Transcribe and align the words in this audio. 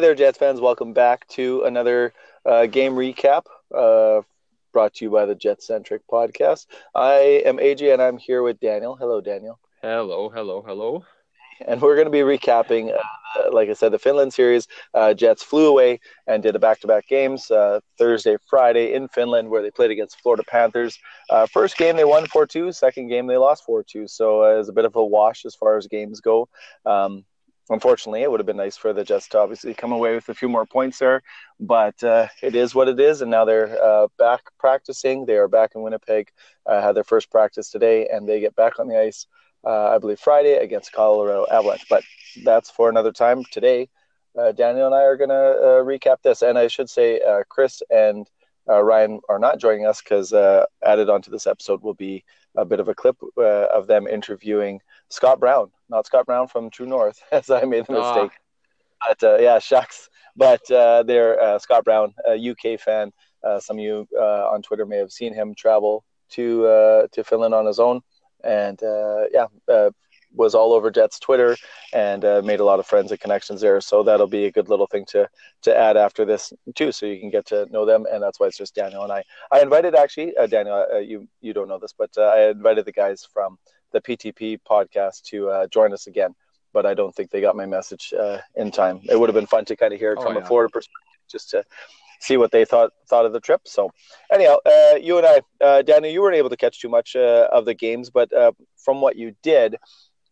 Hey 0.00 0.06
there, 0.06 0.14
Jets 0.14 0.38
fans. 0.38 0.62
Welcome 0.62 0.94
back 0.94 1.28
to 1.28 1.64
another 1.64 2.14
uh, 2.46 2.64
game 2.64 2.94
recap 2.94 3.42
uh, 3.76 4.22
brought 4.72 4.94
to 4.94 5.04
you 5.04 5.10
by 5.10 5.26
the 5.26 5.34
Jet 5.34 5.62
Centric 5.62 6.00
podcast. 6.10 6.68
I 6.94 7.42
am 7.44 7.58
AJ 7.58 7.92
and 7.92 8.00
I'm 8.00 8.16
here 8.16 8.42
with 8.42 8.58
Daniel. 8.60 8.96
Hello, 8.96 9.20
Daniel. 9.20 9.58
Hello, 9.82 10.30
hello, 10.30 10.62
hello. 10.62 11.04
And 11.66 11.82
we're 11.82 11.96
going 11.96 12.06
to 12.06 12.10
be 12.10 12.20
recapping, 12.20 12.94
uh, 12.94 13.52
like 13.52 13.68
I 13.68 13.74
said, 13.74 13.92
the 13.92 13.98
Finland 13.98 14.32
series. 14.32 14.68
Uh, 14.94 15.12
Jets 15.12 15.42
flew 15.42 15.68
away 15.68 16.00
and 16.26 16.42
did 16.42 16.56
a 16.56 16.58
back 16.58 16.80
to 16.80 16.86
back 16.86 17.06
games 17.06 17.50
uh, 17.50 17.80
Thursday, 17.98 18.38
Friday 18.48 18.94
in 18.94 19.06
Finland, 19.08 19.50
where 19.50 19.60
they 19.60 19.70
played 19.70 19.90
against 19.90 20.22
Florida 20.22 20.44
Panthers. 20.48 20.98
Uh, 21.28 21.44
first 21.44 21.76
game, 21.76 21.96
they 21.96 22.04
won 22.04 22.26
4 22.26 22.46
2. 22.46 22.72
Second 22.72 23.08
game, 23.08 23.26
they 23.26 23.36
lost 23.36 23.66
4 23.66 23.82
2. 23.82 24.08
So 24.08 24.44
it 24.44 24.56
was 24.56 24.70
a 24.70 24.72
bit 24.72 24.86
of 24.86 24.96
a 24.96 25.04
wash 25.04 25.44
as 25.44 25.54
far 25.54 25.76
as 25.76 25.86
games 25.86 26.22
go. 26.22 26.48
Um, 26.86 27.26
unfortunately, 27.70 28.22
it 28.22 28.30
would 28.30 28.40
have 28.40 28.46
been 28.46 28.56
nice 28.56 28.76
for 28.76 28.92
the 28.92 29.04
Jets 29.04 29.28
to 29.28 29.38
obviously 29.38 29.72
come 29.72 29.92
away 29.92 30.14
with 30.14 30.28
a 30.28 30.34
few 30.34 30.48
more 30.48 30.66
points 30.66 30.98
there, 30.98 31.22
but 31.58 32.02
uh, 32.02 32.26
it 32.42 32.54
is 32.54 32.74
what 32.74 32.88
it 32.88 33.00
is. 33.00 33.22
And 33.22 33.30
now 33.30 33.44
they're 33.44 33.82
uh, 33.82 34.08
back 34.18 34.42
practicing. 34.58 35.24
They 35.24 35.36
are 35.36 35.48
back 35.48 35.72
in 35.74 35.82
Winnipeg, 35.82 36.30
uh, 36.66 36.82
had 36.82 36.96
their 36.96 37.04
first 37.04 37.30
practice 37.30 37.70
today, 37.70 38.08
and 38.08 38.28
they 38.28 38.40
get 38.40 38.56
back 38.56 38.78
on 38.78 38.88
the 38.88 39.00
ice, 39.00 39.26
uh, 39.64 39.88
I 39.88 39.98
believe, 39.98 40.18
Friday 40.18 40.56
against 40.56 40.92
Colorado 40.92 41.46
Avalanche. 41.50 41.86
But 41.88 42.02
that's 42.44 42.70
for 42.70 42.90
another 42.90 43.12
time. 43.12 43.44
Today, 43.50 43.88
uh, 44.38 44.52
Daniel 44.52 44.86
and 44.86 44.94
I 44.94 45.02
are 45.02 45.16
going 45.16 45.30
to 45.30 45.34
uh, 45.34 45.82
recap 45.84 46.22
this. 46.22 46.42
And 46.42 46.58
I 46.58 46.66
should 46.66 46.90
say, 46.90 47.20
Chris 47.48 47.82
and 47.90 48.28
Ryan 48.66 49.20
are 49.28 49.38
not 49.38 49.58
joining 49.58 49.86
us 49.86 50.02
because 50.02 50.32
added 50.82 51.08
onto 51.08 51.30
this 51.30 51.46
episode 51.46 51.82
will 51.82 51.94
be 51.94 52.24
a 52.56 52.64
bit 52.64 52.80
of 52.80 52.88
a 52.88 52.94
clip 52.94 53.16
of 53.36 53.86
them 53.86 54.06
interviewing 54.06 54.80
Scott 55.08 55.40
Brown, 55.40 55.70
not 55.90 56.06
Scott 56.06 56.26
Brown 56.26 56.48
from 56.48 56.70
True 56.70 56.86
North, 56.86 57.22
as 57.32 57.50
I 57.50 57.64
made 57.64 57.86
the 57.86 57.98
ah. 57.98 58.14
mistake. 58.14 58.32
Ah. 58.34 59.08
But 59.08 59.22
uh, 59.22 59.38
yeah, 59.38 59.58
shucks. 59.58 60.08
But 60.36 60.70
uh, 60.70 61.02
they're 61.02 61.40
uh, 61.42 61.58
Scott 61.58 61.84
Brown, 61.84 62.14
a 62.26 62.50
UK 62.50 62.80
fan. 62.80 63.12
Uh, 63.42 63.58
some 63.58 63.78
of 63.78 63.82
you 63.82 64.06
uh, 64.18 64.48
on 64.48 64.62
Twitter 64.62 64.86
may 64.86 64.98
have 64.98 65.12
seen 65.12 65.34
him 65.34 65.54
travel 65.54 66.04
to 66.30 66.66
uh, 66.66 67.06
to 67.12 67.24
Finland 67.24 67.54
on 67.54 67.66
his 67.66 67.78
own, 67.78 68.00
and 68.44 68.78
yeah, 69.32 69.46
was 70.32 70.54
all 70.54 70.72
over 70.72 70.92
Jets 70.92 71.18
Twitter 71.18 71.56
and 71.92 72.22
made 72.46 72.60
a 72.60 72.64
lot 72.64 72.78
of 72.78 72.86
friends 72.86 73.10
and 73.10 73.18
connections 73.18 73.60
there. 73.60 73.80
So 73.80 74.04
that'll 74.04 74.28
be 74.28 74.44
a 74.44 74.52
good 74.52 74.68
little 74.68 74.86
thing 74.86 75.04
to 75.06 75.28
to 75.62 75.76
add 75.76 75.96
after 75.96 76.24
this 76.24 76.52
too, 76.76 76.92
so 76.92 77.06
you 77.06 77.18
can 77.18 77.30
get 77.30 77.46
to 77.46 77.66
know 77.70 77.84
them. 77.84 78.06
And 78.12 78.22
that's 78.22 78.38
why 78.38 78.46
it's 78.46 78.58
just 78.58 78.74
Daniel 78.74 79.02
and 79.02 79.12
I. 79.12 79.24
I 79.50 79.60
invited 79.60 79.94
actually 79.94 80.34
Daniel. 80.48 81.02
you 81.02 81.26
you 81.40 81.52
don't 81.52 81.68
know 81.68 81.78
this, 81.80 81.94
but 81.96 82.16
I 82.16 82.50
invited 82.50 82.84
the 82.84 82.92
guys 82.92 83.26
from 83.32 83.58
the 83.92 84.00
PTP 84.00 84.58
podcast 84.68 85.22
to 85.24 85.48
uh, 85.48 85.66
join 85.68 85.92
us 85.92 86.06
again. 86.06 86.34
But 86.72 86.86
I 86.86 86.94
don't 86.94 87.14
think 87.14 87.30
they 87.30 87.40
got 87.40 87.56
my 87.56 87.66
message 87.66 88.14
uh, 88.18 88.38
in 88.54 88.70
time. 88.70 89.00
It 89.04 89.18
would 89.18 89.28
have 89.28 89.34
been 89.34 89.46
fun 89.46 89.64
to 89.66 89.76
kind 89.76 89.92
of 89.92 89.98
hear 89.98 90.12
it 90.12 90.18
oh, 90.20 90.22
from 90.22 90.36
yeah. 90.36 90.42
a 90.42 90.44
Florida 90.44 90.70
perspective, 90.70 91.18
just 91.28 91.50
to 91.50 91.64
see 92.20 92.36
what 92.36 92.52
they 92.52 92.64
thought 92.64 92.92
thought 93.08 93.26
of 93.26 93.32
the 93.32 93.40
trip. 93.40 93.62
So, 93.64 93.90
anyhow, 94.32 94.56
uh, 94.64 94.96
you 95.00 95.18
and 95.18 95.26
I, 95.26 95.40
uh, 95.64 95.82
Danny, 95.82 96.12
you 96.12 96.22
weren't 96.22 96.36
able 96.36 96.50
to 96.50 96.56
catch 96.56 96.80
too 96.80 96.88
much 96.88 97.16
uh, 97.16 97.48
of 97.50 97.64
the 97.64 97.74
games, 97.74 98.10
but 98.10 98.32
uh, 98.32 98.52
from 98.76 99.00
what 99.00 99.16
you 99.16 99.34
did, 99.42 99.76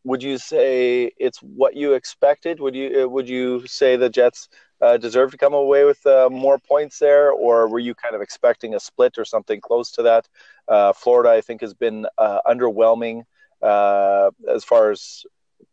would 0.05 0.23
you 0.23 0.39
say 0.39 1.11
it's 1.19 1.39
what 1.39 1.75
you 1.75 1.95
expected? 1.95 2.61
Would 2.61 2.75
you 2.75 3.05
uh, 3.05 3.09
would 3.09 3.29
you 3.29 3.67
say 3.67 3.97
the 3.97 4.09
Jets 4.09 4.49
uh, 4.81 4.97
deserve 4.97 5.31
to 5.33 5.37
come 5.37 5.55
away 5.55 5.85
with 5.85 6.05
uh, 6.07 6.29
more 6.31 6.59
points 6.59 6.99
there, 6.99 7.31
or 7.31 7.69
were 7.69 7.79
you 7.79 7.95
kind 7.95 8.15
of 8.15 8.23
expecting 8.23 8.75
a 8.75 8.81
split 8.81 9.19
or 9.19 9.25
something 9.25 9.61
close 9.61 9.91
to 9.93 10.03
that? 10.03 10.29
Uh, 10.69 10.93
Florida, 10.93 11.31
I 11.31 11.41
think, 11.41 11.61
has 11.61 11.75
been 11.75 12.07
uh, 12.17 12.41
underwhelming 12.47 13.25
uh, 13.63 14.31
as 14.49 14.65
far 14.65 14.91
as 14.91 15.25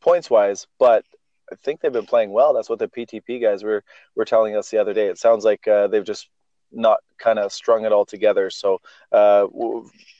points 0.01 0.29
wise, 0.29 0.67
but 0.79 1.05
I 1.51 1.55
think 1.55 1.81
they've 1.81 1.91
been 1.91 2.05
playing 2.05 2.31
well. 2.31 2.53
That's 2.53 2.69
what 2.69 2.79
the 2.79 2.87
PTP 2.87 3.41
guys 3.41 3.63
were 3.63 3.83
were 4.15 4.25
telling 4.25 4.55
us 4.55 4.69
the 4.69 4.77
other 4.77 4.93
day. 4.93 5.07
It 5.07 5.17
sounds 5.17 5.45
like 5.45 5.67
uh, 5.67 5.87
they've 5.87 6.03
just 6.03 6.29
not 6.71 6.99
kind 7.17 7.39
of 7.39 7.51
strung 7.51 7.85
it 7.85 7.91
all 7.91 8.05
together. 8.05 8.49
So, 8.49 8.81
uh, 9.11 9.47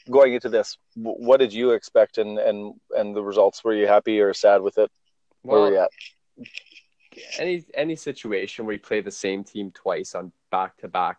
going 0.09 0.33
into 0.33 0.49
this, 0.49 0.77
what 0.95 1.37
did 1.37 1.53
you 1.53 1.71
expect, 1.71 2.17
and 2.17 2.37
and 2.37 2.75
and 2.91 3.15
the 3.15 3.23
results? 3.23 3.63
Were 3.63 3.73
you 3.73 3.87
happy 3.87 4.19
or 4.19 4.33
sad 4.33 4.61
with 4.61 4.77
it? 4.77 4.91
Where 5.41 5.59
well, 5.59 5.69
were 5.69 5.75
you 5.75 5.81
at? 5.81 5.89
Any 7.39 7.65
any 7.73 7.95
situation 7.95 8.65
where 8.65 8.73
you 8.73 8.81
play 8.81 9.01
the 9.01 9.11
same 9.11 9.43
team 9.43 9.71
twice 9.71 10.15
on 10.15 10.31
back 10.51 10.77
to 10.77 10.87
back 10.87 11.17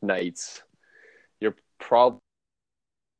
nights, 0.00 0.62
you're 1.40 1.56
probably 1.78 2.20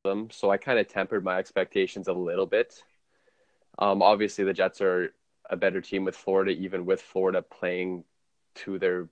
them, 0.08 0.30
so 0.30 0.50
I 0.50 0.56
kind 0.56 0.78
of 0.78 0.88
tempered 0.88 1.24
my 1.24 1.38
expectations 1.38 2.08
a 2.08 2.12
little 2.12 2.46
bit. 2.46 2.82
Um, 3.78 4.02
obviously, 4.02 4.44
the 4.44 4.52
Jets 4.52 4.80
are 4.80 5.12
a 5.50 5.56
better 5.56 5.80
team 5.80 6.04
with 6.04 6.16
Florida, 6.16 6.52
even 6.52 6.84
with 6.84 7.00
Florida 7.00 7.42
playing 7.42 8.04
to 8.56 8.78
their 8.78 9.08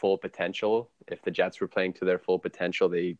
full 0.00 0.18
potential. 0.18 0.90
If 1.08 1.22
the 1.22 1.30
Jets 1.30 1.60
were 1.60 1.68
playing 1.68 1.94
to 1.94 2.04
their 2.04 2.18
full 2.18 2.38
potential, 2.38 2.88
they 2.88 3.16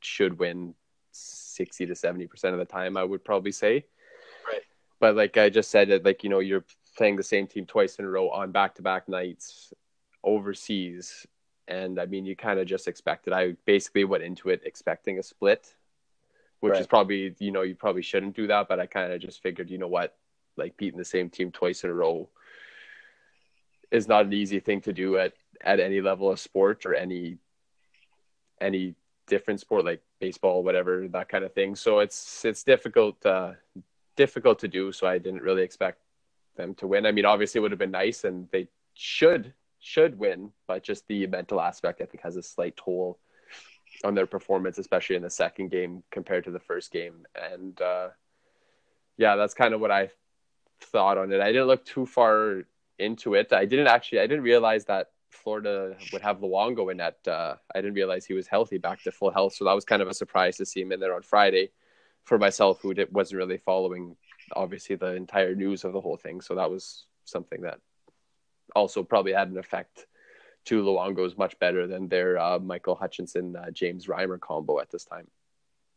should 0.00 0.38
win 0.38 0.74
60 1.12 1.86
to 1.86 1.92
70% 1.94 2.52
of 2.52 2.58
the 2.58 2.64
time, 2.64 2.96
I 2.96 3.04
would 3.04 3.24
probably 3.24 3.52
say. 3.52 3.86
Right. 4.46 4.62
But 5.00 5.16
like 5.16 5.36
I 5.36 5.48
just 5.48 5.70
said, 5.70 6.04
like, 6.04 6.22
you 6.22 6.30
know, 6.30 6.40
you're 6.40 6.64
playing 6.96 7.16
the 7.16 7.22
same 7.22 7.46
team 7.46 7.66
twice 7.66 7.96
in 7.96 8.04
a 8.04 8.08
row 8.08 8.30
on 8.30 8.52
back 8.52 8.74
to 8.76 8.82
back 8.82 9.08
nights 9.08 9.72
overseas. 10.22 11.26
And 11.68 11.98
I 11.98 12.06
mean, 12.06 12.24
you 12.24 12.36
kind 12.36 12.60
of 12.60 12.66
just 12.66 12.86
expected. 12.86 13.32
I 13.32 13.56
basically 13.64 14.04
went 14.04 14.22
into 14.22 14.50
it 14.50 14.62
expecting 14.64 15.18
a 15.18 15.22
split 15.22 15.74
which 16.60 16.72
right. 16.72 16.80
is 16.80 16.86
probably 16.86 17.34
you 17.38 17.50
know 17.50 17.62
you 17.62 17.74
probably 17.74 18.02
shouldn't 18.02 18.36
do 18.36 18.46
that 18.46 18.68
but 18.68 18.80
i 18.80 18.86
kind 18.86 19.12
of 19.12 19.20
just 19.20 19.42
figured 19.42 19.70
you 19.70 19.78
know 19.78 19.88
what 19.88 20.16
like 20.56 20.76
beating 20.76 20.98
the 20.98 21.04
same 21.04 21.28
team 21.28 21.50
twice 21.50 21.84
in 21.84 21.90
a 21.90 21.94
row 21.94 22.28
is 23.90 24.08
not 24.08 24.24
an 24.24 24.32
easy 24.32 24.60
thing 24.60 24.80
to 24.80 24.92
do 24.92 25.18
at 25.18 25.32
at 25.62 25.80
any 25.80 26.00
level 26.00 26.30
of 26.30 26.40
sport 26.40 26.84
or 26.86 26.94
any 26.94 27.38
any 28.60 28.94
different 29.26 29.60
sport 29.60 29.84
like 29.84 30.02
baseball 30.20 30.62
whatever 30.62 31.08
that 31.08 31.28
kind 31.28 31.44
of 31.44 31.52
thing 31.52 31.74
so 31.74 31.98
it's 31.98 32.44
it's 32.44 32.62
difficult 32.62 33.24
uh 33.26 33.52
difficult 34.16 34.58
to 34.58 34.68
do 34.68 34.92
so 34.92 35.06
i 35.06 35.18
didn't 35.18 35.42
really 35.42 35.62
expect 35.62 35.98
them 36.56 36.74
to 36.74 36.86
win 36.86 37.04
i 37.06 37.12
mean 37.12 37.26
obviously 37.26 37.58
it 37.58 37.62
would 37.62 37.70
have 37.70 37.78
been 37.78 37.90
nice 37.90 38.24
and 38.24 38.48
they 38.50 38.66
should 38.94 39.52
should 39.78 40.18
win 40.18 40.50
but 40.66 40.82
just 40.82 41.06
the 41.06 41.26
mental 41.26 41.60
aspect 41.60 42.00
i 42.00 42.04
think 42.04 42.22
has 42.22 42.36
a 42.36 42.42
slight 42.42 42.76
toll 42.76 43.18
on 44.04 44.14
their 44.14 44.26
performance, 44.26 44.78
especially 44.78 45.16
in 45.16 45.22
the 45.22 45.30
second 45.30 45.70
game 45.70 46.02
compared 46.10 46.44
to 46.44 46.50
the 46.50 46.60
first 46.60 46.92
game. 46.92 47.26
And 47.52 47.80
uh, 47.80 48.08
yeah, 49.16 49.36
that's 49.36 49.54
kind 49.54 49.74
of 49.74 49.80
what 49.80 49.90
I 49.90 50.10
thought 50.80 51.18
on 51.18 51.32
it. 51.32 51.40
I 51.40 51.52
didn't 51.52 51.66
look 51.66 51.84
too 51.84 52.06
far 52.06 52.62
into 52.98 53.34
it. 53.34 53.52
I 53.52 53.64
didn't 53.64 53.88
actually. 53.88 54.20
I 54.20 54.26
didn't 54.26 54.44
realize 54.44 54.84
that 54.86 55.10
Florida 55.30 55.96
would 56.12 56.22
have 56.22 56.40
Luongo 56.40 56.90
in 56.90 56.98
that. 56.98 57.18
Uh, 57.26 57.56
I 57.74 57.80
didn't 57.80 57.94
realize 57.94 58.24
he 58.24 58.34
was 58.34 58.46
healthy, 58.46 58.78
back 58.78 59.02
to 59.02 59.12
full 59.12 59.30
health. 59.30 59.54
So 59.54 59.64
that 59.64 59.74
was 59.74 59.84
kind 59.84 60.02
of 60.02 60.08
a 60.08 60.14
surprise 60.14 60.56
to 60.56 60.66
see 60.66 60.80
him 60.80 60.92
in 60.92 61.00
there 61.00 61.14
on 61.14 61.22
Friday. 61.22 61.70
For 62.24 62.38
myself, 62.38 62.80
who 62.82 62.92
wasn't 63.12 63.38
really 63.38 63.58
following, 63.58 64.16
obviously, 64.56 64.96
the 64.96 65.14
entire 65.14 65.54
news 65.54 65.84
of 65.84 65.92
the 65.92 66.00
whole 66.00 66.16
thing. 66.16 66.40
So 66.40 66.56
that 66.56 66.70
was 66.70 67.04
something 67.24 67.60
that 67.62 67.78
also 68.74 69.04
probably 69.04 69.32
had 69.32 69.48
an 69.48 69.58
effect 69.58 70.06
to 70.66 70.82
Luongo 70.82 71.26
is 71.26 71.36
much 71.36 71.58
better 71.58 71.86
than 71.86 72.08
their 72.08 72.38
uh, 72.38 72.58
Michael 72.58 72.94
Hutchinson 72.94 73.56
uh, 73.56 73.70
James 73.70 74.06
Reimer 74.06 74.38
combo 74.38 74.78
at 74.80 74.90
this 74.90 75.04
time. 75.04 75.26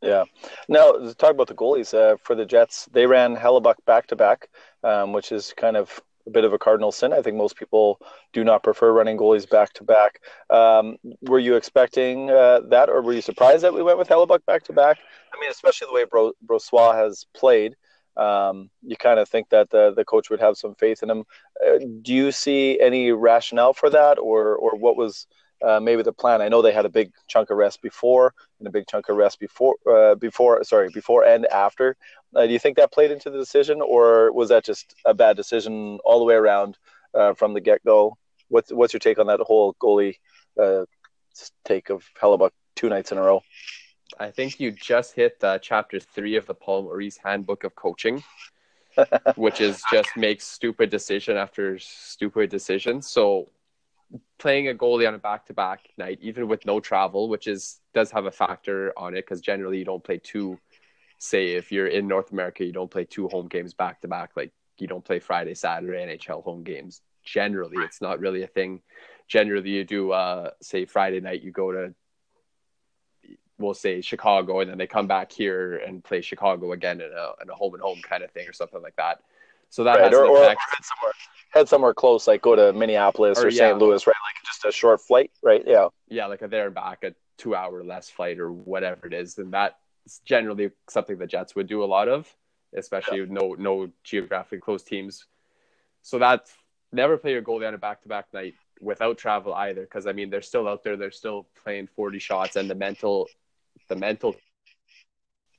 Yeah. 0.02 0.24
Now, 0.70 0.94
talk 1.18 1.32
about 1.32 1.48
the 1.48 1.56
goalies 1.56 1.94
uh, 1.94 2.16
for 2.24 2.34
the 2.34 2.46
Jets, 2.46 2.88
they 2.92 3.06
ran 3.06 3.36
Hellebuyck 3.36 3.84
back 3.86 4.08
to 4.08 4.16
back, 4.16 4.50
which 5.08 5.32
is 5.32 5.54
kind 5.58 5.76
of 5.76 6.02
a 6.26 6.30
bit 6.30 6.46
of 6.46 6.54
a 6.54 6.58
cardinal 6.58 6.92
sin. 6.92 7.12
I 7.12 7.22
think 7.22 7.36
most 7.36 7.58
people 7.58 8.00
do 8.32 8.44
not 8.46 8.64
prefer 8.64 8.94
running 8.94 9.18
goalies 9.18 9.50
back 9.50 9.74
to 9.74 9.84
back. 9.84 10.22
Were 10.50 11.40
you 11.40 11.56
expecting 11.56 12.30
uh, 12.30 12.62
that, 12.70 12.90
or 12.90 13.02
were 13.02 13.14
you 13.14 13.22
surprised 13.22 13.64
that 13.64 13.74
we 13.74 13.84
went 13.84 13.98
with 13.98 14.08
Hellebuyck 14.08 14.46
back 14.46 14.64
to 14.66 14.74
back? 14.74 15.00
I 15.34 15.40
mean, 15.42 15.52
especially 15.52 15.88
the 15.88 15.94
way 15.94 16.06
Bro- 16.06 16.34
Brossoit 16.46 16.96
has 16.96 17.26
played 17.36 17.76
um, 18.20 18.70
you 18.86 18.98
kind 18.98 19.20
of 19.20 19.30
think 19.30 19.50
that 19.50 19.70
the, 19.70 19.94
the 19.96 20.04
coach 20.04 20.30
would 20.30 20.42
have 20.42 20.58
some 20.58 20.76
faith 20.76 21.02
in 21.04 21.10
him. 21.10 21.24
Uh, 21.66 21.80
do 22.02 22.14
you 22.14 22.32
see 22.32 22.80
any 22.80 23.12
rationale 23.12 23.74
for 23.74 23.90
that, 23.90 24.20
or 24.20 24.56
or 24.56 24.72
what 24.78 24.98
was 24.98 25.26
uh, 25.66 25.80
maybe 25.80 26.04
the 26.04 26.12
plan? 26.12 26.42
I 26.42 26.50
know 26.50 26.62
they 26.62 26.74
had 26.74 26.86
a 26.86 26.90
big 26.90 27.12
chunk 27.28 27.50
of 27.50 27.58
rest 27.58 27.82
before 27.82 28.34
and 28.60 28.68
a 28.68 28.72
big 28.72 28.88
chunk 28.88 29.08
of 29.10 29.16
rest 29.16 29.40
before 29.40 29.76
uh, 29.90 30.16
before 30.16 30.64
sorry 30.64 30.90
before 30.94 31.24
and 31.24 31.46
after. 31.48 31.96
Uh, 32.36 32.46
do 32.46 32.54
you 32.54 32.60
think 32.60 32.76
that 32.78 32.92
played 32.92 33.12
into 33.12 33.30
the 33.30 33.38
decision, 33.38 33.82
or 33.82 34.32
was 34.34 34.50
that 34.50 34.66
just 34.66 34.96
a 35.06 35.14
bad 35.14 35.38
decision 35.38 36.00
all 36.04 36.20
the 36.20 36.26
way 36.26 36.36
around 36.36 36.78
uh, 37.14 37.34
from 37.34 37.54
the 37.54 37.62
get 37.62 37.84
go? 37.86 38.18
What's 38.50 38.72
what's 38.72 38.94
your 38.94 39.00
take 39.00 39.20
on 39.20 39.28
that 39.28 39.40
whole 39.40 39.76
goalie 39.82 40.16
uh, 40.62 40.86
take 41.64 41.90
of 41.90 42.04
Hellebuyck 42.22 42.52
two 42.76 42.90
nights 42.90 43.14
in 43.14 43.18
a 43.18 43.22
row? 43.22 43.42
I 44.20 44.32
think 44.32 44.60
you 44.60 44.72
just 44.72 45.14
hit 45.14 45.38
uh, 45.42 45.60
chapter 45.60 45.98
three 45.98 46.36
of 46.36 46.46
the 46.46 46.54
Paul 46.54 46.84
Maurice 46.84 47.18
Handbook 47.18 47.64
of 47.64 47.74
Coaching, 47.76 48.22
which 49.36 49.62
is 49.62 49.82
just 49.92 50.10
make 50.18 50.42
stupid 50.42 50.90
decision 50.90 51.38
after 51.38 51.80
stupid 51.80 52.50
decision. 52.50 53.02
So 53.02 53.50
playing 54.38 54.68
a 54.68 54.74
goalie 54.74 55.08
on 55.08 55.14
a 55.14 55.20
back-to-back 55.20 55.92
night, 55.98 56.20
even 56.22 56.50
with 56.50 56.66
no 56.66 56.82
travel, 56.82 57.30
which 57.30 57.48
is 57.48 57.80
does 57.94 58.12
have 58.12 58.26
a 58.26 58.32
factor 58.32 58.92
on 58.98 59.14
it 59.14 59.22
because 59.22 59.40
generally 59.40 59.78
you 59.78 59.86
don't 59.86 60.04
play 60.04 60.20
two. 60.22 60.60
Say 61.18 61.54
if 61.54 61.72
you're 61.72 61.88
in 61.88 62.08
North 62.08 62.32
America, 62.32 62.66
you 62.66 62.74
don't 62.74 62.92
play 62.92 63.06
two 63.06 63.30
home 63.30 63.48
games 63.48 63.74
back 63.74 64.02
to 64.02 64.10
back. 64.10 64.32
Like 64.36 64.52
you 64.80 64.88
don't 64.88 65.04
play 65.04 65.20
Friday, 65.20 65.54
Saturday 65.54 66.18
NHL 66.18 66.44
home 66.44 66.64
games 66.64 67.02
generally. 67.24 67.78
It's 67.84 68.02
not 68.02 68.20
really 68.20 68.44
a 68.44 68.48
thing. 68.48 68.82
Generally, 69.30 69.70
you 69.70 69.84
do 69.86 70.12
uh, 70.12 70.52
say 70.62 70.84
Friday 70.84 71.22
night, 71.22 71.42
you 71.42 71.52
go 71.52 71.72
to 71.72 71.94
we'll 73.60 73.74
say 73.74 74.02
Chicago, 74.02 74.62
and 74.62 74.70
then 74.70 74.78
they 74.78 74.88
come 74.88 75.08
back 75.08 75.32
here 75.32 75.78
and 75.78 76.04
play 76.04 76.22
Chicago 76.22 76.72
again 76.72 77.02
in 77.02 77.12
a, 77.12 77.44
in 77.44 77.50
a 77.50 77.54
home 77.54 77.74
and 77.74 77.84
home 77.84 78.00
kind 78.02 78.24
of 78.24 78.32
thing 78.32 78.48
or 78.48 78.54
something 78.54 78.82
like 78.82 78.96
that. 78.96 79.22
So 79.70 79.84
that 79.84 80.00
right. 80.00 80.12
has 80.12 80.14
or, 80.14 80.26
an 80.26 80.44
effect. 80.44 80.60
Or 80.60 80.76
head 80.76 80.86
somewhere, 80.86 81.14
head 81.52 81.70
somewhere 81.70 81.94
close, 81.94 82.28
like 82.28 82.42
go 82.42 82.56
to 82.56 82.74
Minneapolis 82.74 83.38
or, 83.40 83.48
or 83.48 83.50
yeah. 83.50 83.70
St. 83.70 83.78
Louis, 83.78 84.08
right? 84.08 84.16
Like 84.26 84.44
just 84.46 84.66
a 84.66 84.72
short 84.72 85.02
flight, 85.02 85.32
right? 85.44 85.64
Yeah. 85.68 85.90
Yeah, 86.08 86.26
like 86.26 86.42
a 86.42 86.48
there 86.48 86.66
and 86.68 86.76
back, 86.76 87.04
a 87.04 87.14
two 87.38 87.56
hour 87.56 87.84
less 87.84 88.10
flight 88.10 88.40
or 88.40 88.52
whatever 88.52 89.08
it 89.08 89.14
is, 89.14 89.38
and 89.38 89.54
that's 89.54 89.76
generally 90.26 90.72
something 90.90 91.18
the 91.18 91.28
Jets 91.28 91.56
would 91.56 91.68
do 91.68 91.84
a 91.84 91.86
lot 91.86 92.08
of, 92.08 92.34
especially 92.76 93.20
yeah. 93.20 93.26
no 93.30 93.56
no 93.60 93.90
geographically 94.04 94.60
close 94.60 94.84
teams. 94.84 95.26
So 96.02 96.18
that's 96.18 96.52
never 96.92 97.18
play 97.18 97.32
your 97.32 97.42
goalie 97.42 97.68
on 97.68 97.74
a 97.74 97.78
back 97.78 98.02
to 98.02 98.10
back 98.10 98.26
night 98.34 98.56
without 98.82 99.18
travel 99.18 99.54
either, 99.54 99.82
because 99.82 100.08
I 100.08 100.14
mean 100.14 100.30
they're 100.30 100.42
still 100.42 100.68
out 100.68 100.84
there, 100.84 100.98
they're 100.98 101.12
still 101.12 101.48
playing 101.64 101.88
forty 101.96 102.20
shots, 102.20 102.56
and 102.56 102.70
the 102.70 102.76
mental 102.76 103.28
the 103.90 103.96
mental 103.96 104.36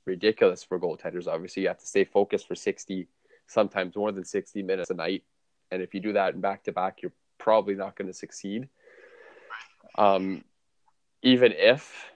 ridiculous 0.05 0.63
for 0.63 0.79
goaltenders. 0.79 1.27
Obviously, 1.27 1.63
you 1.63 1.67
have 1.67 1.79
to 1.79 1.85
stay 1.85 2.03
focused 2.03 2.47
for 2.47 2.55
60, 2.55 3.07
sometimes 3.47 3.95
more 3.95 4.11
than 4.11 4.25
60 4.25 4.63
minutes 4.63 4.89
a 4.89 4.95
night. 4.95 5.23
And 5.69 5.81
if 5.81 5.93
you 5.93 5.99
do 5.99 6.13
that 6.13 6.33
in 6.33 6.41
back 6.41 6.63
to 6.63 6.71
back, 6.71 7.01
you're 7.01 7.13
probably 7.37 7.75
not 7.75 7.95
going 7.95 8.07
to 8.07 8.13
succeed. 8.13 8.67
Um, 9.97 10.43
even 11.21 11.53
if 11.55 12.11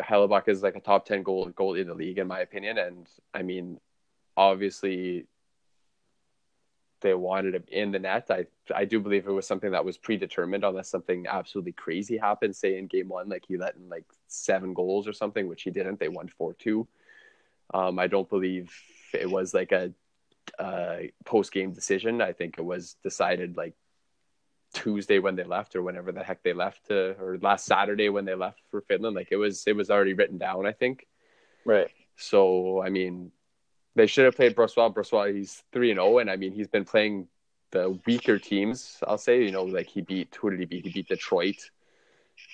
Hellebuyck 0.00 0.48
is 0.48 0.62
like 0.62 0.76
a 0.76 0.80
top 0.80 1.06
10 1.06 1.22
goal 1.22 1.46
goal 1.46 1.74
in 1.74 1.86
the 1.86 1.94
league, 1.94 2.18
in 2.18 2.26
my 2.26 2.40
opinion. 2.40 2.78
And 2.78 3.08
I 3.32 3.42
mean, 3.42 3.80
obviously, 4.36 5.26
they 7.04 7.14
wanted 7.14 7.54
him 7.54 7.64
in 7.68 7.92
the 7.92 7.98
net. 8.00 8.26
I 8.30 8.46
I 8.74 8.84
do 8.86 8.98
believe 8.98 9.28
it 9.28 9.30
was 9.30 9.46
something 9.46 9.70
that 9.72 9.84
was 9.84 9.98
predetermined, 9.98 10.64
unless 10.64 10.88
something 10.88 11.26
absolutely 11.28 11.72
crazy 11.72 12.16
happened. 12.16 12.56
Say 12.56 12.78
in 12.78 12.88
game 12.88 13.08
one, 13.08 13.28
like 13.28 13.44
he 13.46 13.56
let 13.56 13.76
in 13.76 13.88
like 13.88 14.06
seven 14.26 14.74
goals 14.74 15.06
or 15.06 15.12
something, 15.12 15.46
which 15.46 15.62
he 15.62 15.70
didn't. 15.70 16.00
They 16.00 16.08
won 16.08 16.28
four 16.28 16.54
two. 16.54 16.88
Um, 17.72 17.98
I 17.98 18.06
don't 18.08 18.28
believe 18.28 18.74
it 19.12 19.30
was 19.30 19.54
like 19.54 19.72
a, 19.72 19.92
a 20.58 21.12
post 21.24 21.52
game 21.52 21.72
decision. 21.72 22.20
I 22.20 22.32
think 22.32 22.58
it 22.58 22.64
was 22.64 22.96
decided 23.02 23.56
like 23.56 23.74
Tuesday 24.72 25.18
when 25.18 25.36
they 25.36 25.44
left, 25.44 25.76
or 25.76 25.82
whenever 25.82 26.10
the 26.10 26.24
heck 26.24 26.42
they 26.42 26.54
left, 26.54 26.86
to, 26.86 27.16
or 27.20 27.38
last 27.40 27.66
Saturday 27.66 28.08
when 28.08 28.24
they 28.24 28.34
left 28.34 28.62
for 28.70 28.80
Finland. 28.80 29.14
Like 29.14 29.28
it 29.30 29.36
was 29.36 29.64
it 29.66 29.76
was 29.76 29.90
already 29.90 30.14
written 30.14 30.38
down. 30.38 30.66
I 30.66 30.72
think. 30.72 31.06
Right. 31.66 31.90
So 32.16 32.82
I 32.82 32.88
mean, 32.88 33.30
they 33.94 34.06
should 34.06 34.24
have 34.24 34.36
played 34.36 34.54
Brossoit. 34.54 34.94
Brossoit, 34.94 35.34
he's 35.34 35.62
three 35.72 35.90
and 35.90 35.98
zero, 35.98 36.14
oh, 36.14 36.18
and 36.18 36.30
I 36.30 36.36
mean 36.36 36.52
he's 36.52 36.68
been 36.68 36.84
playing 36.84 37.28
the 37.70 37.98
weaker 38.06 38.38
teams. 38.38 38.98
I'll 39.06 39.18
say, 39.18 39.42
you 39.42 39.50
know, 39.50 39.64
like 39.64 39.88
he 39.88 40.00
beat 40.00 40.36
who 40.40 40.50
did 40.50 40.60
he 40.60 40.66
beat? 40.66 40.84
He 40.84 40.92
beat 40.92 41.08
Detroit, 41.08 41.70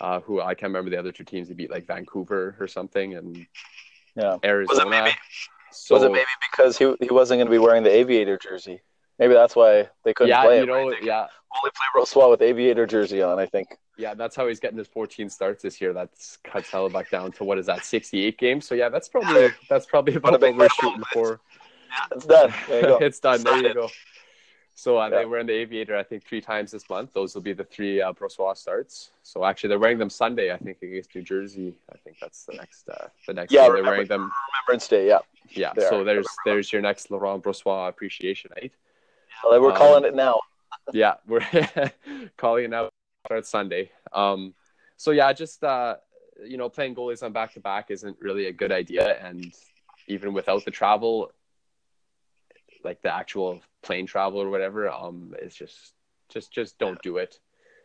uh, 0.01 0.21
who 0.21 0.41
I 0.41 0.55
can't 0.55 0.71
remember 0.71 0.91
the 0.91 0.99
other 0.99 1.13
two 1.13 1.25
teams. 1.25 1.49
He 1.49 1.55
beat 1.55 1.71
like 1.71 1.87
Vancouver 1.87 2.57
or 2.59 2.67
something, 2.67 3.15
and 3.15 3.47
yeah, 4.17 4.37
Arizona. 4.45 4.79
Was 4.79 4.87
it 4.87 4.91
maybe, 4.91 5.17
so, 5.73 5.95
was 5.95 6.05
it 6.05 6.13
maybe 6.13 6.27
because 6.51 6.79
he 6.79 6.95
he 7.01 7.11
wasn't 7.11 7.39
going 7.39 7.47
to 7.47 7.51
be 7.51 7.59
wearing 7.59 7.83
the 7.83 7.95
Aviator 7.95 8.39
jersey? 8.39 8.81
Maybe 9.21 9.35
that's 9.35 9.55
why 9.55 9.89
they 10.03 10.15
couldn't 10.15 10.31
yeah, 10.31 10.43
play. 10.43 10.61
You 10.61 10.67
know, 10.67 10.95
yeah, 11.03 11.27
only 11.55 11.71
play 11.75 11.87
Brossoit 11.95 12.31
with 12.31 12.41
Aviator 12.41 12.87
jersey 12.87 13.23
on. 13.23 13.39
I 13.39 13.47
think. 13.47 13.69
Yeah, 13.99 14.15
that's 14.15 14.35
how 14.35 14.49
he's 14.49 14.61
getting 14.61 14.79
his 14.79 14.89
14 14.89 15.29
starts 15.29 15.63
this 15.63 15.79
year. 15.79 15.93
That's 15.93 16.39
cuts 16.43 16.71
Hellebuyck 16.71 17.11
down 17.11 17.33
to 17.33 17.45
what 17.45 17.59
is 17.59 17.67
that 17.67 17.85
68 17.85 18.39
games. 18.39 18.67
So 18.67 18.75
yeah, 18.75 18.89
that's 18.89 19.11
probably 19.11 19.51
that's 19.69 19.85
probably 19.85 20.15
about 20.15 20.41
what 20.41 20.57
we're 20.57 20.69
shooting 20.81 21.03
for. 21.13 21.41
Yeah, 21.91 22.17
it's 22.17 22.25
done. 22.27 22.53
it's 23.03 23.21
done. 23.21 23.43
There 23.43 23.59
you 23.59 23.75
go. 23.75 23.89
So 24.77 24.99
uh, 24.99 25.09
yeah. 25.09 25.19
they 25.19 25.25
were 25.27 25.39
in 25.39 25.47
the 25.47 25.53
Aviator, 25.53 25.95
I 25.95 26.03
think, 26.03 26.25
three 26.25 26.41
times 26.41 26.71
this 26.71 26.89
month. 26.89 27.13
Those 27.13 27.35
will 27.35 27.43
be 27.43 27.53
the 27.53 27.65
three 27.65 28.01
uh, 28.01 28.15
Brossoit 28.15 28.57
starts. 28.57 29.11
So 29.23 29.45
actually, 29.45 29.69
they're 29.69 29.79
wearing 29.79 29.99
them 29.99 30.09
Sunday, 30.09 30.55
I 30.55 30.57
think, 30.57 30.79
against 30.81 31.15
New 31.15 31.21
Jersey. 31.21 31.75
I 31.93 31.99
think 31.99 32.17
that's 32.19 32.45
the 32.45 32.55
next, 32.55 32.89
uh, 32.89 33.09
the 33.27 33.35
next. 33.35 33.53
Yeah, 33.53 33.69
they're 33.69 33.83
wearing 33.83 34.07
them. 34.07 34.31
Remembrance 34.55 34.89
Day, 34.89 35.07
yeah. 35.07 35.19
Yeah. 35.51 35.75
so 35.91 36.03
there's 36.03 36.27
there's 36.47 36.73
your 36.73 36.81
next 36.81 37.11
Laurent 37.11 37.45
Brossoit 37.45 37.91
appreciation 37.91 38.53
night. 38.57 38.73
We're 39.45 39.71
um, 39.71 39.77
calling 39.77 40.05
it 40.05 40.15
now. 40.15 40.41
yeah, 40.93 41.15
we're 41.27 41.45
calling 42.37 42.65
it 42.65 42.71
now. 42.71 42.91
Starts 43.27 43.49
Sunday. 43.49 43.91
Um, 44.13 44.55
so 44.97 45.11
yeah, 45.11 45.33
just 45.33 45.63
uh, 45.63 45.97
you 46.45 46.57
know, 46.57 46.69
playing 46.69 46.95
goalies 46.95 47.23
on 47.23 47.33
back 47.33 47.53
to 47.55 47.61
back 47.61 47.91
isn't 47.91 48.17
really 48.21 48.47
a 48.47 48.53
good 48.53 48.73
idea, 48.73 49.19
and 49.23 49.53
even 50.09 50.33
without 50.33 50.65
the 50.65 50.71
travel, 50.71 51.33
like 52.85 53.03
the 53.03 53.15
actual 53.15 53.61
plane 53.83 54.07
travel 54.07 54.41
or 54.41 54.51
whatever, 54.51 54.89
um, 54.89 55.35
it's 55.41 55.55
just 55.55 55.93
just 56.29 56.53
just 56.53 56.79
don't 56.79 57.01
do 57.03 57.19
it. 57.19 57.39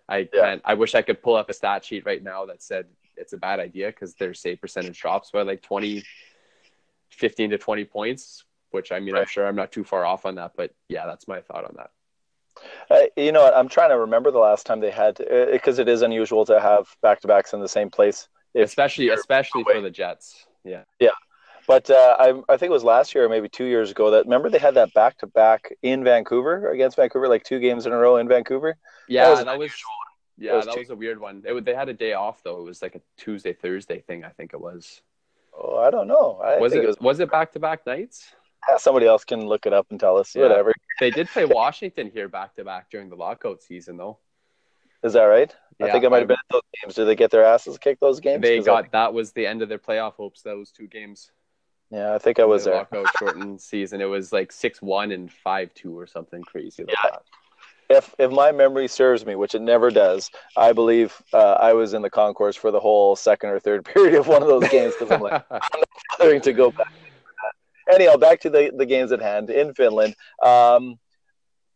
I 0.07 0.30
yeah. 0.34 0.42
can't. 0.42 0.62
I 0.66 0.75
wish 0.75 0.96
I 0.96 1.02
could 1.02 1.22
pull 1.22 1.36
up 1.36 1.50
a 1.50 1.54
stat 1.54 1.84
sheet 1.84 2.06
right 2.06 2.24
now 2.24 2.46
that 2.46 2.62
said 2.62 2.86
it's 3.18 3.34
a 3.34 3.38
bad 3.38 3.60
idea 3.60 3.88
because 3.88 4.16
their 4.16 4.34
save 4.34 4.62
percentage 4.62 5.00
drops 5.00 5.31
by 5.31 5.42
like 5.42 5.62
20, 5.62 6.04
15 7.10 7.50
to 7.52 7.57
20 7.57 7.86
points, 7.86 8.44
which 8.75 8.92
I 8.92 9.00
mean, 9.00 9.16
right. 9.16 9.22
I'm 9.22 9.27
sure 9.27 9.48
I'm 9.48 9.56
not 9.56 9.72
too 9.72 9.83
far 9.83 10.06
off 10.06 10.25
on 10.25 10.36
that, 10.36 10.51
but 10.56 10.72
yeah, 10.89 11.07
that's 11.07 11.27
my 11.27 11.42
thought 11.42 11.66
on 11.66 11.75
that. 11.77 11.89
Uh, 12.89 13.07
you 13.18 13.31
know, 13.31 13.51
I'm 13.51 13.68
trying 13.68 13.89
to 13.89 13.98
remember 13.98 14.31
the 14.31 14.39
last 14.39 14.66
time 14.66 14.80
they 14.80 14.92
had 14.92 15.18
because 15.51 15.80
uh, 15.80 15.81
it 15.81 15.89
is 15.89 16.01
unusual 16.01 16.45
to 16.45 16.60
have 16.60 16.88
back 17.01 17.22
to 17.22 17.27
backs 17.27 17.54
in 17.54 17.60
the 17.60 17.68
same 17.68 17.89
place, 17.89 18.27
especially 18.56 19.10
especially 19.10 19.62
away. 19.62 19.74
for 19.74 19.81
the 19.81 19.89
Jets. 19.89 20.45
Yeah, 20.63 20.83
yeah. 21.00 21.10
But 21.68 21.89
uh, 21.89 22.16
I, 22.19 22.30
I 22.48 22.57
think 22.57 22.69
it 22.69 22.74
was 22.74 22.83
last 22.83 23.16
year 23.16 23.25
or 23.25 23.30
maybe 23.30 23.50
two 23.50 23.66
years 23.66 23.89
ago 23.89 24.12
that 24.12 24.25
remember 24.25 24.50
they 24.50 24.60
had 24.60 24.75
that 24.75 24.94
back 24.94 25.18
to 25.19 25.28
back 25.28 25.74
in 25.81 26.04
Vancouver 26.04 26.69
against 26.69 26.95
Vancouver, 26.95 27.28
like 27.28 27.44
two 27.44 27.60
games 27.60 27.88
in 27.88 27.92
a 27.92 27.98
row 27.98 28.18
in 28.18 28.28
Vancouver. 28.28 28.78
Yeah, 29.10 29.25
that 29.25 29.31
was, 29.31 29.45
that 29.45 29.60
was 29.60 29.71
yeah, 30.38 30.62
that 30.62 30.78
was, 30.78 30.89
a 30.89 30.95
weird 30.95 31.19
one. 31.19 31.44
It, 31.45 31.66
they 31.66 31.74
had 31.74 31.89
a 31.89 31.94
day 31.94 32.13
off 32.13 32.44
though. 32.44 32.60
It 32.60 32.66
was 32.66 32.81
like 32.81 32.95
a 32.95 33.01
Tuesday 33.18 33.54
Thursday 33.54 34.00
thing. 34.00 34.24
I 34.24 34.30
think 34.30 34.54
it 34.54 34.60
was. 34.60 35.01
Oh, 35.57 35.78
I 35.78 35.89
don't 35.89 36.07
know. 36.07 36.42
I 36.44 36.57
was 36.57 36.74
it, 36.74 36.83
it 36.83 36.88
was, 36.88 36.98
was 37.00 37.19
it 37.19 37.31
back 37.31 37.54
to 37.54 37.60
back 37.60 37.86
nights? 37.86 38.33
Somebody 38.77 39.06
else 39.06 39.23
can 39.23 39.47
look 39.47 39.65
it 39.65 39.73
up 39.73 39.88
and 39.89 40.00
tell 40.00 40.17
us. 40.17 40.35
Yeah. 40.35 40.44
Whatever. 40.44 40.73
they 41.00 41.12
did 41.12 41.27
play 41.27 41.45
Washington 41.45 42.09
here 42.13 42.27
back 42.27 42.56
to 42.56 42.63
back 42.63 42.89
during 42.89 43.09
the 43.09 43.15
lockout 43.15 43.62
season, 43.62 43.97
though. 43.97 44.19
Is 45.03 45.13
that 45.13 45.23
right? 45.23 45.56
Yeah, 45.79 45.88
I 45.88 45.91
think 45.91 46.06
I 46.06 46.07
might 46.07 46.19
have 46.19 46.27
been 46.27 46.38
at 46.38 46.51
those 46.51 46.62
games. 46.81 46.95
Did 46.95 47.06
they 47.06 47.15
get 47.15 47.29
their 47.29 47.44
asses 47.44 47.77
kicked 47.77 48.01
those 48.01 48.19
games? 48.19 48.41
They 48.41 48.59
got 48.62 48.83
think... 48.83 48.94
that 48.94 49.13
was 49.13 49.33
the 49.33 49.45
end 49.45 49.62
of 49.62 49.69
their 49.69 49.77
playoff 49.77 50.13
hopes. 50.13 50.41
Those 50.41 50.71
two 50.71 50.88
games. 50.88 51.31
Yeah, 51.91 52.15
I 52.15 52.17
think 52.17 52.39
I 52.39 52.45
was 52.45 52.63
the 52.63 52.71
there. 52.71 52.80
Lockout 52.80 53.07
shortened 53.19 53.61
season. 53.61 54.01
It 54.01 54.06
was 54.06 54.33
like 54.33 54.51
six 54.51 54.81
one 54.81 55.11
and 55.11 55.31
five 55.31 55.73
two 55.75 55.97
or 55.97 56.07
something 56.07 56.42
crazy 56.42 56.83
like 56.83 56.95
yeah. 57.04 57.11
that. 57.11 57.21
If 57.87 58.16
if 58.18 58.31
my 58.31 58.51
memory 58.51 58.87
serves 58.87 59.25
me, 59.25 59.35
which 59.35 59.54
it 59.54 59.61
never 59.61 59.92
does, 59.92 60.31
I 60.57 60.73
believe 60.73 61.21
uh, 61.33 61.54
I 61.54 61.73
was 61.73 61.94
in 61.94 62.01
the 62.01 62.09
concourse 62.09 62.56
for 62.56 62.71
the 62.71 62.80
whole 62.80 63.16
second 63.16 63.51
or 63.51 63.59
third 63.59 63.85
period 63.94 64.16
of 64.16 64.28
one 64.28 64.42
of 64.42 64.47
those 64.47 64.68
games 64.69 64.94
because 64.97 65.11
I'm 65.11 65.21
like 65.21 65.45
I'm 65.51 65.59
not 65.61 65.90
bothering 66.18 66.42
to 66.42 66.54
go 66.54 66.71
back. 66.71 66.92
Anyhow, 67.92 68.18
back 68.18 68.42
to 68.42 68.49
the, 68.49 68.71
the 68.75 68.85
games 68.85 69.11
at 69.11 69.21
hand 69.21 69.49
in 69.49 69.73
Finland. 69.73 70.15
Um, 70.42 70.97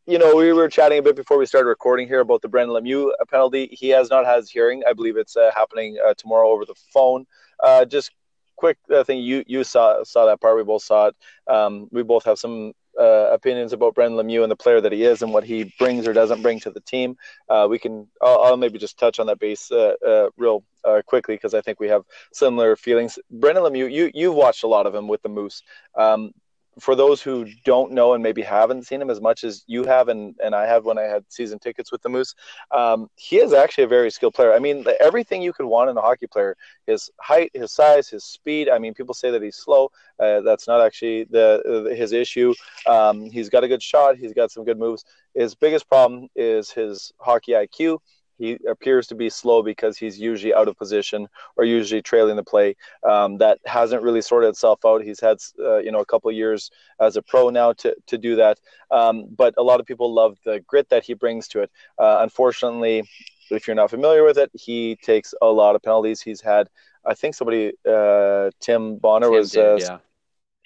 you 0.08 0.18
know, 0.18 0.36
we 0.36 0.52
were 0.54 0.68
chatting 0.68 0.98
a 0.98 1.04
bit 1.04 1.16
before 1.16 1.38
we 1.38 1.46
started 1.46 1.68
recording 1.68 2.08
here 2.08 2.22
about 2.22 2.42
the 2.42 2.48
Brendan 2.48 2.76
Lemieux 2.76 3.12
penalty. 3.30 3.70
He 3.72 3.90
has 3.90 4.10
not 4.10 4.26
had 4.26 4.38
his 4.38 4.50
hearing. 4.50 4.82
I 4.90 4.94
believe 4.94 5.18
it's 5.18 5.38
uh, 5.38 5.52
happening 5.56 5.98
uh, 6.04 6.16
tomorrow 6.18 6.50
over 6.50 6.66
the 6.66 6.74
phone. 6.92 7.28
Uh, 7.64 7.86
just 7.86 8.12
quick 8.56 8.78
uh, 8.92 9.04
thing, 9.04 9.20
you 9.20 9.44
you 9.48 9.64
saw 9.64 10.04
saw 10.04 10.26
that 10.26 10.42
part. 10.42 10.58
We 10.58 10.64
both 10.64 10.84
saw 10.84 11.08
it. 11.08 11.16
Um, 11.48 11.88
we 11.92 12.02
both 12.02 12.26
have 12.26 12.40
some 12.40 12.74
uh, 13.00 13.30
opinions 13.32 13.74
about 13.74 13.96
Brendan 13.96 14.20
Lemieux 14.20 14.44
and 14.44 14.52
the 14.52 14.56
player 14.56 14.82
that 14.82 14.92
he 14.92 15.04
is 15.04 15.22
and 15.22 15.34
what 15.34 15.44
he 15.44 15.74
brings 15.80 16.08
or 16.08 16.14
doesn't 16.14 16.42
bring 16.42 16.60
to 16.62 16.72
the 16.72 16.82
team. 16.82 17.18
Uh, 17.48 17.68
we 17.70 17.80
can. 17.80 18.08
I'll, 18.22 18.42
I'll, 18.44 18.58
maybe 18.58 18.78
just 18.78 19.00
touch 19.00 19.20
on 19.20 19.28
that 19.28 19.40
base 19.40 19.72
uh, 19.72 19.94
uh 20.06 20.30
real 20.38 20.64
uh, 20.84 21.02
quickly 21.06 21.36
because 21.36 21.54
I 21.54 21.62
think 21.62 21.80
we 21.80 21.88
have 21.88 22.04
similar 22.34 22.76
feelings. 22.76 23.18
Brendan 23.32 23.64
Lemieux, 23.64 23.92
you 23.92 24.12
you've 24.14 24.36
watched 24.36 24.64
a 24.64 24.68
lot 24.68 24.86
of 24.86 24.94
him 24.94 25.08
with 25.08 25.22
the 25.22 25.30
Moose. 25.30 25.64
Um, 25.96 26.34
for 26.80 26.96
those 26.96 27.22
who 27.22 27.46
don't 27.66 27.92
know 27.92 28.14
and 28.14 28.24
maybe 28.24 28.42
haven't 28.42 28.86
seen 28.86 29.02
him 29.02 29.10
as 29.10 29.20
much 29.20 29.44
as 29.44 29.64
you 29.68 29.84
have 29.86 30.08
and, 30.08 30.36
and 30.44 30.54
I 30.56 30.66
have 30.66 30.86
when 30.86 30.98
I 30.98 31.04
had 31.04 31.24
season 31.30 31.60
tickets 31.60 31.92
with 31.92 32.02
the 32.02 32.10
Moose, 32.10 32.36
um, 32.72 33.10
he 33.16 33.38
is 33.38 33.54
actually 33.54 33.86
a 33.86 33.88
very 33.88 34.12
skilled 34.12 34.34
player. 34.34 34.54
I 34.54 34.60
mean, 34.60 34.86
everything 35.00 35.42
you 35.42 35.54
could 35.54 35.66
want 35.66 35.90
in 35.90 35.98
a 35.98 36.02
hockey 36.02 36.28
player 36.28 36.56
his 36.88 37.10
height, 37.20 37.52
his 37.54 37.72
size, 37.72 38.10
his 38.10 38.24
speed. 38.24 38.70
I 38.70 38.80
mean, 38.80 38.94
people 38.94 39.14
say 39.14 39.32
that 39.32 39.42
he's 39.42 39.58
slow. 39.58 39.92
Uh, 40.20 40.42
that's 40.42 40.68
not 40.68 40.82
actually 40.82 41.26
the, 41.26 41.86
the 41.86 41.96
his 41.96 42.12
issue. 42.14 42.54
Um, 42.88 43.30
he's 43.30 43.50
got 43.50 43.64
a 43.64 43.68
good 43.68 43.84
shot, 43.84 44.18
he's 44.18 44.34
got 44.34 44.52
some 44.52 44.64
good 44.64 44.80
moves. 44.80 45.06
His 45.36 45.56
biggest 45.56 45.88
problem 45.88 46.28
is 46.36 46.72
his 46.72 47.12
hockey 47.20 47.54
IQ 47.54 48.00
he 48.40 48.58
appears 48.68 49.06
to 49.08 49.16
be 49.16 49.30
slow 49.30 49.62
because 49.62 49.98
he's 49.98 50.18
usually 50.20 50.54
out 50.54 50.68
of 50.68 50.78
position 50.78 51.28
or 51.58 51.64
usually 51.66 52.02
trailing 52.02 52.38
the 52.38 52.44
play. 52.44 52.76
Um, 53.04 53.38
that 53.38 53.60
hasn't 53.66 54.02
really 54.02 54.22
sorted 54.22 54.50
itself 54.50 54.80
out. 54.86 55.04
He's 55.04 55.20
had 55.20 55.38
uh, 55.60 55.78
you 55.78 55.92
know 55.92 56.00
a 56.00 56.06
couple 56.06 56.32
years 56.32 56.72
as 57.00 57.18
a 57.18 57.22
pro 57.22 57.50
now 57.50 57.74
to 57.74 57.96
to 58.08 58.18
do 58.18 58.36
that. 58.38 58.60
Um, 58.90 59.28
but 59.38 59.54
a 59.58 59.64
lot 59.64 59.80
of 59.80 59.86
people 59.86 60.14
love 60.14 60.38
the 60.46 60.62
grit 60.66 60.90
that 60.90 61.04
he 61.04 61.14
brings 61.14 61.48
to 61.50 61.62
it. 61.62 61.72
Uh, 62.00 62.18
unfortunately, 62.22 63.04
if 63.52 63.68
you're 63.68 63.76
not 63.76 63.90
familiar 63.90 64.24
with 64.24 64.38
it, 64.38 64.52
he 64.54 64.96
takes 64.96 65.34
a 65.42 65.48
lot 65.48 65.76
of 65.76 65.82
penalties. 65.82 66.22
He's 66.22 66.42
had, 66.42 66.70
I 67.06 67.14
think 67.14 67.36
somebody, 67.36 67.74
uh, 67.88 68.52
Tim 68.60 68.98
Bonner 68.98 69.28
Tim 69.28 69.34
was. 69.36 69.52
Did, 69.52 69.66
uh, 69.66 69.78
yeah. 69.80 69.98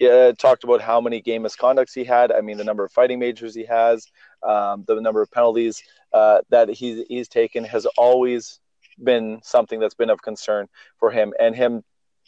Yeah, 0.00 0.32
talked 0.32 0.64
about 0.64 0.80
how 0.80 1.00
many 1.00 1.20
game 1.20 1.44
misconducts 1.44 1.94
he 1.94 2.02
had. 2.02 2.32
I 2.32 2.40
mean, 2.40 2.56
the 2.56 2.64
number 2.64 2.84
of 2.84 2.90
fighting 2.90 3.20
majors 3.20 3.54
he 3.54 3.64
has. 3.66 4.08
Um, 4.44 4.84
the 4.86 5.00
number 5.00 5.22
of 5.22 5.30
penalties 5.30 5.82
uh, 6.12 6.40
that 6.50 6.68
he's 6.68 7.04
he's 7.08 7.28
taken 7.28 7.64
has 7.64 7.86
always 7.96 8.60
been 9.02 9.40
something 9.42 9.80
that's 9.80 9.94
been 9.94 10.10
of 10.10 10.22
concern 10.22 10.68
for 10.98 11.10
him 11.10 11.32
and 11.40 11.56
him 11.56 11.82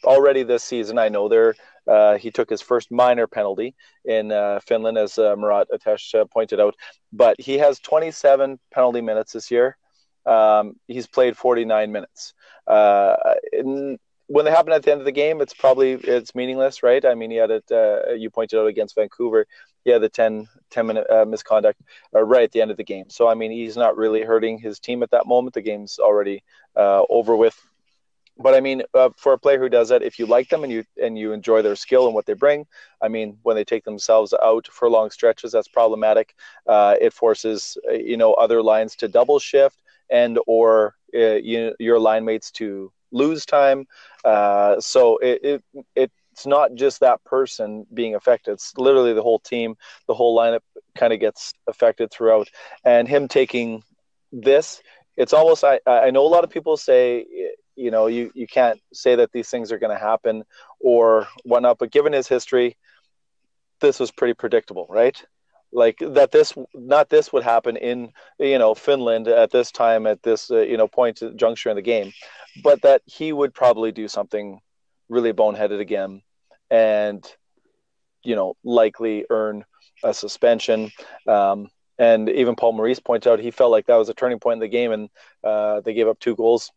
already 0.05 0.43
this 0.43 0.65
season. 0.65 0.99
I 0.99 1.09
know 1.09 1.29
there 1.29 1.55
uh, 1.87 2.19
he 2.19 2.31
took 2.31 2.51
his 2.51 2.61
first 2.61 2.91
minor 2.91 3.27
penalty 3.27 3.75
in 4.05 4.33
uh, 4.33 4.61
Finland, 4.61 4.99
as 4.99 5.19
uh, 5.19 5.37
Murat 5.37 5.69
Ates 5.73 6.15
uh, 6.15 6.25
pointed 6.25 6.61
out, 6.61 6.75
but 7.13 7.41
he 7.41 7.59
has 7.59 7.79
27 7.81 8.59
penalty 8.73 9.01
minutes 9.01 9.33
this 9.33 9.51
year. 9.51 9.77
Um, 10.25 10.75
he's 10.89 11.07
played 11.07 11.37
49 11.37 11.93
minutes. 11.93 12.35
Uh, 12.67 13.15
in, 13.53 13.99
when 14.27 14.45
they 14.45 14.51
happen 14.51 14.73
at 14.73 14.83
the 14.83 14.91
end 14.91 15.01
of 15.01 15.05
the 15.05 15.13
game, 15.13 15.41
it's 15.41 15.55
probably 15.55 15.93
it's 15.93 16.35
meaningless, 16.35 16.83
right? 16.83 17.05
I 17.05 17.15
mean, 17.15 17.31
he 17.31 17.37
had 17.37 17.53
it. 17.53 17.65
Uh, 17.71 18.13
you 18.15 18.29
pointed 18.29 18.59
out 18.59 18.67
against 18.67 18.97
Vancouver, 18.97 19.47
had 19.91 20.03
the 20.03 20.09
10, 20.09 20.49
10 20.71 20.87
minute 20.87 21.07
uh, 21.11 21.25
misconduct 21.25 21.81
uh, 22.15 22.23
right 22.23 22.45
at 22.45 22.53
the 22.53 22.61
end 22.61 22.71
of 22.71 22.77
the 22.77 22.85
game. 22.85 23.09
So 23.09 23.29
I 23.29 23.35
mean, 23.35 23.51
he's 23.51 23.77
not 23.77 23.97
really 23.97 24.23
hurting 24.23 24.59
his 24.59 24.79
team 24.79 25.03
at 25.03 25.11
that 25.11 25.27
moment. 25.27 25.55
The 25.55 25.63
game's 25.63 25.99
already 25.99 26.43
uh, 26.77 27.05
over 27.09 27.37
with. 27.37 27.59
But 28.39 28.55
I 28.55 28.61
mean, 28.61 28.83
uh, 28.93 29.11
for 29.17 29.33
a 29.33 29.39
player 29.39 29.59
who 29.59 29.71
does 29.71 29.89
that, 29.89 30.03
if 30.03 30.19
you 30.19 30.27
like 30.27 30.51
them 30.51 30.63
and 30.63 30.71
you 30.71 30.85
and 31.03 31.19
you 31.19 31.33
enjoy 31.33 31.63
their 31.63 31.77
skill 31.77 32.05
and 32.05 32.15
what 32.15 32.27
they 32.27 32.35
bring, 32.35 32.67
I 33.01 33.09
mean, 33.09 33.39
when 33.43 33.57
they 33.57 33.65
take 33.65 33.85
themselves 33.85 34.35
out 34.43 34.69
for 34.71 34.91
long 34.91 35.11
stretches, 35.11 35.53
that's 35.53 35.69
problematic. 35.69 36.35
Uh, 36.67 36.97
it 37.01 37.15
forces 37.15 37.79
you 37.91 38.19
know 38.19 38.35
other 38.35 38.63
lines 38.63 38.95
to 38.97 39.09
double 39.09 39.39
shift 39.39 39.81
and 40.11 40.39
or 40.47 40.97
you, 41.15 41.75
your 41.79 41.99
line 41.99 42.27
mates 42.27 42.51
to 42.53 42.93
lose 43.11 43.47
time. 43.47 43.87
Uh, 44.25 44.81
so 44.81 45.19
it, 45.19 45.63
it, 45.95 46.13
it's 46.37 46.47
not 46.47 46.75
just 46.75 47.01
that 47.01 47.25
person 47.25 47.87
being 47.95 48.15
affected. 48.15 48.53
It's 48.53 48.77
literally 48.77 49.15
the 49.15 49.23
whole 49.23 49.39
team, 49.39 49.75
the 50.07 50.13
whole 50.13 50.37
lineup 50.37 50.61
kind 50.95 51.15
of 51.15 51.19
gets 51.19 51.55
affected 51.67 52.11
throughout. 52.11 52.51
And 52.85 53.09
him 53.09 53.27
taking 53.27 53.83
this, 54.31 54.83
it's 55.17 55.33
almost 55.33 55.65
I, 55.65 55.81
I 55.87 56.11
know 56.11 56.27
a 56.27 56.29
lot 56.29 56.45
of 56.45 56.51
people 56.51 56.77
say 56.77 57.25
you 57.75 57.91
know 57.91 58.07
you, 58.07 58.31
you 58.35 58.47
can't 58.47 58.79
say 58.93 59.17
that 59.17 59.33
these 59.33 59.49
things 59.49 59.73
are 59.73 59.79
going 59.79 59.97
to 59.97 59.99
happen 59.99 60.45
or 60.79 61.27
whatnot, 61.45 61.79
but 61.79 61.91
given 61.91 62.13
his 62.13 62.29
history, 62.29 62.77
this 63.81 63.99
was 63.99 64.11
pretty 64.11 64.35
predictable, 64.35 64.87
right? 64.91 65.25
like 65.73 65.97
that 65.99 66.31
this 66.31 66.55
not 66.75 67.09
this 67.09 67.33
would 67.33 67.43
happen 67.43 67.77
in 67.77 68.13
you 68.39 68.59
know 68.59 68.75
Finland 68.75 69.27
at 69.27 69.51
this 69.51 69.73
time 69.73 70.07
at 70.07 70.23
this 70.23 70.49
uh, 70.51 70.61
you 70.61 70.77
know 70.77 70.87
point 70.87 71.21
juncture 71.35 71.71
in 71.71 71.77
the 71.77 71.83
game 71.83 72.13
but 72.63 72.81
that 72.83 73.03
he 73.05 73.33
would 73.33 73.53
probably 73.53 73.91
do 73.91 74.07
something 74.07 74.61
really 75.09 75.33
boneheaded 75.33 75.81
again 75.81 76.23
and 76.71 77.25
you 78.23 78.37
know 78.37 78.57
likely 78.65 79.25
earn 79.31 79.65
a 80.05 80.13
suspension. 80.13 80.91
Um, 81.27 81.69
and 81.99 82.29
even 82.29 82.57
Paul 82.57 82.75
Maurice 82.75 83.01
points 83.01 83.27
out 83.27 83.39
he 83.39 83.51
felt 83.51 83.71
like 83.71 83.87
that 83.87 83.97
was 83.97 84.09
a 84.09 84.15
turning 84.15 84.39
point 84.39 84.55
in 84.55 84.61
the 84.61 84.69
game 84.69 84.93
and 84.93 85.09
uh, 85.43 85.81
they 85.81 85.95
gave 85.95 86.09
up 86.09 86.19
two 86.19 86.37
goals 86.37 86.71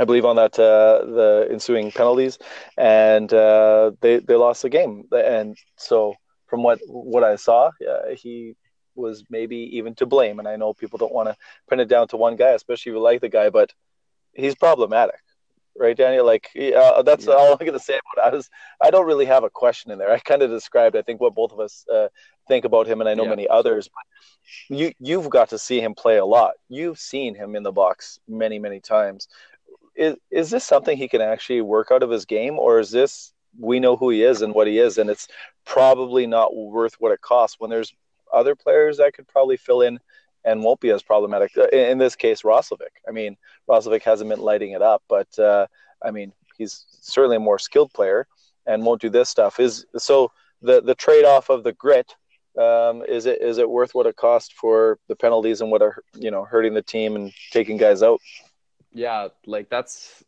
I 0.00 0.04
believe 0.04 0.24
on 0.24 0.36
that 0.36 0.58
uh, 0.58 1.04
the 1.04 1.48
ensuing 1.50 1.90
penalties. 1.92 2.38
And 2.78 3.32
uh, 3.32 3.92
they 4.00 4.18
they 4.18 4.34
lost 4.34 4.62
the 4.62 4.70
game. 4.70 5.04
And 5.12 5.56
so 5.76 6.14
from 6.46 6.62
what 6.62 6.80
what 6.86 7.22
I 7.22 7.36
saw, 7.36 7.70
uh, 7.88 8.14
he 8.16 8.56
was 8.94 9.24
maybe 9.28 9.56
even 9.76 9.94
to 9.96 10.06
blame. 10.06 10.38
And 10.38 10.48
I 10.48 10.56
know 10.56 10.72
people 10.72 10.98
don't 10.98 11.12
want 11.12 11.28
to 11.28 11.36
pin 11.68 11.80
it 11.80 11.88
down 11.88 12.08
to 12.08 12.16
one 12.16 12.36
guy, 12.36 12.50
especially 12.50 12.90
if 12.90 12.94
you 12.94 13.00
like 13.00 13.20
the 13.20 13.28
guy, 13.28 13.50
but 13.50 13.72
he's 14.32 14.54
problematic, 14.54 15.20
right, 15.80 15.96
Daniel? 15.96 16.24
Like 16.24 16.50
uh, 16.56 17.02
that's 17.02 17.26
yeah. 17.26 17.32
all 17.32 17.52
I'm 17.52 17.58
going 17.58 17.72
to 17.72 17.80
say 17.80 17.98
about 17.98 18.24
it. 18.24 18.32
I 18.32 18.36
was 18.36 18.48
I 18.80 18.90
don't 18.90 19.06
really 19.06 19.24
have 19.24 19.44
a 19.44 19.50
question 19.50 19.90
in 19.90 19.98
there. 19.98 20.12
I 20.12 20.18
kind 20.18 20.42
of 20.42 20.50
described 20.50 20.96
I 20.96 21.02
think 21.02 21.20
what 21.20 21.34
both 21.34 21.52
of 21.52 21.60
us 21.60 21.84
uh, 21.92 22.08
think 22.46 22.64
about 22.64 22.86
him, 22.86 23.00
and 23.00 23.08
I 23.08 23.14
know 23.14 23.24
yeah. 23.24 23.30
many 23.30 23.48
others. 23.48 23.88
But 23.88 24.76
you 24.76 24.92
you've 25.00 25.30
got 25.30 25.48
to 25.50 25.58
see 25.58 25.80
him 25.80 25.94
play 25.94 26.18
a 26.18 26.24
lot. 26.24 26.52
You've 26.68 26.98
seen 26.98 27.34
him 27.34 27.56
in 27.56 27.62
the 27.62 27.72
box 27.72 28.20
many 28.28 28.58
many 28.58 28.80
times. 28.80 29.28
Is 29.96 30.16
is 30.30 30.50
this 30.50 30.64
something 30.64 30.96
he 30.96 31.08
can 31.08 31.20
actually 31.22 31.62
work 31.62 31.88
out 31.90 32.02
of 32.02 32.10
his 32.10 32.26
game, 32.26 32.58
or 32.58 32.78
is 32.78 32.90
this 32.90 33.32
we 33.58 33.80
know 33.80 33.96
who 33.96 34.10
he 34.10 34.22
is 34.22 34.42
and 34.42 34.54
what 34.54 34.68
he 34.68 34.78
is, 34.78 34.98
and 34.98 35.10
it's 35.10 35.26
probably 35.64 36.26
not 36.26 36.54
worth 36.54 36.94
what 36.98 37.12
it 37.12 37.20
costs. 37.20 37.56
When 37.58 37.70
there's 37.70 37.92
other 38.32 38.54
players 38.54 38.98
that 38.98 39.14
could 39.14 39.26
probably 39.26 39.56
fill 39.56 39.80
in 39.80 39.98
and 40.44 40.62
won't 40.62 40.80
be 40.80 40.90
as 40.90 41.02
problematic. 41.02 41.52
Uh, 41.56 41.68
in, 41.68 41.98
this 41.98 42.16
case, 42.16 42.42
Roslovic. 42.42 42.94
I 43.08 43.12
mean, 43.12 43.36
Roslovic 43.68 44.02
hasn't 44.02 44.30
been 44.30 44.40
lighting 44.40 44.72
it 44.72 44.82
up, 44.82 45.02
but 45.08 45.38
uh, 45.38 45.66
I 46.02 46.10
mean, 46.10 46.32
he's 46.56 46.86
certainly 47.00 47.36
a 47.36 47.40
more 47.40 47.58
skilled 47.58 47.92
player 47.92 48.26
and 48.66 48.84
won't 48.84 49.00
do 49.00 49.10
this 49.10 49.28
stuff. 49.28 49.60
Is 49.60 49.86
so 49.96 50.32
the 50.62 50.80
the 50.80 50.94
trade 50.94 51.24
off 51.24 51.50
of 51.50 51.64
the 51.64 51.72
grit. 51.72 52.14
Um, 52.58 53.04
is 53.08 53.26
it 53.26 53.40
is 53.40 53.58
it 53.58 53.70
worth 53.70 53.94
what 53.94 54.06
it 54.06 54.16
cost 54.16 54.54
for 54.54 54.98
the 55.08 55.16
penalties 55.16 55.60
and 55.60 55.70
what 55.70 55.82
are 55.82 56.02
you 56.14 56.30
know 56.30 56.44
hurting 56.44 56.74
the 56.74 56.82
team 56.82 57.16
and 57.16 57.32
taking 57.52 57.76
guys 57.76 58.02
out? 58.02 58.20
Yeah, 58.92 59.28
like 59.46 59.70
that's 59.70 60.24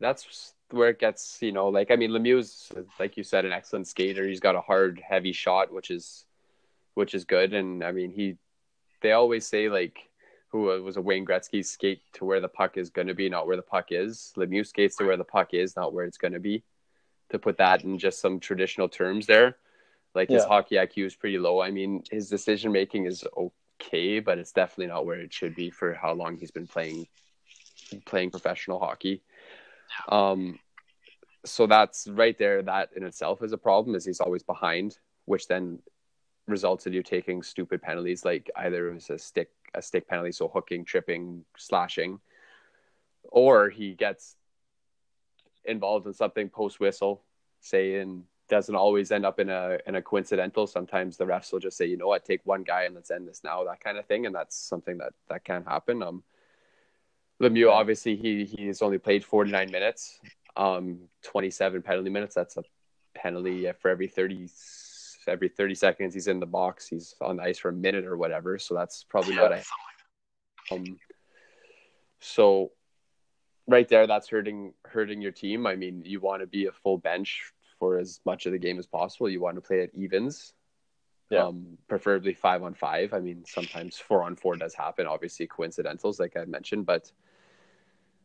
that's 0.00 0.54
where 0.70 0.90
it 0.90 0.98
gets, 0.98 1.38
you 1.40 1.52
know, 1.52 1.68
like 1.68 1.90
I 1.90 1.96
mean, 1.96 2.10
Lemieux's 2.10 2.72
like 2.98 3.16
you 3.16 3.24
said, 3.24 3.44
an 3.44 3.52
excellent 3.52 3.88
skater. 3.88 4.26
He's 4.26 4.40
got 4.40 4.54
a 4.54 4.60
hard, 4.60 5.02
heavy 5.06 5.32
shot, 5.32 5.72
which 5.72 5.90
is 5.90 6.24
which 6.94 7.14
is 7.14 7.24
good. 7.24 7.54
And 7.54 7.82
I 7.82 7.92
mean, 7.92 8.10
he 8.10 8.36
they 9.00 9.12
always 9.12 9.46
say 9.46 9.68
like 9.68 10.08
who 10.50 10.62
was 10.82 10.96
a 10.96 11.00
Wayne 11.00 11.26
Gretzky 11.26 11.64
skate 11.64 12.00
to 12.14 12.24
where 12.24 12.40
the 12.40 12.48
puck 12.48 12.76
is 12.78 12.88
going 12.88 13.08
to 13.08 13.14
be, 13.14 13.28
not 13.28 13.46
where 13.46 13.56
the 13.56 13.62
puck 13.62 13.88
is. 13.90 14.32
Lemieux 14.36 14.66
skates 14.66 14.96
to 14.96 15.04
where 15.04 15.16
the 15.16 15.24
puck 15.24 15.52
is, 15.52 15.76
not 15.76 15.92
where 15.92 16.06
it's 16.06 16.16
going 16.16 16.32
to 16.32 16.40
be. 16.40 16.62
To 17.30 17.38
put 17.38 17.58
that 17.58 17.84
in 17.84 17.98
just 17.98 18.20
some 18.20 18.40
traditional 18.40 18.88
terms, 18.88 19.26
there, 19.26 19.58
like 20.14 20.30
his 20.30 20.44
hockey 20.44 20.76
IQ 20.76 21.04
is 21.04 21.14
pretty 21.14 21.38
low. 21.38 21.60
I 21.60 21.70
mean, 21.70 22.02
his 22.10 22.30
decision 22.30 22.72
making 22.72 23.04
is 23.04 23.26
okay, 23.36 24.20
but 24.20 24.38
it's 24.38 24.52
definitely 24.52 24.86
not 24.86 25.04
where 25.04 25.20
it 25.20 25.34
should 25.34 25.54
be 25.54 25.68
for 25.68 25.92
how 25.92 26.14
long 26.14 26.38
he's 26.38 26.50
been 26.50 26.66
playing 26.66 27.06
playing 28.06 28.30
professional 28.30 28.78
hockey. 28.78 29.22
Um, 30.08 30.58
so 31.44 31.66
that's 31.66 32.08
right 32.08 32.36
there. 32.38 32.62
That 32.62 32.90
in 32.96 33.04
itself 33.04 33.42
is 33.42 33.52
a 33.52 33.58
problem. 33.58 33.94
Is 33.94 34.06
he's 34.06 34.20
always 34.20 34.42
behind, 34.42 34.96
which 35.26 35.48
then 35.48 35.80
results 36.48 36.86
in 36.86 36.92
you 36.92 37.02
taking 37.02 37.42
stupid 37.42 37.82
penalties, 37.82 38.24
like 38.24 38.50
either 38.56 38.88
it 38.88 38.94
was 38.94 39.10
a 39.10 39.18
stick 39.18 39.50
a 39.74 39.82
stick 39.82 40.08
penalty, 40.08 40.32
so 40.32 40.48
hooking, 40.48 40.84
tripping, 40.84 41.44
slashing, 41.56 42.20
or 43.24 43.68
he 43.68 43.94
gets 43.94 44.36
involved 45.64 46.06
in 46.06 46.14
something 46.14 46.48
post 46.48 46.80
whistle, 46.80 47.22
say, 47.60 47.96
and 47.96 48.24
doesn't 48.48 48.74
always 48.74 49.12
end 49.12 49.26
up 49.26 49.38
in 49.38 49.50
a 49.50 49.78
in 49.86 49.94
a 49.94 50.02
coincidental. 50.02 50.66
Sometimes 50.66 51.16
the 51.16 51.26
refs 51.26 51.52
will 51.52 51.60
just 51.60 51.76
say, 51.76 51.86
you 51.86 51.96
know 51.96 52.08
what, 52.08 52.24
take 52.24 52.40
one 52.44 52.62
guy 52.62 52.84
and 52.84 52.94
let's 52.94 53.10
end 53.10 53.28
this 53.28 53.42
now, 53.44 53.64
that 53.64 53.80
kind 53.80 53.98
of 53.98 54.06
thing, 54.06 54.26
and 54.26 54.34
that's 54.34 54.56
something 54.56 54.98
that 54.98 55.12
that 55.28 55.44
can 55.44 55.64
happen. 55.64 56.02
Um, 56.02 56.22
Lemieux, 57.40 57.70
obviously, 57.70 58.16
he 58.16 58.44
he's 58.44 58.82
only 58.82 58.98
played 58.98 59.24
49 59.24 59.70
minutes, 59.70 60.18
um, 60.56 60.98
27 61.22 61.82
penalty 61.82 62.10
minutes. 62.10 62.34
That's 62.34 62.56
a 62.56 62.64
penalty 63.14 63.70
for 63.80 63.90
every 63.90 64.08
30 64.08 64.48
every 65.28 65.48
30 65.48 65.74
seconds 65.74 66.14
he's 66.14 66.28
in 66.28 66.40
the 66.40 66.46
box. 66.46 66.88
He's 66.88 67.14
on 67.20 67.36
the 67.36 67.42
ice 67.42 67.58
for 67.58 67.68
a 67.68 67.72
minute 67.72 68.04
or 68.04 68.16
whatever. 68.16 68.58
So 68.58 68.74
that's 68.74 69.04
probably 69.04 69.34
not 69.34 69.52
a. 69.52 69.62
Um, 70.70 70.98
so 72.20 72.72
right 73.66 73.88
there, 73.88 74.06
that's 74.06 74.28
hurting 74.28 74.74
hurting 74.84 75.22
your 75.22 75.32
team. 75.32 75.66
I 75.66 75.76
mean, 75.76 76.02
you 76.04 76.20
want 76.20 76.42
to 76.42 76.46
be 76.46 76.66
a 76.66 76.72
full 76.72 76.98
bench 76.98 77.52
for 77.78 77.98
as 77.98 78.20
much 78.26 78.46
of 78.46 78.52
the 78.52 78.58
game 78.58 78.78
as 78.78 78.86
possible. 78.86 79.28
You 79.28 79.40
want 79.40 79.56
to 79.56 79.60
play 79.60 79.82
at 79.82 79.94
evens. 79.94 80.52
Yeah. 81.30 81.44
Um, 81.44 81.76
preferably 81.88 82.32
five 82.32 82.62
on 82.62 82.74
five. 82.74 83.12
I 83.12 83.20
mean, 83.20 83.44
sometimes 83.46 83.98
four 83.98 84.22
on 84.22 84.34
four 84.34 84.56
does 84.56 84.74
happen. 84.74 85.06
Obviously, 85.06 85.46
coincidentals, 85.46 86.18
like 86.18 86.36
I 86.36 86.44
mentioned, 86.46 86.86
but 86.86 87.12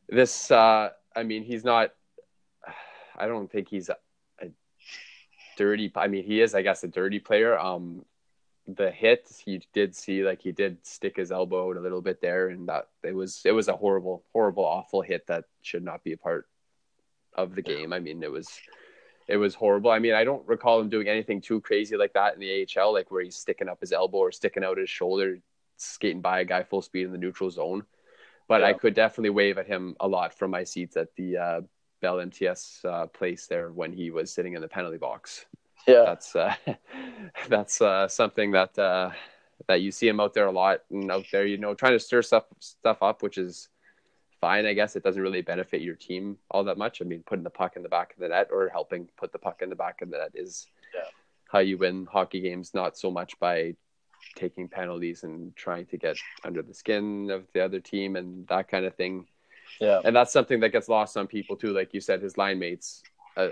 this 0.10 0.52
uh 0.52 0.90
i 1.16 1.24
mean 1.24 1.44
he's 1.44 1.64
not 1.64 1.92
i 3.18 3.28
don't 3.28 3.52
think 3.52 3.68
he's 3.68 3.90
dirty 5.58 5.92
i 5.96 6.08
mean 6.08 6.24
he 6.24 6.42
is 6.42 6.56
i 6.56 6.62
guess 6.62 6.84
a 6.84 6.88
dirty 6.88 7.20
player. 7.20 7.58
Um 7.58 8.06
the 8.66 8.90
hit 8.90 9.30
he 9.44 9.62
did 9.74 9.94
see 9.94 10.24
like 10.24 10.42
he 10.42 10.54
did 10.54 10.78
stick 10.86 11.18
his 11.18 11.34
elbow 11.34 11.70
out 11.70 11.78
a 11.78 11.82
little 11.82 12.02
bit 12.02 12.22
there 12.22 12.48
and 12.48 12.70
that 12.70 12.88
it 13.04 13.14
was 13.14 13.42
it 13.44 13.52
was 13.52 13.68
a 13.68 13.76
horrible 13.76 14.24
horrible 14.32 14.64
awful 14.64 15.02
hit 15.02 15.28
that 15.28 15.44
should 15.62 15.84
not 15.84 16.02
be 16.04 16.14
a 16.14 16.18
part 16.18 16.48
of 17.36 17.56
the 17.56 17.62
game. 17.62 17.92
I 17.92 18.00
mean 18.00 18.24
it 18.24 18.32
was 18.32 18.48
it 19.28 19.38
was 19.38 19.54
horrible. 19.54 19.92
I 19.92 20.00
mean 20.00 20.14
i 20.14 20.24
don't 20.24 20.48
recall 20.48 20.80
him 20.80 20.90
doing 20.90 21.10
anything 21.10 21.42
too 21.42 21.60
crazy 21.60 21.98
like 21.98 22.14
that 22.14 22.36
in 22.36 22.40
the 22.40 22.66
ahl 22.78 22.94
like 22.94 23.12
where 23.12 23.24
he's 23.24 23.36
sticking 23.36 23.68
up 23.68 23.82
his 23.82 23.92
elbow 23.92 24.20
or 24.20 24.32
sticking 24.32 24.64
out 24.64 24.78
his 24.78 24.90
shoulder 24.90 25.40
skating 25.78 26.22
by 26.22 26.40
a 26.40 26.46
guy 26.46 26.64
full 26.64 26.82
speed 26.82 27.06
in 27.06 27.12
the 27.12 27.18
neutral 27.18 27.50
zone. 27.50 27.84
But 28.48 28.62
yeah. 28.62 28.68
I 28.68 28.74
could 28.74 28.94
definitely 28.94 29.32
wave 29.32 29.58
at 29.58 29.68
him 29.68 29.96
a 30.00 30.08
lot 30.08 30.34
from 30.34 30.52
my 30.52 30.64
seats 30.64 30.98
at 30.98 31.16
the 31.16 31.38
uh, 31.38 31.62
Bell 32.04 32.20
MTS 32.20 32.82
uh, 32.84 33.08
place 33.08 33.48
there 33.48 33.72
when 33.72 33.94
he 33.94 34.12
was 34.12 34.30
sitting 34.30 34.54
in 34.54 34.62
the 34.62 34.68
penalty 34.68 34.98
box. 34.98 35.46
Yeah, 35.88 36.04
that's 36.06 36.36
uh, 36.36 36.54
that's 37.48 37.82
uh, 37.82 38.10
something 38.10 38.52
that 38.52 38.78
uh, 38.78 39.12
that 39.68 39.82
you 39.82 39.90
see 39.90 40.10
him 40.10 40.20
out 40.20 40.34
there 40.34 40.48
a 40.48 40.52
lot 40.52 40.82
and 40.92 41.10
out 41.10 41.26
there, 41.32 41.46
you 41.46 41.58
know, 41.58 41.74
trying 41.74 41.94
to 41.94 42.00
stir 42.00 42.22
stuff 42.22 42.44
stuff 42.60 43.02
up, 43.02 43.24
which 43.24 43.38
is 43.38 43.70
fine. 44.42 44.66
I 44.66 44.74
guess 44.74 44.98
it 44.98 45.04
doesn't 45.04 45.22
really 45.22 45.42
benefit 45.42 45.82
your 45.82 45.96
team 45.96 46.38
all 46.52 46.66
that 46.66 46.78
much. 46.78 47.02
I 47.02 47.06
mean, 47.06 47.24
putting 47.26 47.46
the 47.46 47.50
puck 47.50 47.78
in 47.78 47.84
the 47.84 47.90
back 47.90 48.14
of 48.14 48.20
the 48.20 48.28
net 48.28 48.50
or 48.52 48.68
helping 48.68 49.08
put 49.18 49.32
the 49.32 49.40
puck 49.40 49.62
in 49.62 49.70
the 49.70 49.76
back 49.76 50.02
of 50.02 50.10
the 50.12 50.18
net 50.18 50.32
is 50.36 50.68
yeah. 50.94 51.10
how 51.50 51.60
you 51.60 51.78
win 51.78 52.06
hockey 52.06 52.42
games. 52.42 52.74
Not 52.74 52.98
so 52.98 53.10
much 53.10 53.40
by 53.40 53.76
taking 54.36 54.68
penalties 54.68 55.24
and 55.24 55.56
trying 55.56 55.86
to 55.86 55.98
get 55.98 56.18
under 56.44 56.62
the 56.62 56.74
skin 56.74 57.30
of 57.32 57.46
the 57.54 57.64
other 57.64 57.80
team 57.80 58.18
and 58.18 58.46
that 58.48 58.68
kind 58.68 58.86
of 58.86 58.94
thing. 58.96 59.26
Yeah. 59.80 60.02
And 60.04 60.16
that's 60.16 60.32
something 60.32 60.60
that 60.62 60.70
gets 60.70 60.90
lost 60.90 61.18
on 61.18 61.28
people 61.28 61.56
too. 61.56 61.74
Like 61.74 61.94
you 61.94 62.02
said, 62.02 62.22
his 62.22 62.38
line 62.38 62.60
mates 62.60 63.04
uh, 63.38 63.50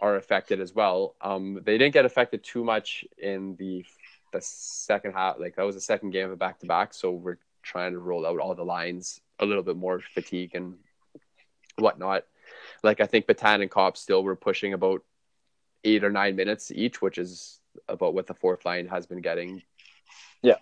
are 0.00 0.16
affected 0.16 0.60
as 0.60 0.74
well. 0.74 1.14
Um, 1.20 1.60
they 1.64 1.78
didn't 1.78 1.94
get 1.94 2.04
affected 2.04 2.42
too 2.42 2.64
much 2.64 3.04
in 3.18 3.56
the 3.56 3.84
the 4.32 4.40
second 4.40 5.12
half. 5.12 5.38
Like 5.38 5.56
that 5.56 5.64
was 5.64 5.74
the 5.74 5.80
second 5.80 6.10
game 6.10 6.26
of 6.26 6.32
a 6.32 6.36
back 6.36 6.60
to 6.60 6.66
back, 6.66 6.94
so 6.94 7.10
we're 7.10 7.38
trying 7.62 7.92
to 7.92 7.98
roll 7.98 8.26
out 8.26 8.38
all 8.38 8.54
the 8.54 8.64
lines 8.64 9.20
a 9.38 9.46
little 9.46 9.62
bit 9.62 9.76
more 9.76 10.00
fatigue 10.14 10.54
and 10.54 10.74
whatnot. 11.76 12.24
Like 12.82 13.00
I 13.00 13.06
think 13.06 13.26
Petan 13.26 13.62
and 13.62 13.70
Copp 13.70 13.96
still 13.96 14.22
were 14.22 14.36
pushing 14.36 14.72
about 14.72 15.02
eight 15.84 16.04
or 16.04 16.10
nine 16.10 16.36
minutes 16.36 16.70
each, 16.70 17.00
which 17.02 17.18
is 17.18 17.60
about 17.88 18.14
what 18.14 18.26
the 18.26 18.34
fourth 18.34 18.64
line 18.64 18.86
has 18.86 19.06
been 19.06 19.20
getting. 19.20 19.62
Yeah, 20.42 20.56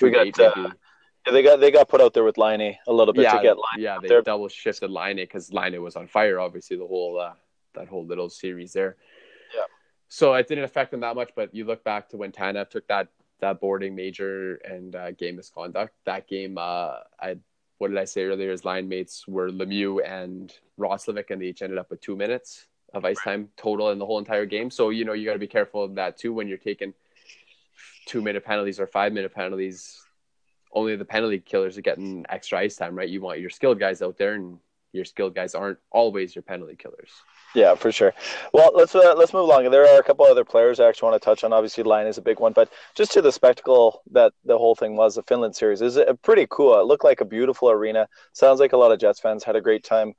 we 0.00 0.10
got. 0.10 0.38
Uh, 0.38 0.70
they 1.30 1.42
got 1.42 1.60
they 1.60 1.70
got 1.70 1.88
put 1.88 2.00
out 2.00 2.14
there 2.14 2.24
with 2.24 2.38
Laine 2.38 2.76
a 2.86 2.92
little 2.92 3.14
bit 3.14 3.22
yeah, 3.22 3.36
to 3.36 3.42
get 3.42 3.56
Laine. 3.56 3.84
Yeah, 3.84 3.98
they 4.00 4.08
there. 4.08 4.22
double 4.22 4.48
shifted 4.48 4.90
Laine 4.90 5.16
because 5.16 5.52
Laine 5.52 5.80
was 5.82 5.96
on 5.96 6.06
fire. 6.08 6.40
Obviously, 6.40 6.76
the 6.76 6.86
whole 6.86 7.18
uh, 7.18 7.34
that 7.74 7.88
whole 7.88 8.04
little 8.04 8.28
series 8.28 8.72
there. 8.72 8.96
Yeah. 9.54 9.64
So 10.08 10.34
it 10.34 10.48
didn't 10.48 10.64
affect 10.64 10.90
them 10.90 11.00
that 11.00 11.14
much, 11.14 11.30
but 11.36 11.54
you 11.54 11.64
look 11.64 11.84
back 11.84 12.08
to 12.10 12.16
when 12.16 12.32
Tanev 12.32 12.70
took 12.70 12.86
that 12.88 13.08
that 13.40 13.60
boarding 13.60 13.94
major 13.94 14.56
and 14.56 14.94
uh, 14.94 15.10
game 15.12 15.36
misconduct. 15.36 15.94
That 16.04 16.26
game, 16.28 16.58
uh, 16.58 16.96
I 17.20 17.36
what 17.78 17.88
did 17.88 17.98
I 17.98 18.04
say 18.04 18.24
earlier? 18.24 18.50
His 18.50 18.64
line 18.64 18.88
mates 18.88 19.26
were 19.26 19.50
Lemieux 19.50 19.98
and 20.06 20.52
Roslovic, 20.78 21.30
and 21.30 21.42
they 21.42 21.46
each 21.46 21.62
ended 21.62 21.78
up 21.78 21.90
with 21.90 22.00
two 22.00 22.16
minutes 22.16 22.66
of 22.94 23.04
ice 23.04 23.18
time 23.22 23.48
total 23.56 23.90
in 23.90 23.98
the 23.98 24.06
whole 24.06 24.18
entire 24.18 24.46
game. 24.46 24.70
So 24.70 24.90
you 24.90 25.04
know 25.04 25.12
you 25.12 25.24
got 25.24 25.32
to 25.32 25.38
be 25.38 25.46
careful 25.46 25.84
of 25.84 25.94
that 25.96 26.16
too 26.16 26.32
when 26.32 26.48
you're 26.48 26.58
taking 26.58 26.94
two 28.06 28.22
minute 28.22 28.44
penalties 28.44 28.80
or 28.80 28.86
five 28.86 29.12
minute 29.12 29.34
penalties. 29.34 30.00
Only 30.72 30.96
the 30.96 31.04
penalty 31.04 31.38
killers 31.38 31.76
are 31.76 31.82
getting 31.82 32.24
extra 32.28 32.58
ice 32.58 32.76
time, 32.76 32.96
right? 32.96 33.08
You 33.08 33.20
want 33.20 33.40
your 33.40 33.50
skilled 33.50 33.78
guys 33.78 34.02
out 34.02 34.16
there, 34.18 34.34
and 34.34 34.58
your 34.92 35.04
skilled 35.04 35.34
guys 35.34 35.54
aren't 35.54 35.78
always 35.90 36.34
your 36.34 36.42
penalty 36.42 36.76
killers. 36.76 37.10
Yeah, 37.54 37.74
for 37.74 37.92
sure. 37.92 38.14
Well, 38.54 38.70
let's 38.74 38.94
uh, 38.94 39.14
let's 39.16 39.32
move 39.34 39.44
along. 39.44 39.70
There 39.70 39.86
are 39.86 40.00
a 40.00 40.02
couple 40.02 40.24
other 40.24 40.44
players 40.44 40.80
I 40.80 40.88
actually 40.88 41.10
want 41.10 41.22
to 41.22 41.24
touch 41.24 41.44
on. 41.44 41.52
Obviously, 41.52 41.84
Laine 41.84 42.06
is 42.06 42.16
a 42.16 42.22
big 42.22 42.40
one, 42.40 42.52
but 42.52 42.70
just 42.94 43.12
to 43.12 43.22
the 43.22 43.32
spectacle 43.32 44.02
that 44.12 44.32
the 44.44 44.56
whole 44.56 44.74
thing 44.74 44.96
was, 44.96 45.14
the 45.14 45.22
Finland 45.22 45.54
series 45.54 45.82
is 45.82 45.98
pretty 46.22 46.46
cool. 46.50 46.80
It 46.80 46.86
looked 46.86 47.04
like 47.04 47.20
a 47.20 47.26
beautiful 47.26 47.70
arena. 47.70 48.08
Sounds 48.32 48.60
like 48.60 48.72
a 48.72 48.76
lot 48.78 48.92
of 48.92 48.98
Jets 48.98 49.20
fans 49.20 49.44
had 49.44 49.56
a 49.56 49.60
great 49.60 49.84
time 49.84 50.14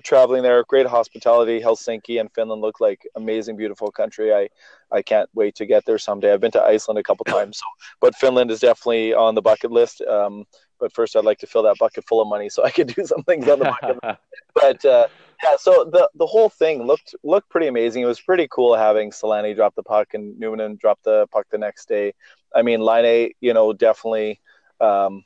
traveling 0.00 0.42
there. 0.42 0.62
Great 0.64 0.86
hospitality. 0.86 1.60
Helsinki 1.60 2.20
and 2.20 2.32
Finland 2.32 2.62
look 2.62 2.80
like 2.80 3.06
amazing, 3.16 3.56
beautiful 3.56 3.90
country. 3.90 4.32
I 4.32 4.48
I 4.90 5.02
can't 5.02 5.28
wait 5.34 5.54
to 5.56 5.66
get 5.66 5.84
there 5.84 5.98
someday. 5.98 6.32
I've 6.32 6.40
been 6.40 6.52
to 6.52 6.62
Iceland 6.62 6.98
a 6.98 7.02
couple 7.02 7.24
times, 7.24 7.58
so 7.58 7.64
but 8.00 8.14
Finland 8.14 8.50
is 8.50 8.60
definitely 8.60 9.14
on 9.14 9.34
the 9.34 9.42
bucket 9.42 9.70
list. 9.70 10.00
Um, 10.02 10.44
but 10.78 10.92
first, 10.92 11.16
I'd 11.16 11.24
like 11.24 11.38
to 11.38 11.46
fill 11.46 11.62
that 11.62 11.78
bucket 11.78 12.06
full 12.06 12.20
of 12.20 12.28
money 12.28 12.48
so 12.48 12.64
I 12.64 12.70
could 12.70 12.86
do 12.96 13.04
some 13.06 13.22
things 13.22 13.48
on 13.48 13.58
the 13.58 13.64
bucket. 13.64 13.98
but 14.54 14.84
uh, 14.84 15.08
yeah, 15.42 15.56
so 15.58 15.84
the 15.84 16.08
the 16.14 16.26
whole 16.26 16.48
thing 16.48 16.82
looked 16.84 17.14
looked 17.22 17.48
pretty 17.48 17.66
amazing. 17.66 18.02
It 18.02 18.06
was 18.06 18.20
pretty 18.20 18.48
cool 18.50 18.76
having 18.76 19.10
Selanne 19.10 19.54
drop 19.54 19.74
the 19.74 19.82
puck 19.82 20.14
and 20.14 20.40
Numminen 20.40 20.78
drop 20.78 21.00
the 21.02 21.26
puck 21.32 21.46
the 21.50 21.58
next 21.58 21.88
day. 21.88 22.14
I 22.54 22.62
mean, 22.62 22.80
Laine, 22.80 23.32
you 23.40 23.54
know, 23.54 23.72
definitely. 23.72 24.40
Um, 24.80 25.24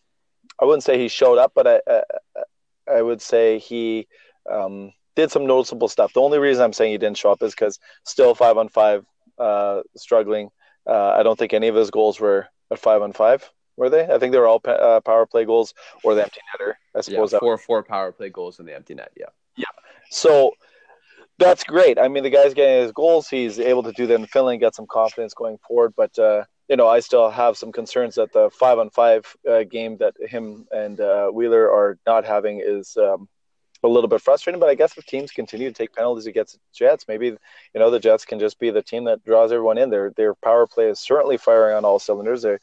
I 0.60 0.64
wouldn't 0.64 0.84
say 0.84 0.98
he 0.98 1.08
showed 1.08 1.38
up, 1.38 1.52
but 1.54 1.66
I, 1.66 1.80
I, 1.88 2.02
I 2.96 3.02
would 3.02 3.22
say 3.22 3.58
he 3.58 4.08
um, 4.50 4.92
did 5.16 5.30
some 5.30 5.46
noticeable 5.46 5.88
stuff. 5.88 6.12
The 6.12 6.20
only 6.20 6.38
reason 6.38 6.62
I'm 6.62 6.72
saying 6.72 6.92
he 6.92 6.98
didn't 6.98 7.18
show 7.18 7.32
up 7.32 7.42
is 7.42 7.52
because 7.52 7.78
still 8.04 8.34
five 8.34 8.56
on 8.56 8.68
five, 8.68 9.04
uh, 9.38 9.82
struggling. 9.96 10.50
Uh, 10.86 11.10
I 11.10 11.22
don't 11.22 11.38
think 11.38 11.52
any 11.52 11.68
of 11.68 11.74
his 11.74 11.90
goals 11.90 12.20
were 12.20 12.48
at 12.70 12.78
five 12.78 13.02
on 13.02 13.12
five. 13.12 13.50
Were 13.76 13.90
they? 13.90 14.04
I 14.04 14.18
think 14.18 14.32
they 14.32 14.38
were 14.38 14.48
all 14.48 14.60
uh, 14.64 15.00
power 15.00 15.26
play 15.26 15.44
goals 15.44 15.74
or 16.04 16.14
the 16.14 16.22
empty 16.22 16.40
netter. 16.54 16.74
I 16.94 17.00
suppose 17.00 17.32
yeah, 17.32 17.38
four 17.38 17.56
four 17.56 17.82
power 17.82 18.12
play 18.12 18.28
goals 18.28 18.58
in 18.58 18.66
the 18.66 18.74
empty 18.74 18.94
net. 18.94 19.10
Yeah. 19.16 19.26
Yeah. 19.56 19.64
So 20.10 20.52
that's 21.38 21.64
great. 21.64 21.98
I 21.98 22.08
mean, 22.08 22.22
the 22.22 22.30
guy's 22.30 22.52
getting 22.52 22.82
his 22.82 22.92
goals. 22.92 23.28
He's 23.28 23.58
able 23.58 23.82
to 23.84 23.92
do 23.92 24.06
that 24.06 24.14
in 24.14 24.26
Finland, 24.26 24.60
get 24.60 24.74
some 24.74 24.86
confidence 24.86 25.32
going 25.32 25.58
forward. 25.66 25.94
But 25.96 26.18
uh, 26.18 26.44
you 26.68 26.76
know, 26.76 26.88
I 26.88 27.00
still 27.00 27.30
have 27.30 27.56
some 27.56 27.72
concerns 27.72 28.14
that 28.16 28.32
the 28.32 28.50
five 28.50 28.78
on 28.78 28.90
five 28.90 29.24
uh, 29.50 29.64
game 29.64 29.96
that 29.98 30.14
him 30.20 30.66
and 30.70 31.00
uh, 31.00 31.28
Wheeler 31.28 31.70
are 31.70 31.98
not 32.06 32.24
having 32.24 32.62
is 32.64 32.96
um, 32.96 33.28
a 33.82 33.88
little 33.88 34.08
bit 34.08 34.20
frustrating. 34.20 34.60
But 34.60 34.68
I 34.68 34.74
guess 34.74 34.96
if 34.96 35.06
teams 35.06 35.30
continue 35.32 35.68
to 35.68 35.74
take 35.74 35.94
penalties 35.94 36.26
against 36.26 36.54
the 36.54 36.60
Jets, 36.72 37.06
maybe 37.08 37.26
you 37.26 37.38
know 37.74 37.90
the 37.90 38.00
Jets 38.00 38.24
can 38.24 38.38
just 38.38 38.58
be 38.58 38.70
the 38.70 38.82
team 38.82 39.04
that 39.04 39.24
draws 39.24 39.52
everyone 39.52 39.78
in. 39.78 39.90
Their 39.90 40.10
their 40.10 40.34
power 40.34 40.66
play 40.66 40.86
is 40.86 40.98
certainly 40.98 41.36
firing 41.36 41.76
on 41.76 41.84
all 41.84 41.98
cylinders. 41.98 42.42
They 42.42 42.58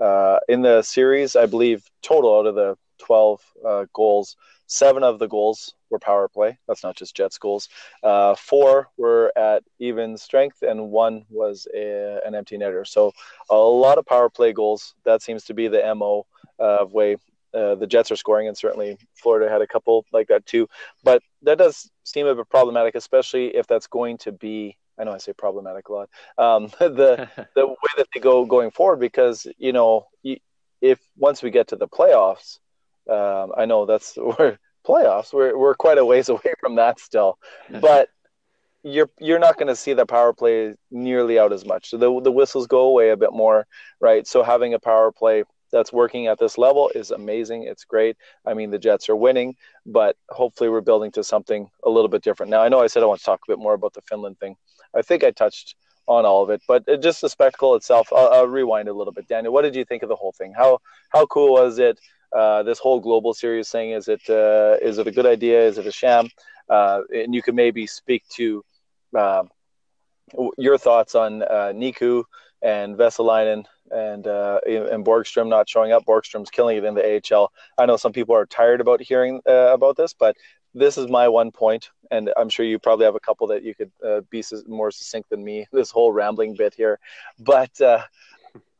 uh, 0.00 0.38
in 0.48 0.62
the 0.62 0.82
series, 0.82 1.36
I 1.36 1.46
believe 1.46 1.84
total 2.02 2.38
out 2.38 2.46
of 2.46 2.54
the 2.54 2.76
twelve 2.98 3.40
uh, 3.66 3.86
goals, 3.92 4.36
seven 4.66 5.02
of 5.02 5.18
the 5.18 5.28
goals 5.28 5.74
were 5.90 5.98
power 5.98 6.28
play. 6.28 6.58
That's 6.66 6.82
not 6.82 6.96
just 6.96 7.14
Jets 7.14 7.38
goals. 7.38 7.68
Uh, 8.02 8.34
four 8.34 8.88
were 8.96 9.32
at 9.36 9.62
even 9.78 10.16
strength, 10.16 10.62
and 10.62 10.90
one 10.90 11.24
was 11.28 11.68
a, 11.74 12.20
an 12.24 12.34
empty 12.34 12.56
netter. 12.56 12.86
So 12.86 13.12
a 13.50 13.56
lot 13.56 13.98
of 13.98 14.06
power 14.06 14.30
play 14.30 14.52
goals. 14.52 14.94
That 15.04 15.22
seems 15.22 15.44
to 15.44 15.54
be 15.54 15.68
the 15.68 15.94
mo 15.94 16.26
of 16.58 16.92
way 16.92 17.16
uh, 17.54 17.74
the 17.74 17.86
Jets 17.86 18.10
are 18.10 18.16
scoring, 18.16 18.48
and 18.48 18.56
certainly 18.56 18.98
Florida 19.14 19.50
had 19.50 19.62
a 19.62 19.66
couple 19.66 20.04
like 20.12 20.28
that 20.28 20.46
too. 20.46 20.68
But 21.04 21.22
that 21.42 21.58
does 21.58 21.90
seem 22.04 22.26
a 22.26 22.34
bit 22.34 22.48
problematic, 22.48 22.94
especially 22.94 23.54
if 23.56 23.66
that's 23.66 23.86
going 23.86 24.18
to 24.18 24.32
be. 24.32 24.76
I 24.98 25.04
know 25.04 25.12
I 25.12 25.18
say 25.18 25.32
problematic 25.32 25.88
a 25.88 25.92
lot. 25.92 26.08
Um, 26.38 26.66
the 26.78 27.28
the 27.54 27.66
way 27.66 27.92
that 27.96 28.06
they 28.14 28.20
go 28.20 28.44
going 28.44 28.70
forward, 28.70 29.00
because 29.00 29.46
you 29.58 29.72
know, 29.72 30.06
if 30.80 30.98
once 31.16 31.42
we 31.42 31.50
get 31.50 31.68
to 31.68 31.76
the 31.76 31.88
playoffs, 31.88 32.58
um, 33.08 33.52
I 33.56 33.66
know 33.66 33.86
that's 33.86 34.14
where 34.16 34.58
playoffs. 34.86 35.32
We're 35.32 35.56
we're 35.56 35.74
quite 35.74 35.98
a 35.98 36.04
ways 36.04 36.28
away 36.28 36.54
from 36.60 36.76
that 36.76 37.00
still, 37.00 37.38
but 37.80 38.08
you're 38.82 39.10
you're 39.20 39.38
not 39.38 39.56
going 39.56 39.68
to 39.68 39.76
see 39.76 39.92
the 39.92 40.06
power 40.06 40.32
play 40.32 40.74
nearly 40.90 41.38
out 41.38 41.52
as 41.52 41.64
much. 41.64 41.90
So 41.90 41.96
the 41.96 42.20
the 42.20 42.32
whistles 42.32 42.66
go 42.66 42.80
away 42.80 43.10
a 43.10 43.16
bit 43.16 43.32
more, 43.32 43.66
right? 44.00 44.26
So 44.26 44.42
having 44.42 44.74
a 44.74 44.80
power 44.80 45.12
play 45.12 45.44
that's 45.72 45.92
working 45.92 46.26
at 46.26 46.38
this 46.38 46.58
level 46.58 46.90
is 46.94 47.10
amazing. 47.10 47.64
It's 47.64 47.84
great. 47.84 48.16
I 48.46 48.54
mean, 48.54 48.70
the 48.70 48.78
Jets 48.78 49.08
are 49.08 49.16
winning, 49.16 49.56
but 49.86 50.16
hopefully 50.28 50.70
we're 50.70 50.80
building 50.80 51.10
to 51.12 51.24
something 51.24 51.68
a 51.84 51.90
little 51.90 52.08
bit 52.08 52.22
different. 52.22 52.50
Now, 52.50 52.62
I 52.62 52.68
know 52.68 52.80
I 52.80 52.86
said 52.86 53.02
I 53.02 53.06
want 53.06 53.20
to 53.20 53.24
talk 53.24 53.40
a 53.46 53.50
bit 53.50 53.58
more 53.58 53.74
about 53.74 53.94
the 53.94 54.02
Finland 54.02 54.38
thing. 54.38 54.56
I 54.94 55.02
think 55.02 55.24
I 55.24 55.30
touched 55.30 55.74
on 56.06 56.26
all 56.26 56.42
of 56.42 56.50
it, 56.50 56.62
but 56.68 56.84
just 57.00 57.20
the 57.20 57.28
spectacle 57.28 57.74
itself. 57.74 58.08
I'll, 58.12 58.28
I'll 58.28 58.46
rewind 58.46 58.88
a 58.88 58.92
little 58.92 59.12
bit. 59.12 59.28
Daniel, 59.28 59.52
what 59.52 59.62
did 59.62 59.74
you 59.74 59.84
think 59.84 60.02
of 60.02 60.08
the 60.08 60.16
whole 60.16 60.32
thing? 60.32 60.52
How 60.56 60.78
how 61.10 61.26
cool 61.26 61.52
was 61.52 61.78
it? 61.78 61.98
Uh, 62.36 62.62
this 62.62 62.78
whole 62.78 62.98
global 62.98 63.34
series 63.34 63.68
thing 63.68 63.90
is 63.90 64.08
it 64.08 64.22
uh, 64.28 64.76
is 64.80 64.98
it 64.98 65.06
a 65.06 65.12
good 65.12 65.26
idea? 65.26 65.62
Is 65.62 65.78
it 65.78 65.86
a 65.86 65.92
sham? 65.92 66.28
Uh, 66.68 67.02
and 67.14 67.34
you 67.34 67.42
could 67.42 67.54
maybe 67.54 67.86
speak 67.86 68.24
to 68.30 68.64
um, 69.16 69.50
your 70.56 70.78
thoughts 70.78 71.14
on 71.14 71.42
uh, 71.42 71.72
Niku 71.74 72.24
and 72.62 72.96
Vesalainen 72.96 73.64
and 73.90 74.26
uh, 74.26 74.60
and 74.66 75.04
Borgstrom 75.04 75.48
not 75.48 75.68
showing 75.68 75.92
up. 75.92 76.04
Borgstrom's 76.04 76.50
killing 76.50 76.76
it 76.76 76.84
in 76.84 76.94
the 76.94 77.20
AHL. 77.32 77.52
I 77.78 77.86
know 77.86 77.96
some 77.96 78.12
people 78.12 78.34
are 78.34 78.46
tired 78.46 78.80
about 78.80 79.00
hearing 79.00 79.40
uh, 79.48 79.72
about 79.72 79.96
this, 79.96 80.14
but 80.14 80.36
this 80.74 80.96
is 80.96 81.08
my 81.08 81.28
one 81.28 81.50
point, 81.50 81.90
and 82.10 82.30
I'm 82.36 82.48
sure 82.48 82.64
you 82.64 82.78
probably 82.78 83.04
have 83.04 83.14
a 83.14 83.20
couple 83.20 83.46
that 83.48 83.62
you 83.62 83.74
could 83.74 83.90
uh, 84.04 84.20
be 84.30 84.42
more 84.66 84.90
succinct 84.90 85.28
than 85.28 85.44
me. 85.44 85.66
This 85.72 85.90
whole 85.90 86.12
rambling 86.12 86.54
bit 86.56 86.74
here, 86.74 86.98
but 87.38 87.78
uh, 87.80 88.02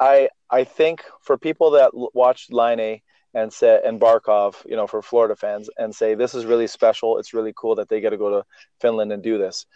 I 0.00 0.28
I 0.50 0.64
think 0.64 1.02
for 1.20 1.36
people 1.36 1.72
that 1.72 1.90
watched 1.92 2.52
Laine 2.52 3.02
and 3.34 3.52
say 3.52 3.80
and 3.84 4.00
Barkov, 4.00 4.54
you 4.66 4.76
know, 4.76 4.86
for 4.86 5.02
Florida 5.02 5.36
fans, 5.36 5.68
and 5.76 5.94
say 5.94 6.14
this 6.14 6.34
is 6.34 6.46
really 6.46 6.66
special. 6.66 7.18
It's 7.18 7.34
really 7.34 7.52
cool 7.56 7.74
that 7.76 7.88
they 7.88 8.00
get 8.00 8.10
to 8.10 8.18
go 8.18 8.30
to 8.30 8.46
Finland 8.80 9.12
and 9.12 9.22
do 9.22 9.38
this. 9.38 9.66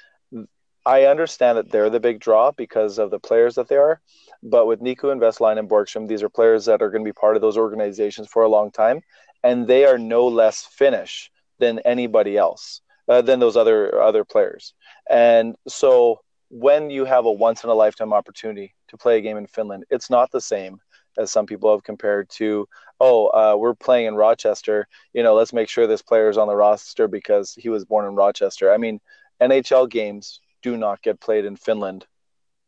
I 0.87 1.07
understand 1.07 1.59
that 1.59 1.71
they're 1.71 1.91
the 1.91 1.99
big 1.99 2.21
draw 2.21 2.53
because 2.53 2.99
of 2.99 3.11
the 3.11 3.19
players 3.19 3.57
that 3.57 3.67
they 3.67 3.77
are, 3.77 4.01
but 4.41 4.67
with 4.67 4.81
Niku 4.81 5.11
and 5.11 5.21
Vesalainen 5.21 5.59
and 5.59 5.69
Borgstrom, 5.69 6.07
these 6.07 6.23
are 6.23 6.29
players 6.29 6.65
that 6.67 6.81
are 6.81 6.91
going 6.91 7.05
to 7.05 7.09
be 7.09 7.13
part 7.13 7.35
of 7.35 7.43
those 7.43 7.59
organizations 7.59 8.29
for 8.29 8.45
a 8.45 8.49
long 8.49 8.71
time, 8.71 9.01
and 9.43 9.67
they 9.67 9.85
are 9.85 9.99
no 9.99 10.29
less 10.29 10.65
Finnish 10.65 11.33
than 11.59 11.81
anybody 11.81 12.37
else, 12.37 12.83
uh, 13.09 13.21
than 13.21 13.41
those 13.41 13.57
other 13.57 14.01
other 14.01 14.25
players. 14.25 14.75
And 15.11 15.57
so 15.67 16.21
when 16.51 16.89
you 16.89 17.05
have 17.05 17.25
a 17.25 17.33
once 17.33 17.65
in 17.65 17.71
a 17.71 17.75
lifetime 17.75 18.13
opportunity 18.13 18.73
to 18.89 18.97
play 18.97 19.19
a 19.19 19.21
game 19.21 19.39
in 19.39 19.49
Finland, 19.49 19.85
it's 19.91 20.09
not 20.09 20.31
the 20.31 20.41
same 20.41 20.79
as 21.19 21.33
some 21.33 21.47
people 21.47 21.73
have 21.73 21.83
compared 21.83 22.29
to, 22.29 22.69
oh, 23.01 23.27
uh, 23.29 23.57
we're 23.59 23.75
playing 23.75 24.07
in 24.07 24.15
Rochester. 24.15 24.87
You 25.15 25.25
know, 25.25 25.35
let's 25.35 25.53
make 25.53 25.69
sure 25.69 25.89
this 25.89 26.03
player 26.03 26.29
is 26.29 26.39
on 26.39 26.47
the 26.47 26.55
roster 26.55 27.09
because 27.09 27.55
he 27.55 27.71
was 27.71 27.85
born 27.85 28.07
in 28.07 28.15
Rochester. 28.15 28.73
I 28.73 28.77
mean, 28.77 29.01
NHL 29.41 29.91
games 29.91 30.41
do 30.67 30.77
not 30.77 31.01
get 31.01 31.21
played 31.21 31.45
in 31.45 31.57
Finland 31.57 32.07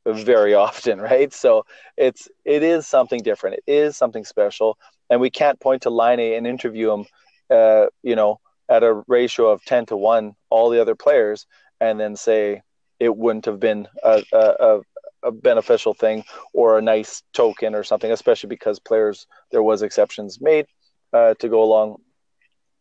very 0.07 0.55
often, 0.55 1.01
right? 1.13 1.33
So 1.33 1.65
it's 1.97 2.29
it 2.45 2.63
is 2.63 2.87
something 2.87 3.23
different. 3.23 3.57
It 3.67 3.73
is 3.73 3.97
something 3.97 4.25
special, 4.25 4.79
and 5.11 5.21
we 5.21 5.31
can't 5.31 5.61
point 5.61 5.83
to 5.83 5.91
Laine 5.91 6.37
and 6.37 6.47
interview 6.47 6.93
him, 6.93 7.05
uh, 7.51 7.87
you 8.03 8.17
know, 8.17 8.41
at 8.69 8.83
a 8.83 9.03
ratio 9.09 9.49
of 9.49 9.65
ten 9.65 9.85
to 9.87 9.97
one, 9.97 10.35
all 10.51 10.71
the 10.71 10.81
other 10.81 10.95
players, 10.95 11.47
and 11.81 11.99
then 11.99 12.15
say 12.17 12.63
it 13.01 13.17
wouldn't 13.17 13.47
have 13.47 13.61
been 13.61 13.87
a, 14.03 14.23
a, 14.33 14.81
a 15.23 15.33
beneficial 15.33 15.95
thing 15.95 16.25
or 16.53 16.79
a 16.79 16.83
nice 16.83 17.23
token 17.33 17.75
or 17.75 17.85
something, 17.85 18.11
especially 18.13 18.49
because 18.49 18.79
players 18.81 19.27
there 19.53 19.63
was 19.63 19.83
exceptions 19.83 20.41
made 20.41 20.67
uh, 21.13 21.35
to 21.39 21.49
go 21.49 21.63
along. 21.63 21.97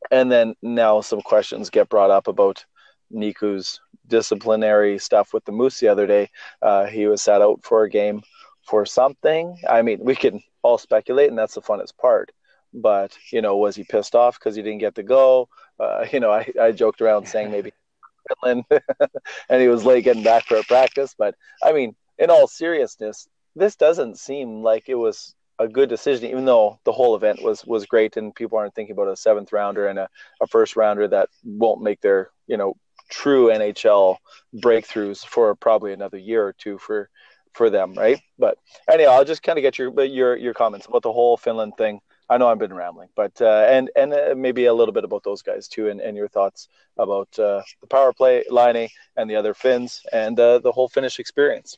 And 0.09 0.31
then 0.31 0.55
now 0.61 1.01
some 1.01 1.21
questions 1.21 1.69
get 1.69 1.89
brought 1.89 2.11
up 2.11 2.27
about 2.27 2.65
Niku's 3.11 3.79
disciplinary 4.07 4.97
stuff 4.99 5.33
with 5.33 5.45
the 5.45 5.51
Moose 5.51 5.79
the 5.79 5.87
other 5.87 6.07
day. 6.07 6.29
Uh, 6.61 6.85
he 6.85 7.07
was 7.07 7.21
sat 7.21 7.41
out 7.41 7.59
for 7.63 7.83
a 7.83 7.89
game 7.89 8.21
for 8.67 8.85
something. 8.85 9.57
I 9.67 9.81
mean, 9.81 9.99
we 10.01 10.15
can 10.15 10.41
all 10.61 10.77
speculate, 10.77 11.29
and 11.29 11.37
that's 11.37 11.55
the 11.55 11.61
funnest 11.61 11.97
part. 11.97 12.31
But 12.73 13.17
you 13.31 13.41
know, 13.41 13.57
was 13.57 13.75
he 13.75 13.83
pissed 13.83 14.15
off 14.15 14.37
because 14.37 14.55
he 14.55 14.61
didn't 14.61 14.79
get 14.79 14.95
to 14.95 15.03
go? 15.03 15.49
Uh, 15.79 16.05
you 16.11 16.19
know, 16.19 16.31
I, 16.31 16.51
I 16.61 16.71
joked 16.71 17.01
around 17.01 17.27
saying 17.27 17.51
maybe 17.51 17.71
Finland, 18.41 18.65
and 19.49 19.61
he 19.61 19.67
was 19.67 19.85
late 19.85 20.03
getting 20.03 20.23
back 20.23 20.45
for 20.45 20.57
a 20.57 20.63
practice. 20.63 21.15
But 21.17 21.35
I 21.63 21.71
mean, 21.71 21.95
in 22.17 22.29
all 22.29 22.47
seriousness, 22.47 23.27
this 23.55 23.75
doesn't 23.75 24.19
seem 24.19 24.61
like 24.61 24.89
it 24.89 24.95
was 24.95 25.33
a 25.59 25.67
good 25.67 25.89
decision, 25.89 26.29
even 26.29 26.45
though 26.45 26.79
the 26.83 26.91
whole 26.91 27.15
event 27.15 27.41
was 27.41 27.65
was 27.65 27.85
great, 27.85 28.17
and 28.17 28.35
people 28.35 28.57
aren't 28.57 28.75
thinking 28.75 28.93
about 28.93 29.07
a 29.07 29.15
seventh 29.15 29.51
rounder 29.53 29.87
and 29.87 29.97
a, 29.99 30.09
a 30.41 30.47
first 30.47 30.75
rounder 30.75 31.07
that 31.07 31.29
won't 31.43 31.81
make 31.81 32.01
their 32.01 32.29
you 32.47 32.57
know 32.57 32.75
true 33.09 33.47
NHL 33.47 34.17
breakthroughs 34.55 35.25
for 35.25 35.55
probably 35.55 35.93
another 35.93 36.17
year 36.17 36.45
or 36.45 36.53
two 36.53 36.77
for 36.77 37.09
for 37.53 37.69
them, 37.69 37.93
right? 37.93 38.21
But 38.37 38.57
anyhow, 38.89 39.11
I'll 39.11 39.25
just 39.25 39.43
kind 39.43 39.57
of 39.57 39.63
get 39.63 39.77
your 39.77 39.91
your 40.03 40.35
your 40.35 40.53
comments 40.53 40.85
about 40.85 41.01
the 41.01 41.11
whole 41.11 41.37
Finland 41.37 41.73
thing. 41.77 41.99
I 42.29 42.37
know 42.37 42.49
I've 42.49 42.59
been 42.59 42.73
rambling, 42.73 43.09
but 43.15 43.41
uh, 43.41 43.65
and 43.69 43.89
and 43.95 44.13
uh, 44.13 44.35
maybe 44.35 44.65
a 44.65 44.73
little 44.73 44.93
bit 44.93 45.05
about 45.05 45.23
those 45.23 45.41
guys 45.41 45.67
too, 45.67 45.89
and, 45.89 46.01
and 46.01 46.17
your 46.17 46.27
thoughts 46.27 46.67
about 46.97 47.27
uh, 47.39 47.61
the 47.81 47.87
power 47.87 48.13
play, 48.13 48.43
Laine, 48.49 48.89
and 49.15 49.29
the 49.29 49.35
other 49.35 49.53
Finns, 49.53 50.01
and 50.11 50.39
uh, 50.39 50.59
the 50.59 50.71
whole 50.71 50.89
Finnish 50.89 51.19
experience. 51.19 51.77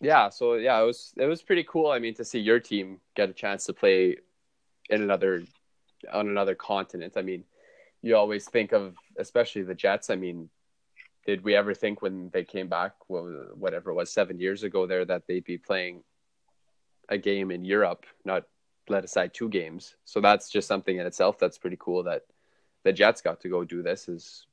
Yeah, 0.00 0.30
so 0.30 0.54
yeah, 0.54 0.80
it 0.80 0.86
was 0.86 1.12
it 1.16 1.26
was 1.26 1.42
pretty 1.42 1.64
cool. 1.64 1.90
I 1.90 1.98
mean, 1.98 2.14
to 2.14 2.24
see 2.24 2.38
your 2.38 2.60
team 2.60 3.00
get 3.16 3.28
a 3.28 3.32
chance 3.32 3.66
to 3.66 3.72
play 3.72 4.16
in 4.88 5.02
another 5.02 5.42
on 6.12 6.28
another 6.28 6.54
continent. 6.54 7.14
I 7.16 7.22
mean, 7.22 7.44
you 8.02 8.16
always 8.16 8.48
think 8.48 8.72
of, 8.72 8.96
especially 9.18 9.62
the 9.62 9.74
Jets. 9.74 10.10
I 10.10 10.16
mean, 10.16 10.48
did 11.26 11.44
we 11.44 11.54
ever 11.54 11.74
think 11.74 12.00
when 12.00 12.30
they 12.32 12.44
came 12.44 12.68
back, 12.68 12.92
whatever 13.08 13.90
it 13.90 13.94
was, 13.94 14.10
seven 14.10 14.38
years 14.38 14.62
ago, 14.62 14.86
there 14.86 15.04
that 15.04 15.26
they'd 15.26 15.44
be 15.44 15.58
playing 15.58 16.02
a 17.08 17.18
game 17.18 17.50
in 17.50 17.64
Europe, 17.64 18.06
not 18.24 18.44
let 18.88 19.04
aside 19.04 19.34
two 19.34 19.48
games. 19.48 19.96
So 20.04 20.20
that's 20.20 20.48
just 20.48 20.68
something 20.68 20.96
in 20.96 21.06
itself 21.06 21.38
that's 21.38 21.58
pretty 21.58 21.76
cool 21.78 22.02
that 22.04 22.22
the 22.84 22.92
Jets 22.92 23.20
got 23.20 23.40
to 23.40 23.48
go 23.48 23.64
do 23.64 23.82
this 23.82 24.08
is 24.08 24.46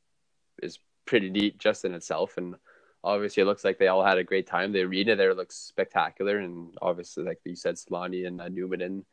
is 0.61 0.79
pretty 1.05 1.29
neat 1.29 1.57
just 1.57 1.85
in 1.85 1.93
itself. 1.93 2.37
And 2.37 2.55
obviously, 3.03 3.41
it 3.41 3.45
looks 3.45 3.63
like 3.63 3.79
they 3.79 3.87
all 3.87 4.03
had 4.03 4.17
a 4.17 4.23
great 4.23 4.47
time. 4.47 4.71
The 4.71 4.81
arena 4.81 5.15
there 5.15 5.33
looks 5.33 5.55
spectacular, 5.55 6.39
and 6.39 6.75
obviously, 6.81 7.23
like 7.23 7.39
you 7.45 7.55
said, 7.55 7.75
Selanne 7.75 8.27
and 8.27 8.41
uh, 8.41 8.49
Numminen 8.49 9.03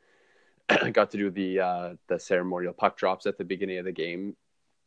got 0.93 1.11
to 1.11 1.17
do 1.17 1.29
the 1.29 1.59
uh, 1.59 1.93
the 2.07 2.19
ceremonial 2.19 2.73
puck 2.73 2.97
drops 2.97 3.25
at 3.25 3.37
the 3.37 3.43
beginning 3.43 3.77
of 3.77 3.85
the 3.85 3.91
game 3.91 4.35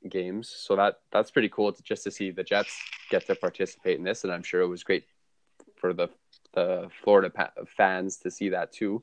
games. 0.08 0.48
So 0.48 0.76
that 0.76 1.00
that's 1.10 1.30
pretty 1.30 1.48
cool 1.48 1.72
to, 1.72 1.82
just 1.82 2.04
to 2.04 2.10
see 2.10 2.30
the 2.30 2.44
Jets 2.44 2.76
get 3.10 3.26
to 3.26 3.34
participate 3.34 3.98
in 3.98 4.04
this, 4.04 4.24
and 4.24 4.32
I'm 4.32 4.42
sure 4.42 4.60
it 4.60 4.68
was 4.68 4.82
great 4.82 5.04
for 5.76 5.92
the 5.92 6.08
the 6.52 6.88
Florida 7.02 7.30
pa- 7.30 7.52
fans 7.66 8.16
to 8.18 8.30
see 8.30 8.50
that 8.50 8.72
too. 8.72 9.02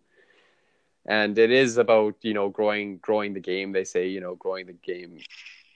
And 1.07 1.37
it 1.37 1.51
is 1.51 1.77
about 1.77 2.15
you 2.21 2.33
know 2.33 2.49
growing 2.49 2.97
growing 2.97 3.33
the 3.33 3.39
game. 3.39 3.71
They 3.71 3.83
say 3.83 4.07
you 4.07 4.21
know 4.21 4.35
growing 4.35 4.65
the 4.65 4.73
game 4.73 5.17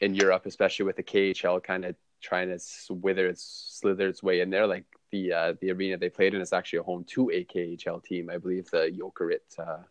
in 0.01 0.15
Europe, 0.15 0.45
especially 0.45 0.85
with 0.85 0.95
the 0.95 1.03
KHL 1.03 1.63
kind 1.63 1.85
of 1.85 1.95
trying 2.21 2.49
to 2.49 2.93
wither 2.93 3.27
its 3.27 3.77
slither 3.79 4.07
its 4.07 4.23
way 4.23 4.41
in 4.41 4.49
there. 4.49 4.67
Like 4.67 4.85
the 5.11 5.33
uh, 5.33 5.53
the 5.61 5.71
arena 5.71 5.97
they 5.97 6.09
played 6.09 6.33
in 6.33 6.41
is 6.41 6.53
actually 6.53 6.79
a 6.79 6.83
home 6.83 7.03
to 7.09 7.29
a 7.31 7.45
KHL 7.45 8.03
team, 8.03 8.29
I 8.29 8.37
believe 8.37 8.69
the 8.69 8.91
Jokerit 8.91 9.59
uh, 9.59 9.83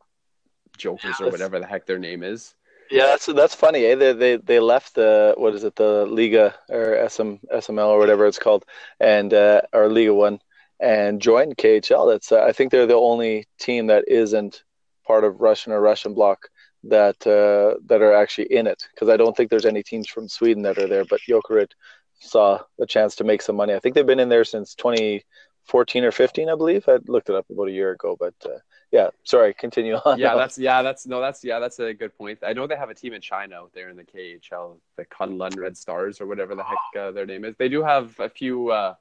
Jokers 0.78 1.16
yeah, 1.20 1.26
or 1.26 1.30
whatever 1.30 1.58
the 1.58 1.66
heck 1.66 1.86
their 1.86 1.98
name 1.98 2.22
is. 2.22 2.54
Yeah, 2.90 3.06
that's 3.06 3.26
that's 3.26 3.54
funny. 3.54 3.84
Eh? 3.86 3.94
They 3.94 4.12
they 4.12 4.36
they 4.36 4.60
left 4.60 4.94
the 4.94 5.34
what 5.36 5.54
is 5.54 5.64
it 5.64 5.76
the 5.76 6.06
Liga 6.06 6.54
or 6.70 7.08
SM 7.08 7.34
SML 7.52 7.88
or 7.88 7.98
whatever 7.98 8.26
it's 8.26 8.38
called, 8.38 8.64
and 8.98 9.34
uh, 9.34 9.62
or 9.72 9.88
Liga 9.88 10.14
One, 10.14 10.40
and 10.80 11.20
joined 11.20 11.56
KHL. 11.56 12.10
That's 12.10 12.32
uh, 12.32 12.42
I 12.42 12.52
think 12.52 12.70
they're 12.70 12.86
the 12.86 12.94
only 12.94 13.46
team 13.58 13.88
that 13.88 14.04
isn't 14.08 14.62
part 15.06 15.24
of 15.24 15.40
Russian 15.40 15.72
or 15.72 15.80
Russian 15.80 16.14
bloc 16.14 16.48
that 16.84 17.26
uh, 17.26 17.78
that 17.86 18.02
are 18.02 18.14
actually 18.14 18.52
in 18.52 18.66
it 18.66 18.82
because 18.94 19.08
I 19.08 19.16
don't 19.16 19.36
think 19.36 19.50
there's 19.50 19.66
any 19.66 19.82
teams 19.82 20.08
from 20.08 20.28
Sweden 20.28 20.62
that 20.62 20.78
are 20.78 20.88
there. 20.88 21.04
But 21.04 21.20
Jokerit 21.28 21.72
saw 22.20 22.60
a 22.80 22.86
chance 22.86 23.16
to 23.16 23.24
make 23.24 23.42
some 23.42 23.56
money. 23.56 23.74
I 23.74 23.80
think 23.80 23.94
they've 23.94 24.06
been 24.06 24.20
in 24.20 24.28
there 24.28 24.44
since 24.44 24.74
2014 24.74 26.04
or 26.04 26.12
15, 26.12 26.48
I 26.48 26.54
believe. 26.54 26.88
I 26.88 26.98
looked 27.06 27.28
it 27.28 27.36
up 27.36 27.46
about 27.50 27.68
a 27.68 27.72
year 27.72 27.92
ago, 27.92 28.16
but 28.18 28.34
uh, 28.44 28.58
yeah, 28.90 29.08
sorry, 29.22 29.52
continue 29.52 29.94
on. 29.96 30.18
Yeah, 30.18 30.34
that's 30.36 30.58
yeah, 30.58 30.82
that's 30.82 31.06
no, 31.06 31.20
that's 31.20 31.44
yeah, 31.44 31.58
that's 31.58 31.78
a 31.78 31.92
good 31.92 32.16
point. 32.16 32.38
I 32.42 32.52
know 32.52 32.66
they 32.66 32.76
have 32.76 32.90
a 32.90 32.94
team 32.94 33.12
in 33.12 33.20
China 33.20 33.56
out 33.56 33.72
there 33.74 33.90
in 33.90 33.96
the 33.96 34.04
KHL, 34.04 34.78
the 34.96 35.04
Kunlun 35.04 35.58
Red 35.58 35.76
Stars 35.76 36.20
or 36.20 36.26
whatever 36.26 36.54
the 36.54 36.64
heck 36.64 36.78
uh, 36.98 37.10
their 37.10 37.26
name 37.26 37.44
is. 37.44 37.54
They 37.56 37.68
do 37.68 37.82
have 37.82 38.18
a 38.18 38.28
few 38.28 38.70
uh, 38.70 38.94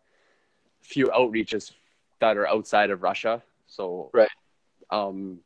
few 0.82 1.08
outreaches 1.08 1.72
that 2.20 2.38
are 2.38 2.48
outside 2.48 2.90
of 2.90 3.04
Russia. 3.04 3.42
So 3.68 4.10
right. 4.14 4.30
Um. 4.90 5.40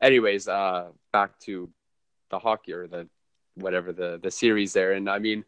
Anyways, 0.00 0.46
uh, 0.46 0.88
back 1.12 1.38
to 1.40 1.68
the 2.30 2.38
hockey 2.38 2.72
or 2.72 2.86
the 2.86 3.08
whatever 3.54 3.92
the 3.92 4.18
the 4.22 4.30
series 4.30 4.72
there, 4.72 4.92
and 4.92 5.08
I 5.08 5.18
mean, 5.18 5.44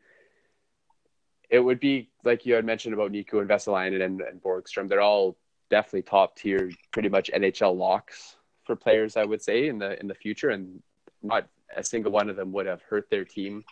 it 1.49 1.59
would 1.59 1.81
be 1.81 2.11
like 2.25 2.47
you 2.47 2.55
had 2.55 2.65
mentioned 2.65 2.95
about 2.95 3.11
Niku 3.11 3.41
and 3.41 3.49
Vesalainen 3.49 4.03
and, 4.03 4.21
and 4.21 4.43
Borgstrom. 4.43 4.89
They're 4.89 5.01
all 5.01 5.37
definitely 5.71 6.03
top 6.03 6.37
tier, 6.37 6.71
pretty 6.91 7.09
much 7.09 7.31
NHL 7.35 7.77
locks 7.77 8.37
for 8.65 8.77
players. 8.77 9.17
I 9.17 9.25
would 9.25 9.43
say 9.43 9.69
in 9.69 9.79
the 9.79 9.99
in 10.01 10.09
the 10.09 10.15
future, 10.15 10.51
and 10.51 10.83
not 11.23 11.47
a 11.77 11.83
single 11.83 12.13
one 12.13 12.29
of 12.29 12.37
them 12.37 12.53
would 12.53 12.67
have 12.67 12.83
hurt 12.83 13.09
their 13.11 13.25
team 13.25 13.65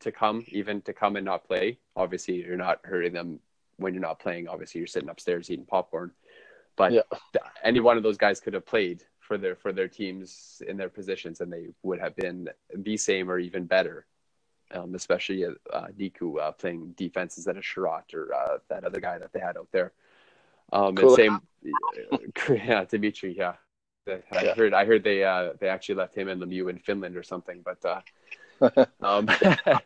to 0.00 0.10
come, 0.10 0.44
even 0.48 0.80
to 0.82 0.92
come 0.92 1.16
and 1.16 1.24
not 1.24 1.46
play. 1.46 1.78
Obviously, 1.96 2.44
you're 2.44 2.56
not 2.56 2.80
hurting 2.84 3.12
them 3.12 3.38
when 3.76 3.94
you're 3.94 4.02
not 4.02 4.18
playing. 4.18 4.48
Obviously, 4.48 4.78
you're 4.80 4.86
sitting 4.86 5.08
upstairs 5.08 5.50
eating 5.50 5.66
popcorn. 5.66 6.10
But 6.76 6.92
yeah. 6.92 7.02
any 7.62 7.80
one 7.80 7.96
of 7.96 8.02
those 8.02 8.16
guys 8.16 8.40
could 8.40 8.54
have 8.54 8.66
played 8.66 9.04
for 9.18 9.38
their 9.38 9.54
for 9.54 9.72
their 9.72 9.88
teams 9.88 10.62
in 10.66 10.76
their 10.76 10.88
positions, 10.88 11.40
and 11.40 11.52
they 11.52 11.68
would 11.82 12.00
have 12.00 12.16
been 12.16 12.48
the 12.74 12.96
same 12.96 13.30
or 13.30 13.38
even 13.38 13.64
better. 13.64 14.06
Um, 14.72 14.94
especially 14.94 15.44
uh, 15.44 15.86
Niku 15.98 16.40
uh, 16.40 16.52
playing 16.52 16.94
defenses 16.96 17.48
instead 17.48 17.56
a 17.56 17.60
Chiarot 17.60 18.14
or 18.14 18.32
uh, 18.32 18.58
that 18.68 18.84
other 18.84 19.00
guy 19.00 19.18
that 19.18 19.32
they 19.32 19.40
had 19.40 19.56
out 19.56 19.66
there. 19.72 19.92
Um, 20.72 20.96
cool. 20.96 21.14
and 21.14 21.16
same, 21.16 21.40
yeah, 22.66 22.84
Dimitri, 22.84 23.36
yeah. 23.36 23.54
I 24.08 24.20
yeah. 24.32 24.54
heard, 24.54 24.74
I 24.74 24.84
heard 24.84 25.04
they, 25.04 25.24
uh, 25.24 25.50
they 25.60 25.68
actually 25.68 25.96
left 25.96 26.16
him 26.16 26.28
and 26.28 26.40
Lemieux 26.40 26.68
in 26.70 26.78
Finland 26.78 27.16
or 27.16 27.22
something, 27.22 27.64
but, 27.64 27.84
uh, 27.84 28.84
um, 29.00 29.28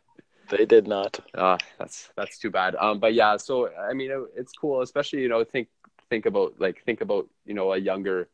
they 0.51 0.65
did 0.65 0.87
not. 0.87 1.19
Uh, 1.35 1.59
that's, 1.79 2.11
that's 2.17 2.39
too 2.39 2.51
bad. 2.51 2.75
Um, 2.77 3.01
but 3.01 3.13
yeah, 3.15 3.37
so, 3.37 3.71
I 3.77 3.93
mean, 3.93 4.11
it, 4.11 4.19
it's 4.37 4.53
cool, 4.53 4.83
especially, 4.83 5.21
you 5.21 5.29
know, 5.29 5.45
think, 5.45 5.69
think 6.09 6.27
about, 6.27 6.55
like, 6.59 6.83
think 6.85 7.01
about, 7.01 7.29
you 7.45 7.55
know, 7.55 7.73
a 7.73 7.79
younger, 7.79 8.29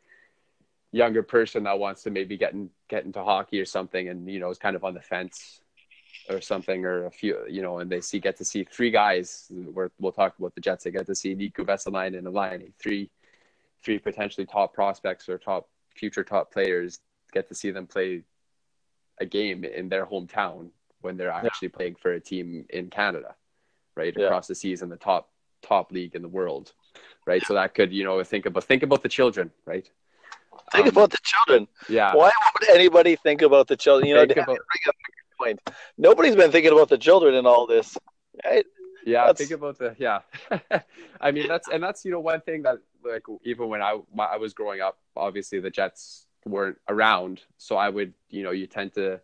younger 0.93 1.23
person 1.23 1.65
that 1.65 1.79
wants 1.79 2.03
to 2.05 2.11
maybe 2.11 2.37
get 2.37 2.53
in, 2.53 2.71
get 2.89 3.05
into 3.05 3.23
hockey 3.23 3.61
or 3.61 3.65
something 3.65 4.09
and, 4.09 4.29
you 4.29 4.39
know, 4.39 4.51
is 4.51 4.59
kind 4.59 4.77
of 4.77 4.85
on 4.85 4.95
the 4.95 5.01
fence 5.01 5.61
or 6.29 6.41
something, 6.41 6.85
or 6.85 7.07
a 7.07 7.11
few, 7.11 7.39
you 7.49 7.63
know, 7.63 7.79
and 7.79 7.91
they 7.91 8.01
see 8.01 8.19
get 8.19 8.37
to 8.39 8.45
see 8.45 8.65
three 8.65 8.91
guys. 8.91 9.51
Where 9.51 9.91
we'll 9.99 10.13
talk 10.13 10.39
about 10.39 10.55
the 10.55 10.61
Jets. 10.61 10.85
They 10.85 10.91
get 10.91 11.07
to 11.07 11.15
see 11.15 11.35
Niku 11.35 11.67
Vesalainen 11.67 12.19
and 12.19 12.33
Laine, 12.33 12.73
three, 12.79 13.11
three 13.83 13.99
potentially 13.99 14.47
top 14.47 14.75
prospects 14.75 15.29
or 15.29 15.39
top 15.39 15.69
future 15.95 16.25
top 16.25 16.53
players. 16.53 17.01
Get 17.33 17.49
to 17.49 17.55
see 17.55 17.71
them 17.71 17.87
play 17.87 18.23
a 19.19 19.27
game 19.27 19.65
in 19.65 19.89
their 19.89 20.07
hometown 20.07 20.71
when 21.01 21.17
they're 21.17 21.31
actually 21.31 21.69
yeah. 21.69 21.77
playing 21.77 21.95
for 21.97 22.13
a 22.13 22.21
team 22.21 22.67
in 22.71 22.91
Canada, 22.91 23.35
right 23.97 24.15
yeah. 24.17 24.27
across 24.27 24.47
the 24.47 24.55
seas 24.55 24.83
in 24.83 24.89
the 24.89 24.97
top 24.97 25.31
top 25.63 25.93
league 25.93 26.15
in 26.15 26.23
the 26.23 26.29
world, 26.29 26.73
right? 27.27 27.45
So 27.45 27.55
that 27.55 27.75
could 27.75 27.93
you 27.93 28.05
know 28.05 28.23
think 28.25 28.47
about 28.47 28.65
think 28.65 28.83
about 28.83 29.03
the 29.03 29.09
children, 29.09 29.51
right? 29.67 29.89
Think 30.73 30.87
um, 30.87 30.93
about 30.93 31.11
the 31.11 31.19
children. 31.23 31.69
Yeah. 31.89 32.15
Why 32.15 32.31
would 32.61 32.71
anybody 32.71 33.17
think 33.17 33.43
about 33.43 33.69
the 33.69 33.77
children? 33.77 34.09
You 34.09 34.15
know, 34.15 34.27
think 34.27 34.39
about, 34.39 34.59
point. 35.41 35.61
Nobody's 35.97 36.37
been 36.37 36.51
thinking 36.51 36.73
about 36.73 36.89
the 36.89 36.99
children 36.99 37.35
in 37.35 37.47
all 37.47 37.67
this, 37.67 37.97
right? 38.45 38.67
Yeah, 39.05 39.27
that's... 39.27 39.41
think 39.41 39.53
about 39.53 39.79
the 39.79 39.97
yeah. 39.99 40.21
I 41.21 41.31
mean, 41.31 41.49
that's 41.49 41.69
and 41.69 41.83
that's 41.83 42.05
you 42.05 42.11
know 42.11 42.21
one 42.21 42.41
thing 42.41 42.63
that 42.63 42.79
like 43.05 43.23
even 43.45 43.69
when 43.69 43.83
I 43.83 43.99
I 44.19 44.37
was 44.37 44.55
growing 44.55 44.81
up, 44.81 44.99
obviously 45.17 45.61
the 45.61 45.71
Jets 45.71 46.27
weren't 46.45 46.79
around, 46.89 47.43
so 47.57 47.77
I 47.77 47.89
would 47.89 48.13
you 48.29 48.43
know 48.43 48.51
you 48.51 48.67
tend 48.67 48.95
to 48.95 49.21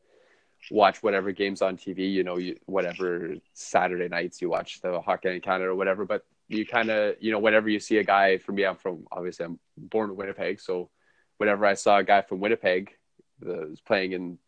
watch 0.71 1.03
whatever 1.03 1.33
games 1.33 1.63
on 1.63 1.77
TV, 1.77 2.13
you 2.13 2.25
know, 2.25 2.39
you, 2.39 2.57
whatever 2.67 3.35
Saturday 3.53 4.09
nights 4.09 4.43
you 4.43 4.51
watch 4.51 4.81
the 4.81 5.01
hockey 5.01 5.29
in 5.29 5.41
Canada 5.41 5.71
or 5.71 5.75
whatever. 5.75 6.05
But 6.05 6.25
you 6.49 6.67
kind 6.67 6.91
of, 6.91 7.17
you 7.21 7.31
know, 7.31 7.39
whenever 7.39 7.69
you 7.69 7.79
see 7.79 7.99
a 7.99 8.05
guy, 8.05 8.39
for 8.39 8.53
me, 8.53 8.65
I'm 8.65 8.77
from 8.77 9.07
obviously 9.13 9.47
I'm 9.47 9.59
born 9.77 10.11
in 10.11 10.17
Winnipeg, 10.17 10.61
so 10.61 10.91
whenever 11.39 11.67
I 11.67 11.75
saw 11.75 11.99
a 11.99 12.05
guy 12.05 12.23
from 12.23 12.41
Winnipeg 12.41 12.93
that 13.41 13.71
was 13.71 13.81
playing 13.81 14.13
in 14.13 14.39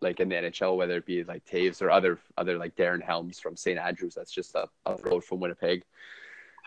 like 0.00 0.20
in 0.20 0.28
the 0.28 0.36
NHL, 0.36 0.76
whether 0.76 0.96
it 0.96 1.06
be 1.06 1.24
like 1.24 1.44
Toews 1.44 1.82
or 1.82 1.90
other 1.90 2.18
other 2.36 2.58
like 2.58 2.76
Darren 2.76 3.02
Helms 3.02 3.38
from 3.38 3.56
St. 3.56 3.78
Andrews, 3.78 4.14
that's 4.14 4.32
just 4.32 4.54
a, 4.54 4.68
a 4.86 4.96
road 4.96 5.24
from 5.24 5.40
Winnipeg. 5.40 5.84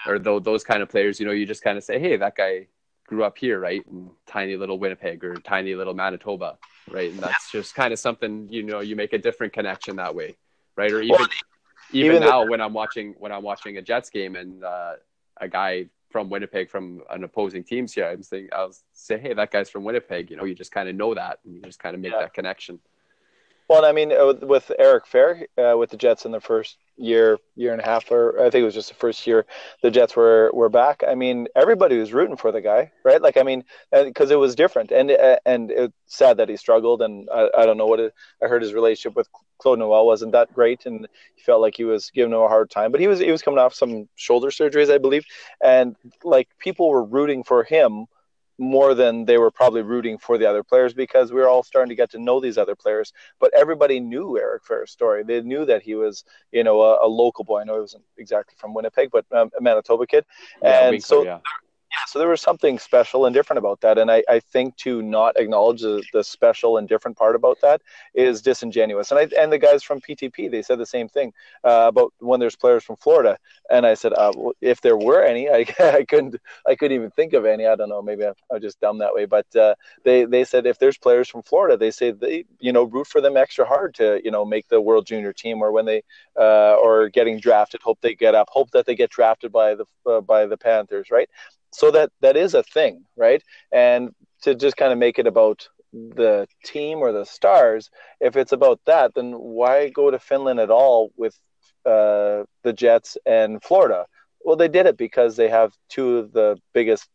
or 0.05 0.19
those 0.19 0.43
those 0.43 0.63
kind 0.63 0.81
of 0.81 0.89
players, 0.89 1.19
you 1.19 1.25
know, 1.25 1.31
you 1.31 1.45
just 1.45 1.63
kind 1.63 1.77
of 1.77 1.83
say, 1.83 1.99
hey, 1.99 2.17
that 2.17 2.35
guy 2.35 2.67
grew 3.07 3.23
up 3.23 3.37
here, 3.37 3.59
right, 3.59 3.83
in 3.91 4.09
tiny 4.25 4.55
little 4.55 4.79
Winnipeg 4.79 5.23
or 5.23 5.35
tiny 5.35 5.75
little 5.75 5.93
Manitoba, 5.93 6.57
right, 6.89 7.11
and 7.11 7.19
that's 7.19 7.51
just 7.51 7.75
kind 7.75 7.91
of 7.91 7.99
something 7.99 8.47
you 8.49 8.63
know 8.63 8.79
you 8.79 8.95
make 8.95 9.13
a 9.13 9.17
different 9.17 9.53
connection 9.53 9.95
that 9.97 10.13
way, 10.15 10.35
right, 10.75 10.91
or 10.91 11.01
even 11.01 11.17
well, 11.19 11.27
even, 11.91 12.15
even, 12.15 12.21
now 12.21 12.43
the- 12.43 12.51
when 12.51 12.61
I'm 12.61 12.73
watching 12.73 13.15
when 13.17 13.31
I'm 13.31 13.43
watching 13.43 13.77
a 13.77 13.81
Jets 13.81 14.09
game 14.09 14.35
and 14.35 14.63
uh, 14.63 14.93
a 15.39 15.47
guy 15.47 15.87
from 16.09 16.29
Winnipeg 16.29 16.69
from 16.69 17.01
an 17.09 17.23
opposing 17.23 17.63
team's 17.63 17.93
here, 17.93 18.05
I'm 18.05 18.23
saying 18.23 18.49
I'll 18.53 18.75
say, 18.93 19.17
hey, 19.17 19.33
that 19.33 19.51
guy's 19.51 19.69
from 19.69 19.83
Winnipeg. 19.83 20.29
You 20.29 20.37
know, 20.37 20.43
you 20.43 20.53
just 20.53 20.71
kind 20.71 20.89
of 20.89 20.95
know 20.95 21.13
that, 21.13 21.39
and 21.45 21.55
you 21.55 21.61
just 21.61 21.79
kind 21.79 21.95
of 21.95 22.01
make 22.01 22.11
yeah. 22.11 22.19
that 22.19 22.33
connection. 22.33 22.79
Well, 23.71 23.85
I 23.85 23.93
mean, 23.93 24.11
uh, 24.11 24.33
with 24.41 24.69
Eric 24.77 25.05
Fehr, 25.05 25.45
uh, 25.57 25.77
with 25.77 25.91
the 25.91 25.95
Jets 25.95 26.25
in 26.25 26.33
the 26.33 26.41
first 26.41 26.75
year, 26.97 27.37
year 27.55 27.71
and 27.71 27.81
a 27.81 27.85
half, 27.85 28.11
or 28.11 28.37
I 28.37 28.49
think 28.49 28.63
it 28.63 28.65
was 28.65 28.73
just 28.73 28.89
the 28.89 28.95
first 28.95 29.25
year 29.25 29.45
the 29.81 29.89
Jets 29.89 30.13
were 30.13 30.51
were 30.53 30.67
back. 30.67 31.05
I 31.07 31.15
mean, 31.15 31.47
everybody 31.55 31.97
was 31.97 32.11
rooting 32.11 32.35
for 32.35 32.51
the 32.51 32.59
guy, 32.59 32.91
right? 33.05 33.21
Like, 33.21 33.37
I 33.37 33.43
mean, 33.43 33.63
because 33.93 34.29
it 34.29 34.35
was 34.35 34.55
different, 34.55 34.91
and 34.91 35.09
uh, 35.09 35.37
and 35.45 35.71
it's 35.71 35.93
sad 36.07 36.35
that 36.35 36.49
he 36.49 36.57
struggled, 36.57 37.01
and 37.01 37.29
I, 37.33 37.47
I 37.59 37.65
don't 37.65 37.77
know 37.77 37.85
what 37.87 38.01
it, 38.01 38.13
I 38.43 38.47
heard 38.47 38.61
his 38.61 38.73
relationship 38.73 39.15
with 39.15 39.29
Claude 39.57 39.79
Noel 39.79 40.05
wasn't 40.05 40.33
that 40.33 40.53
great, 40.53 40.85
and 40.85 41.07
he 41.35 41.41
felt 41.41 41.61
like 41.61 41.77
he 41.77 41.85
was 41.85 42.11
giving 42.13 42.33
him 42.33 42.41
a 42.41 42.49
hard 42.49 42.69
time. 42.69 42.91
But 42.91 42.99
he 42.99 43.07
was 43.07 43.19
he 43.19 43.31
was 43.31 43.41
coming 43.41 43.59
off 43.59 43.73
some 43.73 44.09
shoulder 44.17 44.49
surgeries, 44.49 44.93
I 44.93 44.97
believe, 44.97 45.23
and 45.63 45.95
like 46.25 46.49
people 46.59 46.89
were 46.89 47.05
rooting 47.05 47.45
for 47.45 47.63
him 47.63 48.07
more 48.61 48.93
than 48.93 49.25
they 49.25 49.37
were 49.37 49.51
probably 49.51 49.81
rooting 49.81 50.17
for 50.17 50.37
the 50.37 50.47
other 50.47 50.63
players 50.63 50.93
because 50.93 51.33
we 51.33 51.39
were 51.41 51.49
all 51.49 51.63
starting 51.63 51.89
to 51.89 51.95
get 51.95 52.11
to 52.11 52.19
know 52.19 52.39
these 52.39 52.57
other 52.57 52.75
players. 52.75 53.11
But 53.39 53.51
everybody 53.55 53.99
knew 53.99 54.37
Eric 54.37 54.63
Fehr's 54.63 54.91
story. 54.91 55.23
They 55.23 55.41
knew 55.41 55.65
that 55.65 55.81
he 55.81 55.95
was, 55.95 56.23
you 56.51 56.63
know, 56.63 56.81
a, 56.81 57.05
a 57.05 57.09
local 57.09 57.43
boy. 57.43 57.61
I 57.61 57.63
know 57.63 57.75
he 57.75 57.81
wasn't 57.81 58.03
exactly 58.17 58.55
from 58.57 58.73
Winnipeg, 58.73 59.09
but 59.11 59.25
um, 59.31 59.49
a 59.57 59.61
Manitoba 59.61 60.05
kid. 60.05 60.25
Yeah, 60.61 60.89
and 60.89 61.03
so 61.03 61.23
yeah 61.23 61.39
yeah, 61.91 62.05
so 62.07 62.19
there 62.19 62.29
was 62.29 62.39
something 62.39 62.79
special 62.79 63.25
and 63.25 63.33
different 63.33 63.57
about 63.57 63.81
that. 63.81 63.97
And 63.97 64.09
I, 64.09 64.23
I 64.29 64.39
think 64.39 64.77
to 64.77 65.01
not 65.01 65.37
acknowledge 65.37 65.81
the, 65.81 66.01
the 66.13 66.23
special 66.23 66.77
and 66.77 66.87
different 66.87 67.17
part 67.17 67.35
about 67.35 67.59
that 67.61 67.81
is 68.13 68.41
disingenuous. 68.41 69.11
And 69.11 69.19
I, 69.19 69.27
and 69.37 69.51
the 69.51 69.57
guys 69.57 69.83
from 69.83 69.99
PTP, 69.99 70.49
they 70.49 70.61
said 70.61 70.79
the 70.79 70.85
same 70.85 71.09
thing 71.09 71.33
uh, 71.65 71.87
about 71.89 72.13
when 72.19 72.39
there's 72.39 72.55
players 72.55 72.85
from 72.85 72.95
Florida. 72.95 73.37
And 73.69 73.85
I 73.85 73.95
said, 73.95 74.13
uh, 74.13 74.31
if 74.61 74.79
there 74.79 74.95
were 74.95 75.21
any, 75.21 75.49
I, 75.49 75.65
I 75.79 76.05
couldn't, 76.05 76.37
I 76.65 76.75
couldn't 76.75 76.95
even 76.95 77.11
think 77.11 77.33
of 77.33 77.43
any. 77.43 77.67
I 77.67 77.75
don't 77.75 77.89
know, 77.89 78.01
maybe 78.01 78.25
I'm, 78.25 78.35
I'm 78.49 78.61
just 78.61 78.79
dumb 78.79 78.99
that 78.99 79.13
way. 79.13 79.25
But 79.25 79.53
uh, 79.53 79.75
they, 80.05 80.23
they 80.23 80.45
said 80.45 80.65
if 80.65 80.79
there's 80.79 80.97
players 80.97 81.27
from 81.27 81.43
Florida, 81.43 81.75
they 81.75 81.91
say 81.91 82.11
they, 82.11 82.45
you 82.61 82.71
know, 82.71 82.83
root 82.83 83.07
for 83.07 83.19
them 83.19 83.35
extra 83.35 83.65
hard 83.65 83.95
to, 83.95 84.21
you 84.23 84.31
know, 84.31 84.45
make 84.45 84.69
the 84.69 84.79
World 84.79 85.07
Junior 85.07 85.33
team 85.33 85.61
or 85.61 85.73
when 85.73 85.85
they, 85.85 86.03
uh, 86.39 86.75
or 86.75 87.09
getting 87.09 87.37
drafted, 87.37 87.81
hope 87.81 87.99
they 87.99 88.15
get 88.15 88.33
up, 88.33 88.47
hope 88.49 88.71
that 88.71 88.85
they 88.85 88.95
get 88.95 89.09
drafted 89.09 89.51
by 89.51 89.75
the, 89.75 89.85
uh, 90.05 90.21
by 90.21 90.45
the 90.45 90.57
Panthers, 90.57 91.11
right? 91.11 91.27
So 91.71 91.91
that 91.91 92.11
that 92.21 92.37
is 92.37 92.53
a 92.53 92.63
thing 92.63 93.03
right 93.15 93.43
and 93.71 94.13
to 94.41 94.55
just 94.55 94.77
kind 94.77 94.91
of 94.91 94.97
make 94.97 95.19
it 95.19 95.27
about 95.27 95.67
the 95.93 96.47
team 96.63 96.99
or 96.99 97.11
the 97.11 97.25
stars 97.25 97.89
if 98.19 98.35
it's 98.35 98.53
about 98.53 98.79
that 98.85 99.13
then 99.13 99.33
why 99.33 99.89
go 99.89 100.09
to 100.09 100.19
finland 100.19 100.59
at 100.59 100.71
all 100.71 101.11
with 101.17 101.37
uh, 101.85 102.43
the 102.63 102.73
jets 102.73 103.17
and 103.25 103.61
florida 103.63 104.05
well 104.45 104.55
they 104.55 104.67
did 104.67 104.85
it 104.85 104.97
because 104.97 105.35
they 105.35 105.49
have 105.49 105.73
two 105.89 106.17
of 106.17 106.31
the 106.31 106.57
biggest 106.73 107.09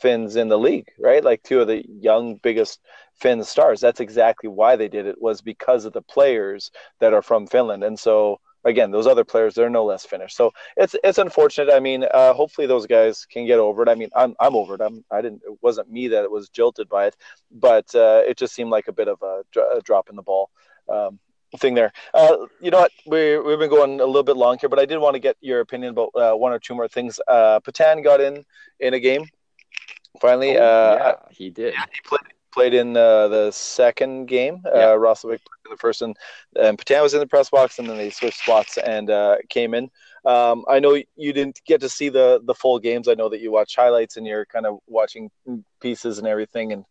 Finns 0.00 0.36
in 0.36 0.48
the 0.48 0.58
league, 0.58 0.88
right? 0.98 1.22
Like 1.22 1.42
two 1.42 1.60
of 1.60 1.66
the 1.66 1.84
young 1.86 2.36
biggest 2.36 2.80
Finn 3.16 3.44
stars. 3.44 3.80
That's 3.80 4.00
exactly 4.00 4.48
why 4.48 4.76
they 4.76 4.88
did 4.88 5.06
it 5.06 5.20
was 5.20 5.42
because 5.42 5.84
of 5.84 5.92
the 5.92 6.00
players 6.00 6.70
that 7.00 7.12
are 7.12 7.20
from 7.20 7.46
Finland. 7.46 7.84
And 7.84 7.98
so 7.98 8.40
again, 8.64 8.90
those 8.90 9.06
other 9.06 9.24
players 9.24 9.54
they're 9.54 9.70
no 9.70 9.84
less 9.84 10.04
finished. 10.04 10.36
So 10.36 10.52
it's 10.76 10.94
it's 11.04 11.18
unfortunate. 11.18 11.72
I 11.72 11.80
mean, 11.80 12.04
uh, 12.12 12.32
hopefully 12.32 12.66
those 12.66 12.86
guys 12.86 13.26
can 13.26 13.46
get 13.46 13.58
over 13.58 13.82
it. 13.82 13.88
I 13.88 13.94
mean, 13.94 14.10
I'm 14.14 14.34
I'm 14.40 14.54
over 14.54 14.74
it. 14.74 14.80
I'm 14.80 15.04
I 15.10 15.20
didn't. 15.20 15.42
It 15.44 15.58
wasn't 15.62 15.90
me 15.90 16.08
that 16.08 16.30
was 16.30 16.48
jilted 16.48 16.88
by 16.88 17.06
it, 17.06 17.16
but 17.50 17.94
uh, 17.94 18.22
it 18.26 18.36
just 18.36 18.54
seemed 18.54 18.70
like 18.70 18.88
a 18.88 18.92
bit 18.92 19.08
of 19.08 19.20
a, 19.22 19.42
a 19.76 19.80
drop 19.82 20.08
in 20.10 20.16
the 20.16 20.22
ball. 20.22 20.50
Um, 20.88 21.18
thing 21.58 21.74
there. 21.74 21.92
Uh, 22.14 22.46
you 22.60 22.70
know 22.70 22.80
what? 22.80 22.92
We 23.06 23.38
we've 23.38 23.58
been 23.58 23.70
going 23.70 24.00
a 24.00 24.06
little 24.06 24.22
bit 24.22 24.36
long 24.36 24.58
here, 24.60 24.68
but 24.68 24.78
I 24.78 24.84
did 24.84 24.98
want 24.98 25.14
to 25.14 25.20
get 25.20 25.36
your 25.40 25.60
opinion 25.60 25.90
about 25.90 26.10
uh, 26.14 26.34
one 26.34 26.52
or 26.52 26.58
two 26.58 26.74
more 26.74 26.88
things. 26.88 27.18
Uh, 27.26 27.60
Petan 27.60 28.04
got 28.04 28.20
in 28.20 28.44
in 28.78 28.94
a 28.94 29.00
game. 29.00 29.24
Finally, 30.20 30.58
oh, 30.58 30.64
uh, 30.64 30.96
yeah, 31.00 31.28
he 31.30 31.50
did. 31.50 31.74
Yeah, 31.74 31.84
he 31.92 32.00
played 32.04 32.20
played 32.52 32.74
in 32.74 32.96
uh, 32.96 33.28
the 33.28 33.50
second 33.50 34.26
game. 34.26 34.62
Uh, 34.66 34.70
yeah. 34.78 34.84
Uh, 34.86 34.96
Roslovic 34.96 35.40
played 35.40 35.64
in 35.66 35.70
the 35.70 35.76
first, 35.76 36.02
and, 36.02 36.16
and 36.60 36.78
Petan 36.78 37.02
was 37.02 37.14
in 37.14 37.20
the 37.20 37.26
press 37.26 37.50
box, 37.50 37.78
and 37.78 37.88
then 37.88 37.96
they 37.96 38.10
switched 38.10 38.40
spots 38.40 38.78
and 38.78 39.10
uh, 39.10 39.36
came 39.48 39.74
in. 39.74 39.90
Um, 40.24 40.64
I 40.68 40.80
know 40.80 41.00
you 41.16 41.32
didn't 41.32 41.60
get 41.66 41.80
to 41.80 41.88
see 41.88 42.10
the 42.10 42.40
the 42.44 42.54
full 42.54 42.78
games. 42.78 43.08
I 43.08 43.14
know 43.14 43.28
that 43.30 43.40
you 43.40 43.50
watch 43.50 43.74
highlights 43.74 44.16
and 44.16 44.26
you're 44.26 44.44
kind 44.44 44.66
of 44.66 44.78
watching 44.86 45.30
pieces 45.80 46.18
and 46.18 46.26
everything, 46.26 46.72
and 46.72 46.84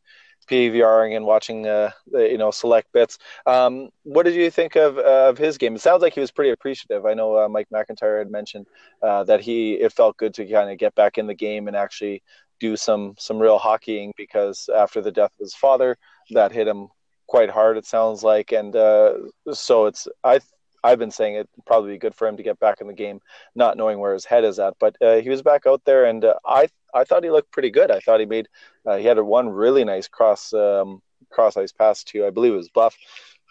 PVRing 0.50 1.16
and 1.16 1.26
watching, 1.26 1.68
uh, 1.68 1.92
you 2.12 2.38
know, 2.38 2.52
select 2.52 2.92
bits. 2.92 3.20
Um, 3.46 3.90
what 4.04 4.24
did 4.24 4.34
you 4.34 4.50
think 4.50 4.76
of 4.76 4.98
of 4.98 5.38
his 5.38 5.58
game? 5.58 5.76
It 5.76 5.82
sounds 5.82 6.02
like 6.02 6.14
he 6.14 6.20
was 6.20 6.32
pretty 6.32 6.50
appreciative. 6.50 7.06
I 7.06 7.14
know 7.14 7.38
uh, 7.38 7.48
Mike 7.48 7.68
McIntyre 7.74 8.18
had 8.18 8.32
mentioned 8.32 8.68
uh, 9.02 9.24
that 9.26 9.42
he 9.42 9.74
it 9.74 9.94
felt 9.94 10.18
good 10.18 10.34
to 10.36 10.46
kind 10.46 10.72
of 10.72 10.78
get 10.78 10.96
back 10.96 11.18
in 11.18 11.28
the 11.28 11.36
game 11.36 11.68
and 11.68 11.78
actually 11.78 12.24
do 12.60 12.76
some 12.76 13.16
some 13.18 13.40
real 13.40 13.58
hockeying 13.58 14.14
because 14.18 14.70
after 14.76 15.02
the 15.02 15.12
death 15.12 15.32
of 15.40 15.44
his 15.44 15.56
father, 15.56 15.98
that 16.32 16.52
hit 16.52 16.68
him 16.68 16.88
quite 17.28 17.50
hard. 17.50 17.78
It 17.78 17.86
sounds 17.86 18.24
like, 18.24 18.52
and 18.52 18.76
uh, 18.76 19.14
so 19.54 19.86
it's 19.86 20.08
I 20.24 20.40
I've 20.84 21.00
been 21.00 21.12
saying 21.12 21.36
it 21.36 21.50
probably 21.66 21.92
be 21.92 21.98
good 21.98 22.16
for 22.16 22.28
him 22.28 22.38
to 22.38 22.44
get 22.44 22.60
back 22.60 22.82
in 22.82 22.88
the 22.88 22.94
game, 22.94 23.20
not 23.56 23.78
knowing 23.78 24.00
where 24.00 24.14
his 24.14 24.26
head 24.26 24.44
is 24.44 24.60
at. 24.60 24.74
But 24.80 24.96
uh, 25.02 25.18
he 25.18 25.30
was 25.30 25.42
back 25.42 25.66
out 25.68 25.84
there, 25.86 26.06
and 26.06 26.24
uh, 26.26 26.36
I 26.46 26.70
I 26.94 27.04
thought 27.04 27.24
he 27.24 27.32
looked 27.32 27.52
pretty 27.52 27.70
good. 27.72 27.92
I 27.92 28.00
thought 28.00 28.20
he 28.20 28.26
made 28.26 28.48
uh, 28.86 28.98
he 28.98 29.06
had 29.06 29.18
a 29.18 29.24
one 29.24 29.50
really 29.50 29.84
nice 29.84 30.08
cross 30.08 30.54
um, 30.54 31.02
cross 31.32 31.58
ice 31.58 31.72
pass 31.72 32.04
to 32.06 32.26
I 32.26 32.30
believe 32.30 32.54
it 32.54 32.58
was 32.58 32.70
Buff, 32.70 32.96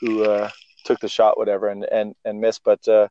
who 0.00 0.24
uh, 0.24 0.50
took 0.84 1.00
the 1.00 1.08
shot, 1.08 1.38
whatever, 1.38 1.68
and 1.68 1.84
and 1.84 2.14
and 2.24 2.40
missed. 2.40 2.62
But 2.64 2.86
uh, 2.88 3.08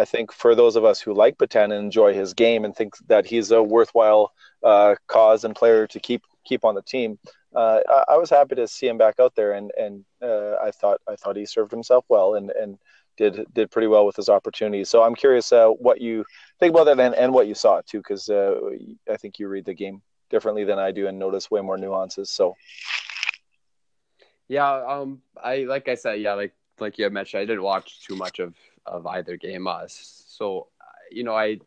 I 0.00 0.06
think 0.06 0.32
for 0.32 0.54
those 0.54 0.76
of 0.76 0.84
us 0.84 0.98
who 0.98 1.12
like 1.12 1.36
Petan 1.36 1.64
and 1.64 1.74
enjoy 1.74 2.14
his 2.14 2.32
game 2.32 2.64
and 2.64 2.74
think 2.74 2.96
that 3.08 3.26
he's 3.26 3.50
a 3.50 3.62
worthwhile 3.62 4.32
uh, 4.62 4.94
cause 5.08 5.44
and 5.44 5.54
player 5.54 5.86
to 5.88 6.00
keep 6.00 6.22
keep 6.42 6.64
on 6.64 6.74
the 6.74 6.82
team, 6.82 7.18
uh, 7.54 7.80
I, 7.86 8.14
I, 8.14 8.16
was 8.16 8.30
happy 8.30 8.54
to 8.54 8.66
see 8.66 8.88
him 8.88 8.96
back 8.96 9.20
out 9.20 9.34
there, 9.34 9.52
and 9.52 9.70
and 9.78 10.04
uh, 10.22 10.54
I 10.62 10.70
thought 10.70 11.02
I 11.06 11.16
thought 11.16 11.36
he 11.36 11.44
served 11.44 11.70
himself 11.70 12.06
well 12.08 12.36
and 12.36 12.50
and 12.50 12.78
did 13.18 13.44
did 13.52 13.70
pretty 13.70 13.88
well 13.88 14.06
with 14.06 14.16
his 14.16 14.30
opportunities. 14.30 14.88
So 14.88 15.02
I'm 15.02 15.14
curious 15.14 15.52
uh, 15.52 15.66
what 15.66 16.00
you 16.00 16.24
think 16.58 16.72
about 16.72 16.84
that 16.84 16.98
and, 16.98 17.14
and 17.14 17.34
what 17.34 17.46
you 17.46 17.54
saw 17.54 17.82
too, 17.82 17.98
because 17.98 18.30
uh, 18.30 18.54
I 19.10 19.18
think 19.18 19.38
you 19.38 19.48
read 19.48 19.66
the 19.66 19.74
game 19.74 20.00
differently 20.30 20.64
than 20.64 20.78
I 20.78 20.92
do 20.92 21.08
and 21.08 21.18
notice 21.18 21.50
way 21.50 21.60
more 21.60 21.76
nuances. 21.76 22.30
So. 22.30 22.56
Yeah, 24.48 24.82
um, 24.84 25.22
I 25.36 25.58
like 25.58 25.88
I 25.88 25.94
said, 25.94 26.20
yeah, 26.22 26.32
like 26.34 26.54
like 26.80 26.98
you 26.98 27.08
mentioned, 27.10 27.42
I 27.42 27.44
didn't 27.44 27.62
watch 27.62 28.04
too 28.06 28.16
much 28.16 28.38
of 28.38 28.54
of 28.86 29.06
either 29.06 29.36
game. 29.36 29.66
Uh, 29.66 29.84
so 29.86 30.68
you 31.10 31.24
know, 31.24 31.34
I 31.34 31.58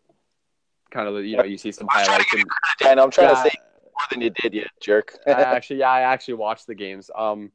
kind 0.91 1.07
of 1.07 1.25
you 1.25 1.37
know 1.37 1.43
you 1.43 1.57
see 1.57 1.71
some 1.71 1.87
highlights. 1.89 2.33
And, 2.33 2.45
and 2.85 2.99
I'm 2.99 3.11
trying 3.11 3.29
yeah, 3.29 3.43
to 3.43 3.49
say 3.49 3.55
more 3.83 4.07
than 4.11 4.21
you 4.21 4.29
did, 4.29 4.53
you 4.53 4.65
jerk. 4.81 5.17
I 5.27 5.31
actually, 5.31 5.79
yeah, 5.79 5.91
I 5.91 6.01
actually 6.01 6.35
watched 6.35 6.67
the 6.67 6.75
games. 6.75 7.09
Um, 7.15 7.51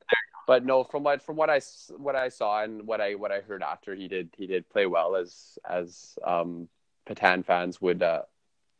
but 0.47 0.64
no, 0.64 0.83
from 0.83 1.03
what 1.03 1.23
from 1.23 1.37
what 1.37 1.51
I 1.51 1.61
what 1.97 2.16
I 2.16 2.29
saw 2.29 2.62
and 2.62 2.87
what 2.87 3.01
I 3.01 3.14
what 3.14 3.31
I 3.31 3.40
heard 3.40 3.62
after, 3.62 3.94
he 3.94 4.09
did 4.09 4.31
he 4.37 4.47
did 4.47 4.68
play 4.71 4.87
well 4.87 5.14
as 5.16 5.59
as 5.68 6.18
um, 6.25 6.68
Petan 7.07 7.44
fans 7.44 7.81
would 7.81 8.03
uh, 8.03 8.23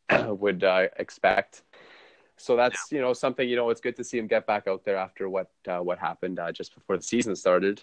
would 0.29 0.65
uh, 0.65 0.89
expect. 0.97 1.63
So 2.37 2.57
that's 2.57 2.91
yeah. 2.91 2.97
you 2.97 3.03
know 3.03 3.13
something 3.13 3.49
you 3.49 3.57
know 3.57 3.69
it's 3.71 3.81
good 3.81 3.97
to 3.97 4.05
see 4.05 4.19
him 4.19 4.27
get 4.27 4.47
back 4.47 4.67
out 4.67 4.85
there 4.85 4.97
after 4.97 5.29
what 5.29 5.51
uh, 5.69 5.81
what 5.81 5.99
happened 5.99 6.39
uh, 6.39 6.53
just 6.53 6.75
before 6.75 6.97
the 6.97 7.03
season 7.03 7.37
started. 7.37 7.83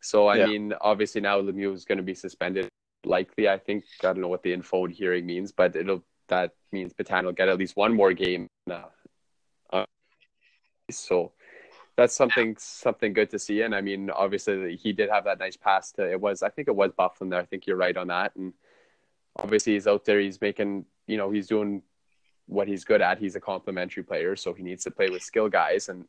So 0.00 0.26
I 0.28 0.36
yeah. 0.36 0.46
mean, 0.46 0.74
obviously 0.80 1.20
now 1.20 1.40
Lemieux 1.40 1.74
is 1.74 1.84
going 1.84 1.98
to 1.98 2.04
be 2.04 2.14
suspended. 2.14 2.68
Likely, 3.04 3.48
I 3.48 3.58
think 3.58 3.84
I 4.02 4.06
don't 4.06 4.20
know 4.20 4.28
what 4.28 4.42
the 4.42 4.52
info 4.52 4.86
hearing 4.86 5.26
means, 5.26 5.52
but 5.52 5.76
it'll 5.76 6.04
that 6.28 6.52
means 6.72 6.92
Petan 6.92 7.24
will 7.24 7.32
get 7.32 7.48
at 7.48 7.58
least 7.58 7.76
one 7.76 7.94
more 7.94 8.12
game. 8.12 8.48
Uh, 8.70 8.82
uh, 9.72 9.86
so 10.90 11.32
that's 11.96 12.14
something 12.14 12.56
something 12.58 13.12
good 13.12 13.30
to 13.30 13.38
see. 13.38 13.62
And 13.62 13.74
I 13.74 13.80
mean, 13.80 14.10
obviously 14.10 14.76
he 14.76 14.92
did 14.92 15.10
have 15.10 15.24
that 15.24 15.38
nice 15.38 15.56
pass 15.56 15.92
to 15.92 16.10
it 16.10 16.20
was 16.20 16.42
I 16.42 16.48
think 16.48 16.68
it 16.68 16.76
was 16.76 16.92
Byfuglien 16.92 17.30
there. 17.30 17.40
I 17.40 17.44
think 17.44 17.66
you're 17.66 17.76
right 17.76 17.96
on 17.96 18.08
that. 18.08 18.36
And 18.36 18.52
obviously 19.36 19.74
he's 19.74 19.86
out 19.86 20.04
there. 20.04 20.20
He's 20.20 20.40
making 20.40 20.86
you 21.06 21.16
know 21.16 21.30
he's 21.30 21.48
doing 21.48 21.82
what 22.46 22.68
he's 22.68 22.84
good 22.84 23.02
at. 23.02 23.18
He's 23.18 23.36
a 23.36 23.40
complementary 23.40 24.02
player, 24.02 24.36
so 24.36 24.54
he 24.54 24.62
needs 24.62 24.84
to 24.84 24.90
play 24.90 25.08
with 25.10 25.22
skill 25.22 25.48
guys. 25.48 25.88
And 25.88 26.06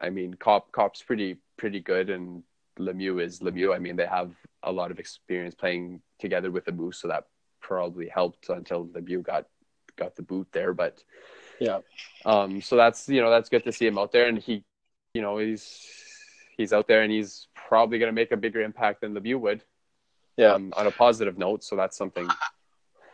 I 0.00 0.10
mean, 0.10 0.34
Copp 0.34 0.72
Copp's 0.72 1.02
pretty 1.02 1.38
pretty 1.56 1.80
good 1.80 2.10
and 2.10 2.42
Lemieux 2.78 3.22
is 3.22 3.40
Lemieux. 3.40 3.74
I 3.74 3.78
mean, 3.78 3.96
they 3.96 4.06
have 4.06 4.32
a 4.62 4.72
lot 4.72 4.90
of 4.90 4.98
experience 4.98 5.54
playing 5.54 6.00
together 6.18 6.50
with 6.50 6.64
the 6.64 6.72
Moose, 6.72 6.98
so 6.98 7.08
that 7.08 7.24
probably 7.60 8.08
helped 8.08 8.48
until 8.48 8.86
Lemieux 8.86 9.22
got 9.22 9.46
got 9.96 10.16
the 10.16 10.22
boot 10.22 10.48
there. 10.52 10.74
But 10.74 11.02
yeah, 11.60 11.80
um, 12.24 12.60
so 12.60 12.76
that's 12.76 13.08
you 13.08 13.20
know 13.20 13.30
that's 13.30 13.48
good 13.48 13.64
to 13.64 13.72
see 13.72 13.86
him 13.86 13.98
out 13.98 14.12
there, 14.12 14.26
and 14.26 14.38
he, 14.38 14.64
you 15.14 15.22
know, 15.22 15.38
he's 15.38 15.86
he's 16.56 16.72
out 16.72 16.86
there 16.86 17.02
and 17.02 17.10
he's 17.10 17.48
probably 17.54 17.98
going 17.98 18.08
to 18.08 18.14
make 18.14 18.32
a 18.32 18.36
bigger 18.36 18.60
impact 18.60 19.00
than 19.00 19.14
Lemieux 19.14 19.40
would. 19.40 19.62
Yeah, 20.36 20.52
um, 20.52 20.72
on 20.76 20.86
a 20.86 20.90
positive 20.90 21.38
note, 21.38 21.62
so 21.62 21.76
that's 21.76 21.96
something. 21.96 22.28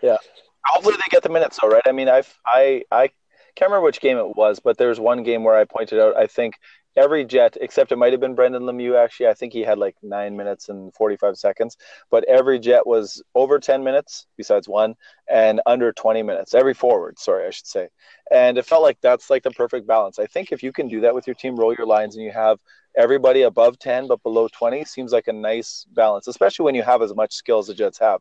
Yeah. 0.03 0.16
hopefully 0.64 0.96
they 0.96 1.11
get 1.11 1.23
the 1.23 1.29
minutes 1.29 1.59
though, 1.61 1.68
right? 1.68 1.83
I 1.87 1.92
mean, 1.92 2.09
I've 2.09 2.35
I 2.46 2.85
I 2.90 3.11
can't 3.55 3.70
remember 3.70 3.85
which 3.85 4.01
game 4.01 4.16
it 4.16 4.37
was, 4.37 4.61
but 4.61 4.79
there's 4.79 4.99
one 4.99 5.23
game 5.23 5.44
where 5.44 5.57
I 5.57 5.64
pointed 5.64 6.01
out. 6.01 6.16
I 6.16 6.27
think 6.27 6.55
every 6.96 7.24
Jet, 7.24 7.57
except 7.61 7.92
it 7.92 7.96
might 7.96 8.12
have 8.12 8.20
been 8.20 8.35
Brendan 8.35 8.62
Lemieux. 8.62 8.96
Actually, 8.96 9.29
I 9.29 9.35
think 9.35 9.53
he 9.53 9.61
had 9.61 9.79
like 9.79 9.96
nine 10.03 10.37
minutes 10.37 10.68
and 10.68 10.92
45 10.94 11.37
seconds. 11.37 11.76
But 12.11 12.24
every 12.24 12.59
Jet 12.59 12.87
was 12.87 13.22
over 13.35 13.59
10 13.59 13.85
minutes, 13.85 14.26
besides 14.37 14.68
one, 14.68 14.94
and 15.29 15.61
under 15.66 15.92
20 15.92 16.22
minutes. 16.22 16.55
Every 16.55 16.74
forward, 16.74 17.18
sorry, 17.18 17.46
I 17.46 17.50
should 17.50 17.66
say. 17.66 17.88
And 18.31 18.59
it 18.59 18.66
felt 18.66 18.83
like 18.83 18.98
that's 19.00 19.31
like 19.31 19.42
the 19.42 19.50
perfect 19.50 19.87
balance. 19.87 20.18
I 20.18 20.26
think 20.26 20.53
if 20.53 20.62
you 20.62 20.72
can 20.72 20.88
do 20.88 21.00
that 21.03 21.14
with 21.14 21.26
your 21.26 21.35
team, 21.35 21.57
roll 21.57 21.74
your 21.74 21.87
lines, 21.87 22.16
and 22.16 22.24
you 22.24 22.33
have 22.33 22.59
everybody 22.96 23.42
above 23.42 23.79
10 23.79 24.09
but 24.09 24.22
below 24.22 24.48
20, 24.48 24.85
seems 24.85 25.12
like 25.12 25.29
a 25.29 25.33
nice 25.33 25.87
balance, 25.92 26.26
especially 26.26 26.64
when 26.64 26.74
you 26.74 26.83
have 26.83 27.03
as 27.03 27.14
much 27.14 27.33
skill 27.33 27.59
as 27.59 27.66
the 27.66 27.74
Jets 27.74 27.98
have 27.98 28.20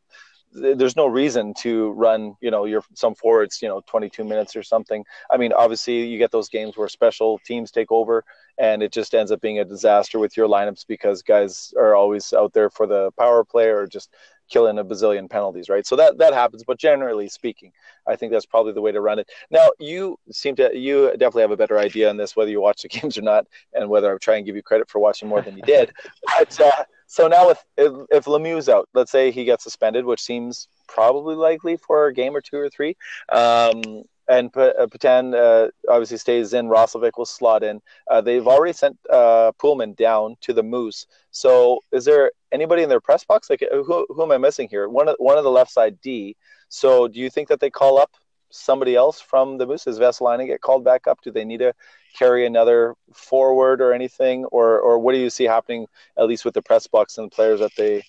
there's 0.52 0.96
no 0.96 1.06
reason 1.06 1.54
to 1.54 1.92
run 1.92 2.36
you 2.42 2.50
know 2.50 2.66
your 2.66 2.84
some 2.94 3.14
forwards 3.14 3.62
you 3.62 3.68
know 3.68 3.82
22 3.88 4.24
minutes 4.24 4.56
or 4.56 4.64
something. 4.64 5.04
I 5.30 5.38
mean 5.38 5.54
obviously 5.54 6.06
you 6.06 6.18
get 6.18 6.32
those 6.32 6.50
games 6.50 6.78
where 6.78 6.88
special 6.88 7.40
teams 7.46 7.72
take 7.72 7.92
over 7.92 8.24
and 8.58 8.82
it 8.82 8.92
just 8.92 9.14
ends 9.14 9.32
up 9.32 9.42
being 9.42 9.60
a 9.60 9.66
disaster 9.66 10.20
with 10.20 10.36
your 10.36 10.48
lineups 10.48 10.86
because 10.88 11.22
guys 11.22 11.74
are 11.78 11.96
always 11.96 12.34
out 12.34 12.54
there 12.54 12.70
for 12.70 12.88
the 12.88 13.12
power 13.12 13.44
play 13.44 13.68
or 13.68 13.88
just 13.88 14.14
killing 14.50 14.80
a 14.80 14.84
bazillion 14.84 15.30
penalties 15.30 15.70
right? 15.70 15.86
So 15.86 15.96
that 15.96 16.18
that 16.18 16.34
happens. 16.34 16.64
But 16.64 16.80
generally 16.80 17.30
speaking 17.30 17.72
i 18.08 18.16
think 18.16 18.32
that's 18.32 18.46
probably 18.46 18.74
the 18.74 18.82
way 18.82 18.92
to 18.92 19.02
run 19.02 19.20
it. 19.20 19.30
Now 19.52 19.70
you 19.80 20.18
seem 20.32 20.56
to 20.56 20.76
you 20.76 21.12
definitely 21.12 21.44
have 21.44 21.52
a 21.52 21.58
better 21.58 21.78
idea 21.78 22.10
on 22.10 22.18
this 22.18 22.36
whether 22.36 22.52
you 22.52 22.62
watch 22.62 22.82
the 22.82 22.88
games 23.00 23.18
or 23.18 23.22
not 23.22 23.46
and 23.74 23.90
whether 23.90 24.12
i'm 24.12 24.20
trying 24.20 24.44
to 24.44 24.48
give 24.48 24.56
you 24.56 24.64
credit 24.64 24.90
for 24.90 25.00
watching 25.00 25.30
more 25.30 25.42
than 25.42 25.56
you 25.56 25.64
did. 25.64 25.92
But 26.38 26.60
uh, 26.60 26.84
so 27.10 27.28
now 27.28 27.48
with 27.48 27.66
if, 27.76 27.92
if 28.12 28.26
Lemieux's 28.26 28.70
out, 28.70 28.88
let's 28.94 29.12
say 29.12 29.32
he 29.32 29.44
gets 29.44 29.64
suspended, 29.64 30.06
which 30.06 30.22
seems 30.22 30.68
probably 30.88 31.36
likely 31.36 31.76
for 31.76 32.06
a 32.06 32.14
game 32.14 32.36
or 32.36 32.42
two 32.42 32.58
or 32.58 32.70
three, 32.70 32.96
um, 33.30 33.82
and 34.28 34.54
P- 34.54 34.62
uh, 34.62 34.86
Petan 34.86 35.34
uh, 35.34 35.72
obviously 35.90 36.18
stays 36.18 36.54
in. 36.54 36.68
Roslovic 36.68 37.18
will 37.18 37.26
slot 37.26 37.64
in. 37.64 37.82
Uh, 38.12 38.22
they've 38.22 38.48
already 38.48 38.74
sent 38.74 38.96
uh, 39.10 39.52
Poolman 39.60 39.96
down 39.96 40.36
to 40.42 40.54
the 40.54 40.62
Moose. 40.62 41.08
So 41.32 41.80
is 41.92 42.06
there 42.06 42.32
anybody 42.52 42.84
in 42.84 42.90
their 42.90 43.02
press 43.02 43.26
box? 43.26 43.50
Like 43.50 43.64
who, 43.72 44.06
who 44.08 44.22
am 44.22 44.32
I 44.32 44.38
missing 44.38 44.68
here? 44.70 44.88
One 44.88 45.10
of 45.10 45.16
one 45.18 45.40
of 45.40 45.44
the 45.44 45.50
left 45.50 45.72
side 45.72 46.00
D. 46.02 46.36
So 46.68 47.08
do 47.08 47.20
you 47.20 47.32
think 47.32 47.48
that 47.48 47.60
they 47.60 47.72
call 47.72 47.98
up 47.98 48.12
somebody 48.52 48.96
else 48.96 49.20
from 49.22 49.58
the 49.58 49.66
Moose? 49.66 49.86
Does 49.86 50.00
Vesalainen 50.00 50.48
get 50.48 50.62
called 50.62 50.84
back 50.84 51.08
up? 51.08 51.22
Do 51.22 51.32
they 51.32 51.46
need 51.46 51.60
to 51.60 51.74
carry 52.18 52.46
another 52.46 52.96
forward 53.14 53.82
or 53.82 53.94
anything, 53.94 54.46
or 54.46 54.80
or 54.80 55.00
what 55.00 55.14
do 55.14 55.20
you 55.20 55.30
see 55.30 55.46
happening 55.46 55.88
at 56.18 56.28
least 56.28 56.46
with 56.46 56.54
the 56.54 56.62
press 56.62 56.88
box 56.88 57.18
and 57.18 57.30
the 57.30 57.36
players 57.36 57.60
that 57.60 57.76
they 57.78 58.04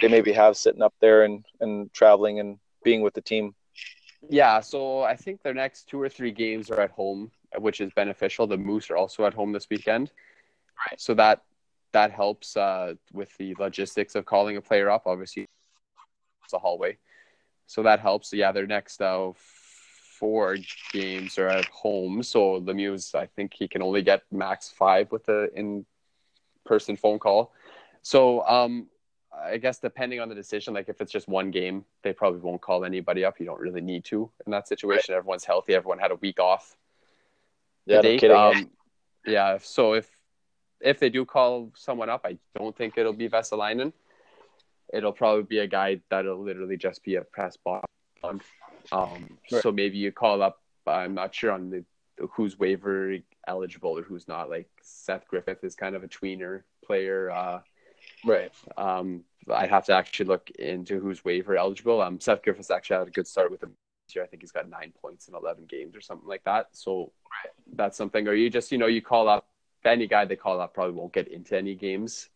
they 0.00 0.08
maybe 0.08 0.32
have 0.32 0.56
sitting 0.56 0.82
up 0.82 0.94
there 1.00 1.24
and 1.24 1.44
and 1.60 1.92
traveling 1.92 2.40
and 2.40 2.58
being 2.84 3.02
with 3.02 3.14
the 3.14 3.22
team? 3.22 3.54
Yeah, 4.28 4.60
so 4.60 5.02
I 5.02 5.16
think 5.16 5.42
their 5.42 5.54
next 5.54 5.88
two 5.88 6.00
or 6.00 6.08
three 6.08 6.32
games 6.32 6.70
are 6.70 6.80
at 6.80 6.90
home, 6.90 7.30
which 7.58 7.80
is 7.80 7.90
beneficial. 7.94 8.46
The 8.46 8.56
Moose 8.56 8.90
are 8.90 8.96
also 8.96 9.24
at 9.24 9.34
home 9.34 9.52
this 9.52 9.68
weekend, 9.70 10.10
right? 10.90 11.00
So 11.00 11.14
that 11.14 11.42
that 11.92 12.10
helps 12.10 12.56
uh, 12.56 12.94
with 13.12 13.34
the 13.38 13.54
logistics 13.58 14.14
of 14.14 14.26
calling 14.26 14.56
a 14.56 14.60
player 14.60 14.90
up. 14.90 15.06
Obviously, 15.06 15.46
it's 16.44 16.52
a 16.52 16.58
hallway, 16.58 16.98
so 17.66 17.82
that 17.84 18.00
helps. 18.00 18.30
So 18.30 18.36
yeah, 18.36 18.52
their 18.52 18.66
next 18.66 19.00
uh, 19.00 19.32
four 20.18 20.56
games 20.92 21.38
are 21.38 21.48
at 21.48 21.66
home. 21.66 22.22
So 22.22 22.60
Lemieux, 22.60 23.14
I 23.14 23.26
think 23.26 23.52
he 23.54 23.68
can 23.68 23.82
only 23.82 24.02
get 24.02 24.22
max 24.30 24.68
five 24.68 25.12
with 25.12 25.24
the 25.26 25.50
in-person 25.54 26.96
phone 26.96 27.18
call. 27.18 27.52
So 28.02 28.46
um, 28.46 28.88
I 29.34 29.58
guess 29.58 29.78
depending 29.78 30.20
on 30.20 30.28
the 30.28 30.34
decision, 30.34 30.74
like 30.74 30.88
if 30.88 31.00
it's 31.00 31.12
just 31.12 31.28
one 31.28 31.50
game, 31.50 31.84
they 32.02 32.12
probably 32.12 32.40
won't 32.40 32.60
call 32.60 32.84
anybody 32.84 33.24
up. 33.24 33.38
You 33.38 33.46
don't 33.46 33.60
really 33.60 33.80
need 33.80 34.04
to 34.06 34.30
in 34.46 34.52
that 34.52 34.68
situation. 34.68 35.12
Right. 35.12 35.18
Everyone's 35.18 35.44
healthy. 35.44 35.74
Everyone 35.74 35.98
had 35.98 36.10
a 36.10 36.16
week 36.16 36.40
off. 36.40 36.76
Yeah, 37.84 38.00
no 38.00 38.18
kidding. 38.18 38.36
Um, 38.36 38.70
yeah. 39.26 39.58
So 39.60 39.94
if 39.94 40.08
if 40.80 40.98
they 40.98 41.10
do 41.10 41.24
call 41.24 41.72
someone 41.74 42.10
up, 42.10 42.22
I 42.24 42.38
don't 42.58 42.76
think 42.76 42.96
it'll 42.96 43.12
be 43.12 43.28
Vesalainen. 43.28 43.92
It'll 44.92 45.12
probably 45.12 45.42
be 45.42 45.58
a 45.58 45.66
guy 45.66 46.00
that'll 46.10 46.42
literally 46.42 46.76
just 46.76 47.02
be 47.02 47.16
a 47.16 47.22
press 47.22 47.56
box 47.56 47.86
um, 48.92 49.38
right. 49.50 49.62
So 49.62 49.72
maybe 49.72 49.98
you 49.98 50.12
call 50.12 50.42
up. 50.42 50.60
I'm 50.86 51.14
not 51.14 51.34
sure 51.34 51.50
on 51.50 51.70
the 51.70 51.84
who's 52.32 52.58
waiver 52.58 53.16
eligible 53.46 53.98
or 53.98 54.02
who's 54.02 54.28
not. 54.28 54.48
Like 54.48 54.68
Seth 54.82 55.26
Griffith 55.28 55.62
is 55.64 55.74
kind 55.74 55.94
of 55.94 56.04
a 56.04 56.08
tweener 56.08 56.62
player. 56.84 57.30
Uh, 57.30 57.60
right. 58.24 58.52
Um, 58.76 59.24
I'd 59.52 59.70
have 59.70 59.86
to 59.86 59.94
actually 59.94 60.26
look 60.26 60.50
into 60.50 61.00
who's 61.00 61.24
waiver 61.24 61.56
eligible. 61.56 62.00
Um, 62.00 62.20
Seth 62.20 62.42
Griffith's 62.42 62.70
actually 62.70 62.98
had 62.98 63.08
a 63.08 63.12
good 63.12 63.26
start 63.26 63.50
with 63.50 63.60
the 63.60 63.70
year. 64.14 64.24
I 64.24 64.26
think 64.26 64.42
he's 64.42 64.52
got 64.52 64.68
nine 64.68 64.92
points 65.00 65.28
in 65.28 65.34
11 65.34 65.66
games 65.66 65.96
or 65.96 66.00
something 66.00 66.28
like 66.28 66.44
that. 66.44 66.68
So 66.72 67.12
that's 67.74 67.96
something. 67.96 68.26
Or 68.28 68.34
you 68.34 68.50
just, 68.50 68.72
you 68.72 68.78
know, 68.78 68.86
you 68.86 69.02
call 69.02 69.28
up 69.28 69.46
any 69.84 70.06
guy 70.06 70.24
they 70.24 70.36
call 70.36 70.60
up 70.60 70.74
probably 70.74 70.94
won't 70.94 71.12
get 71.12 71.28
into 71.28 71.56
any 71.56 71.74
games. 71.74 72.28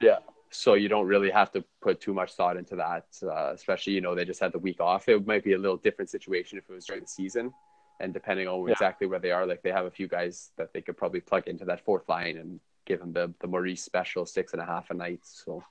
Yeah 0.00 0.18
so 0.52 0.74
you 0.74 0.88
don't 0.88 1.06
really 1.06 1.30
have 1.30 1.50
to 1.52 1.64
put 1.80 2.00
too 2.00 2.12
much 2.12 2.34
thought 2.34 2.56
into 2.56 2.76
that. 2.76 3.06
Uh, 3.22 3.52
especially, 3.52 3.94
you 3.94 4.00
know, 4.00 4.14
they 4.14 4.24
just 4.24 4.40
had 4.40 4.52
the 4.52 4.58
week 4.58 4.80
off. 4.80 5.08
It 5.08 5.26
might 5.26 5.44
be 5.44 5.54
a 5.54 5.58
little 5.58 5.78
different 5.78 6.10
situation 6.10 6.58
if 6.58 6.68
it 6.68 6.72
was 6.72 6.84
during 6.84 7.02
the 7.02 7.08
season, 7.08 7.52
and 8.00 8.12
depending 8.12 8.48
on 8.48 8.66
yeah. 8.66 8.72
exactly 8.72 9.06
where 9.06 9.18
they 9.18 9.30
are, 9.30 9.46
like 9.46 9.62
they 9.62 9.72
have 9.72 9.86
a 9.86 9.90
few 9.90 10.06
guys 10.06 10.50
that 10.56 10.72
they 10.72 10.82
could 10.82 10.96
probably 10.96 11.20
plug 11.20 11.48
into 11.48 11.64
that 11.64 11.84
fourth 11.84 12.08
line 12.08 12.36
and 12.36 12.60
give 12.84 13.00
them 13.00 13.12
the 13.12 13.32
the 13.40 13.46
Maurice 13.46 13.82
special 13.82 14.26
six 14.26 14.52
and 14.52 14.62
a 14.62 14.66
half 14.66 14.90
a 14.90 14.94
night. 14.94 15.20
So. 15.22 15.64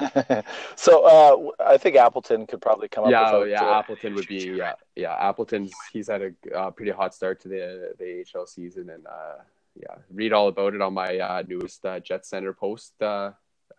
so 0.74 1.04
uh, 1.04 1.64
I 1.64 1.76
think 1.76 1.96
Appleton 1.96 2.46
could 2.46 2.60
probably 2.60 2.88
come 2.88 3.04
up. 3.04 3.10
Yeah, 3.10 3.30
oh, 3.30 3.44
yeah, 3.44 3.62
uh, 3.62 3.78
Appleton 3.78 4.14
would 4.14 4.26
be 4.26 4.52
yeah, 4.56 4.72
yeah. 4.96 5.14
Appleton's 5.14 5.70
he's 5.92 6.08
had 6.08 6.22
a 6.22 6.58
uh, 6.58 6.70
pretty 6.70 6.90
hot 6.90 7.14
start 7.14 7.40
to 7.42 7.48
the 7.48 7.92
the 7.98 8.24
AHL 8.34 8.46
season, 8.46 8.90
and 8.90 9.06
uh, 9.06 9.42
yeah, 9.76 9.96
read 10.10 10.32
all 10.32 10.48
about 10.48 10.74
it 10.74 10.80
on 10.80 10.94
my 10.94 11.18
uh, 11.18 11.42
newest 11.46 11.84
uh, 11.84 12.00
Jet 12.00 12.26
Center 12.26 12.52
post 12.52 12.94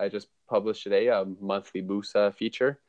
I 0.03 0.09
just 0.09 0.27
published 0.47 0.83
today 0.83 1.07
a 1.07 1.25
monthly 1.39 1.81
Moose 1.81 2.13
feature. 2.35 2.79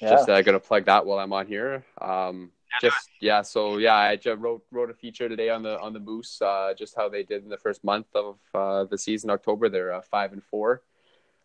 Yeah. 0.00 0.10
Just 0.10 0.28
uh, 0.28 0.42
gonna 0.42 0.60
plug 0.60 0.86
that 0.86 1.06
while 1.06 1.18
I'm 1.18 1.32
on 1.32 1.46
here. 1.46 1.84
Um, 2.00 2.50
just 2.80 3.10
yeah, 3.20 3.42
so 3.42 3.78
yeah, 3.78 3.94
I 3.94 4.16
just 4.16 4.40
wrote 4.40 4.64
wrote 4.70 4.90
a 4.90 4.94
feature 4.94 5.28
today 5.28 5.50
on 5.50 5.62
the 5.62 5.78
on 5.80 5.92
the 5.92 6.00
Moose, 6.00 6.40
uh, 6.42 6.74
just 6.76 6.96
how 6.96 7.08
they 7.08 7.22
did 7.22 7.44
in 7.44 7.48
the 7.48 7.56
first 7.56 7.84
month 7.84 8.06
of 8.14 8.38
uh, 8.54 8.84
the 8.84 8.98
season, 8.98 9.30
October. 9.30 9.68
They're 9.68 9.92
uh, 9.92 10.02
five 10.02 10.32
and 10.32 10.42
four. 10.42 10.82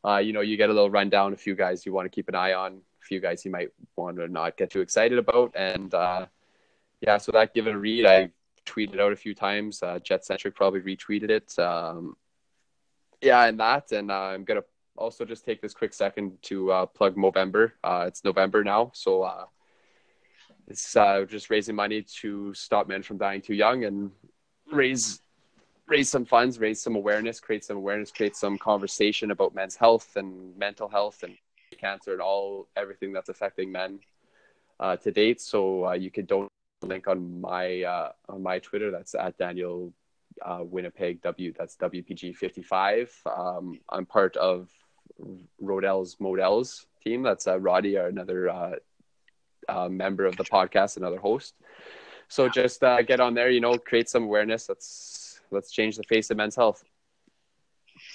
Uh, 0.03 0.17
you 0.17 0.33
know, 0.33 0.41
you 0.41 0.57
get 0.57 0.69
a 0.69 0.73
little 0.73 0.89
rundown, 0.89 1.33
a 1.33 1.37
few 1.37 1.55
guys 1.55 1.85
you 1.85 1.93
want 1.93 2.05
to 2.05 2.09
keep 2.09 2.29
an 2.29 2.35
eye 2.35 2.53
on, 2.53 2.73
a 2.73 3.05
few 3.05 3.19
guys 3.19 3.43
you 3.43 3.51
might 3.51 3.69
want 3.95 4.17
to 4.17 4.27
not 4.27 4.57
get 4.57 4.71
too 4.71 4.81
excited 4.81 5.17
about, 5.17 5.51
and 5.55 5.93
uh, 5.93 6.25
yeah, 7.01 7.17
so 7.17 7.31
that 7.31 7.53
give 7.53 7.67
it 7.67 7.75
a 7.75 7.77
read. 7.77 8.05
I 8.05 8.31
tweeted 8.65 8.99
out 8.99 9.11
a 9.11 9.15
few 9.15 9.35
times. 9.35 9.83
Uh, 9.83 9.99
Jet 9.99 10.25
Centric 10.25 10.55
probably 10.55 10.81
retweeted 10.81 11.29
it. 11.29 11.59
Um, 11.59 12.15
yeah, 13.21 13.45
and 13.45 13.59
that, 13.59 13.91
and 13.91 14.11
uh, 14.11 14.13
I'm 14.13 14.43
gonna 14.43 14.63
also 14.97 15.25
just 15.25 15.45
take 15.45 15.61
this 15.61 15.73
quick 15.73 15.93
second 15.93 16.37
to 16.43 16.71
uh, 16.71 16.85
plug 16.85 17.15
Movember. 17.15 17.71
Uh, 17.83 18.05
it's 18.07 18.23
November 18.23 18.63
now, 18.63 18.91
so 18.93 19.23
uh, 19.23 19.45
it's 20.67 20.95
uh, 20.95 21.25
just 21.27 21.49
raising 21.49 21.75
money 21.75 22.01
to 22.21 22.53
stop 22.53 22.87
men 22.87 23.01
from 23.01 23.17
dying 23.17 23.41
too 23.41 23.55
young 23.55 23.85
and 23.85 24.11
raise 24.71 25.21
raise 25.87 26.09
some 26.09 26.23
funds, 26.25 26.59
raise 26.59 26.79
some 26.79 26.95
awareness, 26.95 27.39
create 27.39 27.63
some 27.63 27.77
awareness, 27.77 28.11
create 28.11 28.35
some 28.35 28.57
conversation 28.59 29.31
about 29.31 29.55
men's 29.55 29.75
health 29.75 30.15
and 30.17 30.55
mental 30.55 30.87
health 30.87 31.23
and 31.23 31.35
cancer 31.79 32.13
and 32.13 32.21
all 32.21 32.67
everything 32.75 33.11
that's 33.11 33.29
affecting 33.29 33.71
men 33.71 33.99
uh, 34.79 34.95
to 34.97 35.11
date. 35.11 35.41
So 35.41 35.87
uh, 35.87 35.93
you 35.93 36.11
can 36.11 36.25
donate 36.25 36.49
link 36.83 37.07
on 37.07 37.41
my 37.41 37.83
on 38.29 38.41
my 38.41 38.59
Twitter. 38.59 38.91
That's 38.91 39.15
at 39.15 39.37
Daniel 39.37 39.91
uh, 40.41 40.59
Winnipeg 40.63 41.21
W. 41.21 41.53
That's 41.57 41.75
WPG 41.77 42.35
55. 42.35 43.15
Um, 43.25 43.79
I'm 43.89 44.05
part 44.05 44.35
of 44.37 44.69
Rodell's 45.61 46.17
Models 46.19 46.85
team. 47.03 47.23
That's 47.23 47.47
uh, 47.47 47.59
Roddy, 47.59 47.95
another 47.95 48.49
uh, 48.49 48.75
uh, 49.67 49.89
member 49.89 50.25
of 50.25 50.37
the 50.37 50.43
podcast, 50.43 50.97
another 50.97 51.19
host. 51.19 51.55
So 52.27 52.47
just 52.47 52.83
uh, 52.83 53.01
get 53.01 53.19
on 53.19 53.33
there, 53.33 53.49
you 53.49 53.59
know, 53.59 53.77
create 53.77 54.09
some 54.09 54.23
awareness. 54.23 54.69
Let's 54.69 55.41
let's 55.51 55.71
change 55.71 55.97
the 55.97 56.03
face 56.03 56.29
of 56.29 56.37
men's 56.37 56.55
health. 56.55 56.83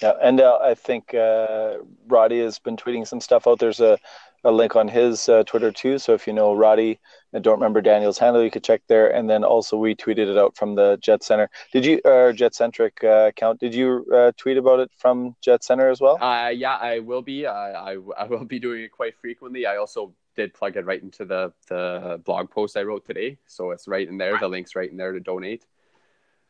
Yeah, 0.01 0.13
and 0.21 0.41
uh, 0.41 0.59
I 0.61 0.73
think 0.73 1.13
uh, 1.13 1.75
Roddy 2.07 2.39
has 2.39 2.59
been 2.59 2.77
tweeting 2.77 3.07
some 3.07 3.21
stuff 3.21 3.47
out. 3.47 3.59
There's 3.59 3.81
a 3.81 3.97
a 4.45 4.51
link 4.51 4.75
on 4.75 4.87
his 4.87 5.27
uh, 5.27 5.43
Twitter 5.43 5.71
too. 5.71 5.97
So 5.97 6.13
if 6.13 6.27
you 6.27 6.33
know 6.33 6.53
Roddy 6.53 6.99
and 7.33 7.43
don't 7.43 7.55
remember 7.55 7.81
Daniel's 7.81 8.19
handle, 8.19 8.43
you 8.43 8.51
could 8.51 8.63
check 8.63 8.81
there. 8.87 9.09
And 9.09 9.27
then 9.27 9.43
also 9.43 9.75
we 9.75 9.95
tweeted 9.95 10.29
it 10.29 10.37
out 10.37 10.55
from 10.55 10.75
the 10.75 10.97
Jet 11.01 11.23
Center. 11.23 11.49
Did 11.73 11.83
you, 11.83 11.99
uh, 12.05 12.31
Jet 12.31 12.53
Centric 12.53 13.03
uh, 13.03 13.27
account, 13.29 13.59
did 13.59 13.73
you 13.73 14.05
uh, 14.13 14.31
tweet 14.37 14.57
about 14.57 14.79
it 14.79 14.91
from 14.97 15.35
Jet 15.41 15.63
Center 15.63 15.89
as 15.89 15.99
well? 15.99 16.21
Uh, 16.21 16.49
yeah, 16.49 16.75
I 16.75 16.99
will 16.99 17.23
be. 17.23 17.47
I, 17.47 17.97
I 18.17 18.25
will 18.27 18.45
be 18.45 18.59
doing 18.59 18.83
it 18.83 18.91
quite 18.91 19.17
frequently. 19.17 19.65
I 19.65 19.77
also 19.77 20.13
did 20.35 20.53
plug 20.53 20.77
it 20.77 20.85
right 20.85 21.01
into 21.01 21.25
the, 21.25 21.51
the 21.67 22.21
blog 22.23 22.51
post 22.51 22.77
I 22.77 22.83
wrote 22.83 23.05
today. 23.05 23.39
So 23.47 23.71
it's 23.71 23.87
right 23.87 24.07
in 24.07 24.17
there. 24.17 24.37
The 24.37 24.47
link's 24.47 24.75
right 24.75 24.89
in 24.89 24.97
there 24.97 25.11
to 25.11 25.19
donate. 25.19 25.65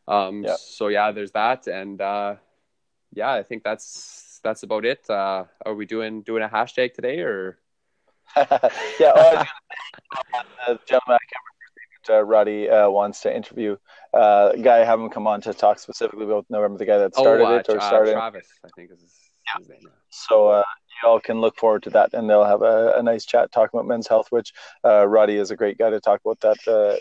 Um, 0.06 0.44
yeah. 0.44 0.56
So 0.58 0.88
yeah, 0.88 1.12
there's 1.12 1.32
that. 1.32 1.66
And 1.66 2.00
uh, 2.00 2.36
yeah, 3.14 3.32
I 3.32 3.42
think 3.42 3.64
that's 3.64 4.38
that's 4.44 4.62
about 4.64 4.84
it. 4.84 5.08
Uh, 5.08 5.44
are 5.64 5.74
we 5.74 5.86
doing 5.86 6.22
doing 6.22 6.42
a 6.42 6.48
hashtag 6.48 6.92
today 6.92 7.20
or? 7.20 7.58
yeah, 9.00 9.12
oh, 9.14 9.44
uh, 10.68 10.76
gentleman 10.86 11.18
uh, 12.08 12.24
Roddy 12.24 12.68
uh, 12.68 12.88
wants 12.88 13.20
to 13.22 13.34
interview 13.34 13.76
uh, 14.14 14.52
a 14.54 14.58
guy, 14.58 14.78
have 14.78 15.00
him 15.00 15.08
come 15.10 15.26
on 15.26 15.40
to 15.42 15.54
talk 15.54 15.78
specifically 15.78 16.24
about 16.24 16.46
Movember, 16.52 16.78
the 16.78 16.86
guy 16.86 16.98
that 16.98 17.14
started 17.14 17.44
oh, 17.44 17.54
uh, 17.54 17.58
it 17.58 17.68
or 17.68 17.78
uh, 17.78 17.86
started. 17.86 18.12
Travis, 18.12 18.46
I 18.64 18.68
think 18.76 18.90
is 18.92 19.00
his, 19.00 19.12
Yeah. 19.46 19.58
his 19.58 19.68
name. 19.68 19.92
So 20.10 20.48
uh, 20.48 20.62
you 21.02 21.08
all 21.08 21.20
can 21.20 21.40
look 21.40 21.56
forward 21.56 21.82
to 21.84 21.90
that, 21.90 22.14
and 22.14 22.28
they'll 22.28 22.44
have 22.44 22.62
a, 22.62 22.94
a 22.96 23.02
nice 23.02 23.24
chat 23.24 23.52
talking 23.52 23.78
about 23.78 23.88
men's 23.88 24.08
health. 24.08 24.28
Which 24.30 24.52
uh, 24.84 25.06
Roddy 25.06 25.36
is 25.36 25.50
a 25.50 25.56
great 25.56 25.78
guy 25.78 25.90
to 25.90 26.00
talk 26.00 26.20
about 26.24 26.40
that. 26.40 27.00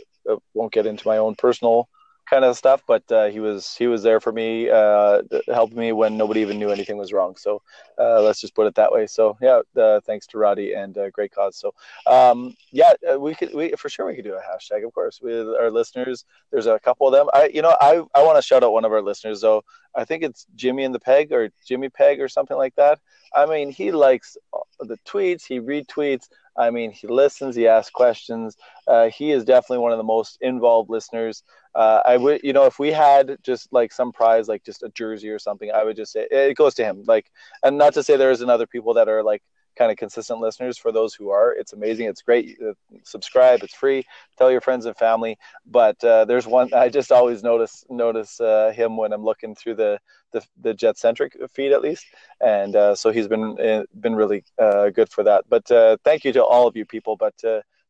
Won't 0.53 0.73
get 0.73 0.85
into 0.85 1.07
my 1.07 1.17
own 1.17 1.35
personal 1.35 1.87
kind 2.25 2.45
of 2.45 2.57
stuff, 2.57 2.83
but 2.87 3.09
uh, 3.11 3.27
he 3.27 3.39
was 3.39 3.75
he 3.75 3.87
was 3.87 4.03
there 4.03 4.19
for 4.19 4.31
me, 4.31 4.69
uh, 4.69 5.21
helping 5.47 5.77
me 5.77 5.91
when 5.91 6.17
nobody 6.17 6.41
even 6.41 6.59
knew 6.59 6.69
anything 6.69 6.97
was 6.97 7.13
wrong. 7.13 7.35
So 7.35 7.61
uh, 7.99 8.21
let's 8.21 8.41
just 8.41 8.55
put 8.55 8.67
it 8.67 8.75
that 8.75 8.91
way. 8.91 9.07
So 9.07 9.37
yeah, 9.41 9.61
uh, 9.81 9.99
thanks 10.01 10.27
to 10.27 10.37
Roddy 10.37 10.73
and 10.73 10.97
uh, 10.97 11.09
great 11.11 11.31
cause. 11.31 11.57
So 11.57 11.73
um, 12.05 12.55
yeah, 12.71 12.93
uh, 13.11 13.19
we 13.19 13.35
could 13.35 13.53
we 13.53 13.71
for 13.77 13.89
sure 13.89 14.05
we 14.05 14.15
could 14.15 14.25
do 14.25 14.35
a 14.35 14.41
hashtag, 14.41 14.85
of 14.85 14.93
course, 14.93 15.19
with 15.21 15.47
our 15.47 15.71
listeners. 15.71 16.25
There's 16.51 16.67
a 16.67 16.79
couple 16.79 17.07
of 17.07 17.13
them. 17.13 17.27
I 17.33 17.49
you 17.53 17.61
know 17.61 17.75
I 17.79 18.03
I 18.13 18.23
want 18.23 18.37
to 18.37 18.41
shout 18.41 18.63
out 18.63 18.73
one 18.73 18.85
of 18.85 18.91
our 18.91 19.01
listeners 19.01 19.41
though. 19.41 19.63
I 19.95 20.03
think 20.05 20.23
it's 20.23 20.45
Jimmy 20.55 20.83
and 20.83 20.93
the 20.93 20.99
Peg 20.99 21.31
or 21.31 21.49
Jimmy 21.65 21.89
Peg 21.89 22.19
or 22.19 22.27
something 22.27 22.57
like 22.57 22.75
that. 22.75 22.99
I 23.33 23.45
mean, 23.45 23.71
he 23.71 23.91
likes 23.91 24.37
the 24.79 24.97
tweets, 25.05 25.45
he 25.45 25.59
retweets. 25.59 26.27
I 26.57 26.69
mean, 26.69 26.91
he 26.91 27.07
listens, 27.07 27.55
he 27.55 27.67
asks 27.67 27.91
questions. 27.91 28.55
Uh, 28.87 29.09
he 29.09 29.31
is 29.31 29.43
definitely 29.43 29.79
one 29.79 29.91
of 29.91 29.97
the 29.97 30.03
most 30.03 30.37
involved 30.41 30.89
listeners. 30.89 31.43
Uh, 31.73 32.01
I 32.05 32.17
would, 32.17 32.41
you 32.43 32.53
know, 32.53 32.65
if 32.65 32.79
we 32.79 32.91
had 32.91 33.37
just 33.43 33.71
like 33.73 33.91
some 33.91 34.11
prize, 34.11 34.47
like 34.47 34.63
just 34.63 34.83
a 34.83 34.89
jersey 34.89 35.29
or 35.29 35.39
something, 35.39 35.71
I 35.71 35.83
would 35.83 35.97
just 35.97 36.13
say 36.13 36.27
it 36.31 36.55
goes 36.55 36.75
to 36.75 36.85
him. 36.85 37.03
Like, 37.05 37.29
and 37.63 37.77
not 37.77 37.93
to 37.95 38.03
say 38.03 38.15
there 38.15 38.31
isn't 38.31 38.49
other 38.49 38.67
people 38.67 38.93
that 38.93 39.09
are 39.09 39.23
like 39.23 39.43
kind 39.75 39.91
of 39.91 39.97
consistent 39.97 40.39
listeners. 40.39 40.77
For 40.77 40.91
those 40.91 41.13
who 41.13 41.29
are, 41.29 41.53
it's 41.53 41.73
amazing. 41.73 42.07
It's 42.07 42.21
great. 42.21 42.57
Uh, 42.61 42.73
subscribe. 43.03 43.63
It's 43.63 43.75
free. 43.75 44.03
Tell 44.37 44.51
your 44.51 44.61
friends 44.61 44.85
and 44.85 44.95
family. 44.97 45.37
But 45.65 46.03
uh, 46.03 46.25
there's 46.25 46.47
one 46.47 46.73
I 46.73 46.89
just 46.89 47.11
always 47.11 47.43
notice 47.43 47.85
notice 47.89 48.39
uh, 48.39 48.71
him 48.75 48.97
when 48.97 49.13
I'm 49.13 49.23
looking 49.23 49.55
through 49.55 49.75
the 49.75 49.99
the, 50.31 50.41
the 50.61 50.73
Jet 50.73 50.97
centric 50.97 51.37
feed 51.53 51.71
at 51.71 51.81
least, 51.81 52.05
and 52.41 52.75
uh, 52.75 52.95
so 52.95 53.11
he's 53.11 53.27
been 53.27 53.59
uh, 53.59 53.83
been 53.99 54.15
really 54.15 54.43
uh, 54.59 54.89
good 54.89 55.09
for 55.09 55.23
that. 55.23 55.45
But 55.49 55.67
thank 56.03 56.25
you 56.25 56.33
to 56.33 56.43
all 56.43 56.67
of 56.67 56.75
you 56.75 56.85
people. 56.85 57.15
But 57.15 57.35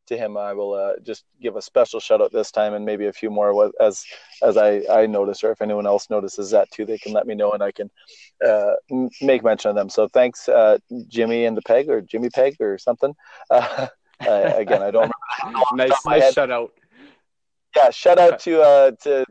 to 0.06 0.16
him, 0.16 0.36
I 0.36 0.52
will 0.52 0.74
uh, 0.74 0.92
just 1.02 1.24
give 1.40 1.56
a 1.56 1.62
special 1.62 2.00
shout 2.00 2.20
out 2.20 2.32
this 2.32 2.50
time, 2.50 2.74
and 2.74 2.84
maybe 2.84 3.06
a 3.06 3.12
few 3.12 3.30
more 3.30 3.72
as 3.80 4.04
as 4.42 4.56
I 4.56 4.82
I 4.90 5.06
notice, 5.06 5.44
or 5.44 5.52
if 5.52 5.62
anyone 5.62 5.86
else 5.86 6.10
notices 6.10 6.50
that 6.50 6.70
too, 6.70 6.84
they 6.84 6.98
can 6.98 7.12
let 7.12 7.26
me 7.26 7.34
know, 7.34 7.52
and 7.52 7.62
I 7.62 7.72
can 7.72 7.90
uh, 8.46 8.74
make 9.20 9.44
mention 9.44 9.70
of 9.70 9.76
them. 9.76 9.88
So 9.88 10.08
thanks, 10.08 10.48
uh, 10.48 10.78
Jimmy 11.08 11.44
and 11.44 11.56
the 11.56 11.62
Peg, 11.62 11.88
or 11.88 12.00
Jimmy 12.00 12.30
Peg, 12.30 12.56
or 12.60 12.78
something. 12.78 13.14
Uh, 14.18 14.50
again, 14.56 14.82
I 14.82 14.90
don't. 14.90 15.12
remember. 15.44 15.66
nice, 15.74 16.06
nice 16.06 16.22
head. 16.22 16.32
shout 16.32 16.50
out. 16.50 16.72
Yeah, 17.76 17.90
shout 17.90 18.18
out 18.18 18.38
to 18.40 18.62
uh, 18.62 18.90
to 19.02 19.26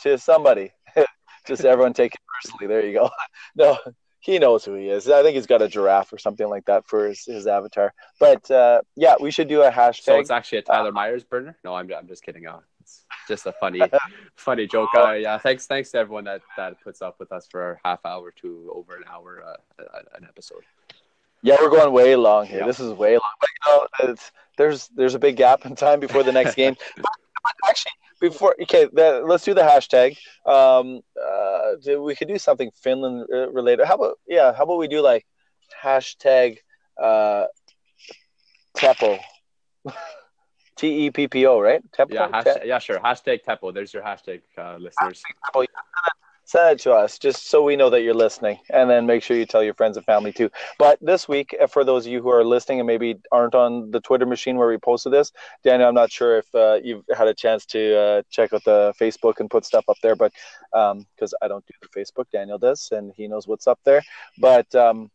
to 0.00 0.16
somebody. 0.16 0.70
just 1.46 1.66
everyone 1.66 1.92
take 1.92 2.14
it 2.14 2.20
personally. 2.42 2.66
There 2.66 2.86
you 2.86 2.94
go. 2.94 3.10
no. 3.56 3.76
He 4.22 4.38
knows 4.38 4.64
who 4.64 4.74
he 4.74 4.88
is. 4.88 5.08
I 5.08 5.22
think 5.22 5.34
he's 5.34 5.46
got 5.46 5.62
a 5.62 5.68
giraffe 5.68 6.12
or 6.12 6.18
something 6.18 6.48
like 6.48 6.64
that 6.66 6.86
for 6.86 7.08
his, 7.08 7.24
his 7.24 7.48
avatar. 7.48 7.92
But 8.20 8.48
uh, 8.52 8.82
yeah, 8.94 9.16
we 9.20 9.32
should 9.32 9.48
do 9.48 9.62
a 9.62 9.70
hashtag. 9.70 10.04
So 10.04 10.20
it's 10.20 10.30
actually 10.30 10.58
a 10.58 10.62
Tyler 10.62 10.92
Myers 10.92 11.24
burner. 11.24 11.58
No, 11.64 11.74
I'm, 11.74 11.92
I'm 11.92 12.06
just 12.06 12.22
kidding. 12.22 12.46
Uh, 12.46 12.60
it's 12.80 13.04
just 13.26 13.46
a 13.46 13.52
funny, 13.52 13.80
funny 14.36 14.68
joke. 14.68 14.90
Uh, 14.96 15.12
yeah, 15.12 15.38
thanks, 15.38 15.66
thanks 15.66 15.90
to 15.90 15.98
everyone 15.98 16.22
that 16.24 16.40
that 16.56 16.80
puts 16.82 17.02
up 17.02 17.16
with 17.18 17.32
us 17.32 17.48
for 17.50 17.72
a 17.72 17.80
half 17.84 17.98
hour 18.06 18.30
to 18.42 18.72
over 18.72 18.94
an 18.94 19.02
hour 19.10 19.42
uh, 19.44 19.82
an 20.14 20.24
episode. 20.24 20.62
Yeah, 21.42 21.56
we're 21.60 21.70
going 21.70 21.92
way 21.92 22.14
long 22.14 22.46
here. 22.46 22.60
Yeah. 22.60 22.66
This 22.66 22.78
is 22.78 22.92
way 22.92 23.14
long. 23.14 23.32
But 23.40 23.50
you 23.50 23.72
know, 23.72 24.12
it's, 24.12 24.30
there's 24.56 24.88
there's 24.94 25.16
a 25.16 25.18
big 25.18 25.36
gap 25.36 25.66
in 25.66 25.74
time 25.74 25.98
before 25.98 26.22
the 26.22 26.30
next 26.30 26.54
game. 26.62 26.76
But 26.96 27.12
Actually, 27.68 27.92
before 28.22 28.54
okay, 28.62 28.88
the, 28.92 29.22
let's 29.26 29.44
do 29.44 29.52
the 29.52 29.62
hashtag. 29.62 30.16
Um, 30.46 31.02
uh, 31.20 32.00
we 32.00 32.14
could 32.14 32.28
do 32.28 32.38
something 32.38 32.70
Finland 32.82 33.26
uh, 33.30 33.50
related. 33.50 33.84
How 33.84 33.96
about 33.96 34.18
yeah? 34.26 34.54
How 34.56 34.62
about 34.62 34.78
we 34.78 34.88
do 34.88 35.02
like 35.02 35.26
hashtag 35.84 36.58
uh, 36.96 37.46
Teppo, 38.76 39.18
T 40.76 41.06
E 41.06 41.10
P 41.10 41.28
P 41.28 41.46
O, 41.46 41.60
right? 41.60 41.82
Teppo. 41.90 42.14
Yeah, 42.14 42.28
hashtag, 42.28 42.64
yeah, 42.64 42.78
sure. 42.78 43.00
Hashtag 43.00 43.40
Teppo. 43.46 43.74
There's 43.74 43.92
your 43.92 44.04
hashtag, 44.04 44.40
uh, 44.56 44.76
listeners. 44.78 45.20
Teppo. 45.44 45.66
Send 46.52 46.72
it 46.72 46.82
to 46.82 46.92
us 46.92 47.18
just 47.18 47.48
so 47.48 47.62
we 47.62 47.76
know 47.76 47.88
that 47.88 48.02
you're 48.02 48.12
listening, 48.12 48.58
and 48.68 48.90
then 48.90 49.06
make 49.06 49.22
sure 49.22 49.38
you 49.38 49.46
tell 49.46 49.64
your 49.64 49.72
friends 49.72 49.96
and 49.96 50.04
family 50.04 50.34
too. 50.34 50.50
But 50.78 50.98
this 51.00 51.26
week, 51.26 51.56
uh, 51.58 51.66
for 51.66 51.82
those 51.82 52.04
of 52.04 52.12
you 52.12 52.20
who 52.20 52.28
are 52.28 52.44
listening 52.44 52.78
and 52.78 52.86
maybe 52.86 53.16
aren't 53.32 53.54
on 53.54 53.90
the 53.90 54.00
Twitter 54.00 54.26
machine 54.26 54.58
where 54.58 54.68
we 54.68 54.76
posted 54.76 55.14
this, 55.14 55.32
Daniel, 55.64 55.88
I'm 55.88 55.94
not 55.94 56.12
sure 56.12 56.36
if 56.36 56.54
uh, 56.54 56.78
you've 56.84 57.04
had 57.16 57.26
a 57.26 57.32
chance 57.32 57.64
to 57.66 57.98
uh, 57.98 58.22
check 58.28 58.52
out 58.52 58.64
the 58.64 58.92
Facebook 59.00 59.40
and 59.40 59.48
put 59.48 59.64
stuff 59.64 59.86
up 59.88 59.96
there, 60.02 60.14
but 60.14 60.30
because 60.70 61.32
I 61.40 61.48
don't 61.48 61.64
do 61.66 61.72
the 61.80 61.88
Facebook, 61.98 62.26
Daniel 62.30 62.58
does, 62.58 62.90
and 62.92 63.14
he 63.16 63.28
knows 63.28 63.48
what's 63.48 63.66
up 63.66 63.80
there. 63.84 64.02
But 64.36 64.74
um, 64.74 65.10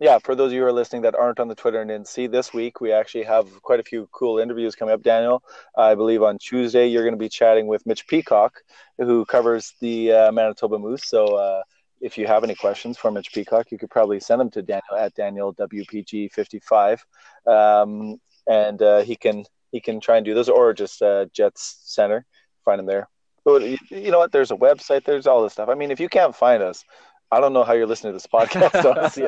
yeah, 0.00 0.18
for 0.18 0.34
those 0.34 0.48
of 0.48 0.52
you 0.52 0.60
who 0.60 0.66
are 0.66 0.72
listening 0.72 1.02
that 1.02 1.16
aren't 1.16 1.40
on 1.40 1.48
the 1.48 1.54
Twitter 1.56 1.80
and 1.80 1.88
didn't 1.88 2.06
see 2.06 2.28
this 2.28 2.54
week, 2.54 2.80
we 2.80 2.92
actually 2.92 3.24
have 3.24 3.62
quite 3.62 3.80
a 3.80 3.82
few 3.82 4.08
cool 4.12 4.38
interviews 4.38 4.76
coming 4.76 4.94
up. 4.94 5.02
Daniel, 5.02 5.42
I 5.76 5.96
believe 5.96 6.22
on 6.22 6.38
Tuesday 6.38 6.86
you're 6.86 7.02
going 7.02 7.14
to 7.14 7.18
be 7.18 7.28
chatting 7.28 7.66
with 7.66 7.84
Mitch 7.84 8.06
Peacock, 8.06 8.62
who 8.98 9.24
covers 9.24 9.74
the 9.80 10.12
uh, 10.12 10.32
Manitoba 10.32 10.78
Moose. 10.78 11.04
So 11.04 11.26
uh, 11.34 11.62
if 12.00 12.16
you 12.16 12.28
have 12.28 12.44
any 12.44 12.54
questions 12.54 12.96
for 12.96 13.10
Mitch 13.10 13.32
Peacock, 13.32 13.72
you 13.72 13.78
could 13.78 13.90
probably 13.90 14.20
send 14.20 14.40
them 14.40 14.50
to 14.50 14.62
Daniel 14.62 14.96
at 14.96 15.14
Daniel 15.14 15.52
WPG55, 15.54 17.00
um, 17.46 18.20
and 18.46 18.80
uh, 18.80 19.00
he 19.00 19.16
can 19.16 19.44
he 19.72 19.80
can 19.80 20.00
try 20.00 20.16
and 20.16 20.24
do 20.24 20.32
those, 20.32 20.48
or 20.48 20.72
just 20.74 21.02
uh, 21.02 21.26
Jets 21.32 21.80
Center, 21.84 22.24
find 22.64 22.78
him 22.78 22.86
there. 22.86 23.08
But 23.44 23.62
you, 23.62 23.78
you 23.90 24.10
know 24.12 24.18
what? 24.18 24.30
There's 24.30 24.52
a 24.52 24.56
website. 24.56 25.04
There's 25.04 25.26
all 25.26 25.42
this 25.42 25.54
stuff. 25.54 25.68
I 25.68 25.74
mean, 25.74 25.90
if 25.90 25.98
you 25.98 26.08
can't 26.08 26.36
find 26.36 26.62
us, 26.62 26.84
I 27.32 27.40
don't 27.40 27.52
know 27.52 27.64
how 27.64 27.72
you're 27.72 27.86
listening 27.86 28.12
to 28.12 28.16
this 28.16 28.26
podcast. 28.26 28.84
honestly. 28.96 29.26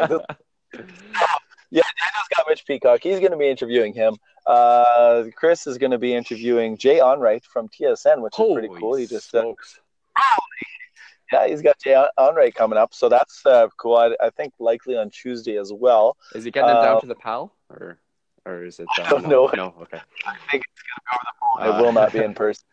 Yeah, 1.72 1.82
Daniel's 2.02 2.28
got 2.36 2.46
Mitch 2.48 2.66
Peacock. 2.66 3.00
He's 3.00 3.20
going 3.20 3.30
to 3.30 3.36
be 3.36 3.48
interviewing 3.48 3.94
him. 3.94 4.16
Uh, 4.44 5.24
Chris 5.36 5.68
is 5.68 5.78
going 5.78 5.92
to 5.92 5.98
be 5.98 6.14
interviewing 6.14 6.76
Jay 6.76 6.98
Onrait 6.98 7.44
from 7.44 7.68
TSN, 7.68 8.20
which 8.22 8.38
is 8.38 8.52
pretty 8.52 8.68
cool. 8.78 8.96
He 8.96 9.06
just 9.06 9.32
uh, 9.34 9.52
yeah, 11.32 11.46
he's 11.46 11.62
got 11.62 11.78
Jay 11.78 12.04
Onrait 12.18 12.54
coming 12.54 12.76
up, 12.76 12.92
so 12.92 13.08
that's 13.08 13.44
uh, 13.46 13.68
cool. 13.76 13.96
I, 13.96 14.16
I 14.20 14.30
think 14.30 14.52
likely 14.58 14.96
on 14.96 15.10
Tuesday 15.10 15.58
as 15.58 15.72
well. 15.72 16.16
Is 16.34 16.44
he 16.44 16.50
getting 16.50 16.70
him 16.70 16.76
uh, 16.76 16.82
down 16.82 17.00
to 17.02 17.06
the 17.06 17.14
PAL 17.14 17.54
or 17.68 17.98
or 18.44 18.64
is 18.64 18.80
it? 18.80 18.88
Uh, 18.98 19.02
I 19.02 19.10
don't 19.10 19.22
no, 19.28 19.46
know. 19.46 19.50
No, 19.54 19.74
okay. 19.82 20.00
I 20.26 20.36
think 20.50 20.64
it's 20.64 20.82
going 20.82 20.96
to 20.96 21.02
be 21.04 21.12
over 21.12 21.22
the 21.22 21.32
phone. 21.40 21.62
Uh, 21.62 21.78
it 21.78 21.82
will 21.84 21.92
not 21.92 22.12
be 22.12 22.18
in 22.18 22.34
person. 22.34 22.64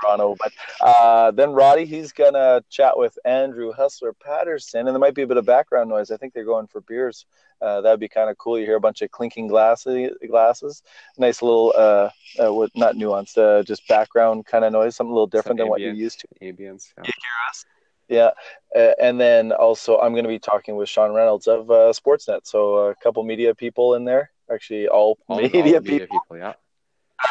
Toronto, 0.00 0.36
but 0.38 0.52
uh, 0.80 1.30
then 1.32 1.50
Roddy, 1.52 1.84
he's 1.84 2.12
gonna 2.12 2.62
chat 2.70 2.96
with 2.98 3.18
Andrew 3.24 3.72
Hustler 3.72 4.12
Patterson, 4.12 4.86
and 4.86 4.88
there 4.94 5.00
might 5.00 5.14
be 5.14 5.22
a 5.22 5.26
bit 5.26 5.36
of 5.36 5.46
background 5.46 5.88
noise. 5.90 6.10
I 6.10 6.16
think 6.16 6.34
they're 6.34 6.44
going 6.44 6.66
for 6.66 6.80
beers. 6.82 7.26
Uh, 7.60 7.80
that'd 7.80 7.98
be 7.98 8.08
kind 8.08 8.30
of 8.30 8.38
cool. 8.38 8.58
You 8.58 8.64
hear 8.66 8.76
a 8.76 8.80
bunch 8.80 9.02
of 9.02 9.10
clinking 9.10 9.48
glasses, 9.48 10.12
glasses. 10.28 10.82
Nice 11.16 11.42
little, 11.42 11.72
uh, 11.76 12.08
uh, 12.38 12.68
not 12.76 12.94
nuanced, 12.94 13.36
uh, 13.36 13.64
just 13.64 13.86
background 13.88 14.46
kind 14.46 14.64
of 14.64 14.72
noise, 14.72 14.94
something 14.94 15.10
a 15.10 15.14
little 15.14 15.26
different 15.26 15.58
Some 15.58 15.64
than 15.64 15.68
what 15.68 15.80
you're 15.80 15.92
used 15.92 16.20
to. 16.20 16.28
Ambience. 16.40 16.92
Yeah. 16.96 17.04
You 17.04 17.12
hear 17.16 17.48
us? 17.48 17.64
Yeah, 18.08 18.30
uh, 18.74 18.92
and 19.02 19.20
then 19.20 19.52
also 19.52 19.98
I'm 19.98 20.12
going 20.12 20.24
to 20.24 20.28
be 20.28 20.38
talking 20.38 20.76
with 20.76 20.88
Sean 20.88 21.12
Reynolds 21.12 21.46
of 21.46 21.70
uh, 21.70 21.92
Sportsnet. 21.92 22.46
So 22.46 22.76
a 22.88 22.94
couple 22.94 23.22
media 23.22 23.54
people 23.54 23.94
in 23.96 24.04
there, 24.04 24.30
actually 24.50 24.88
all, 24.88 25.18
All- 25.28 25.36
all 25.36 25.42
media, 25.42 25.80
the 25.80 25.98
people, 25.98 26.36
Yeah. 26.36 26.54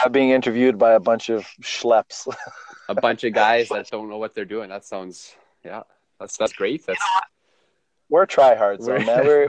Uh, 0.04 0.10
being 0.10 0.32
interviewed 0.32 0.78
by 0.78 0.94
a 0.94 1.00
bunch 1.00 1.30
of 1.30 1.46
schleps. 1.62 2.28
A 2.90 2.96
bunch 2.96 3.26
of 3.26 3.34
guys 3.34 3.68
that 3.68 3.90
don't 3.90 4.08
know 4.08 4.18
what 4.18 4.34
they're 4.34 4.46
doing. 4.46 4.70
That 4.70 4.86
sounds. 4.86 5.36
Yeah. 5.66 5.84
That's 6.22 6.38
that's 6.38 6.54
great. 6.54 6.86
That's 6.86 7.04
we're 8.10 8.26
tryhards, 8.26 8.88
We're- 8.88 9.06
man. 9.06 9.26
We're 9.26 9.48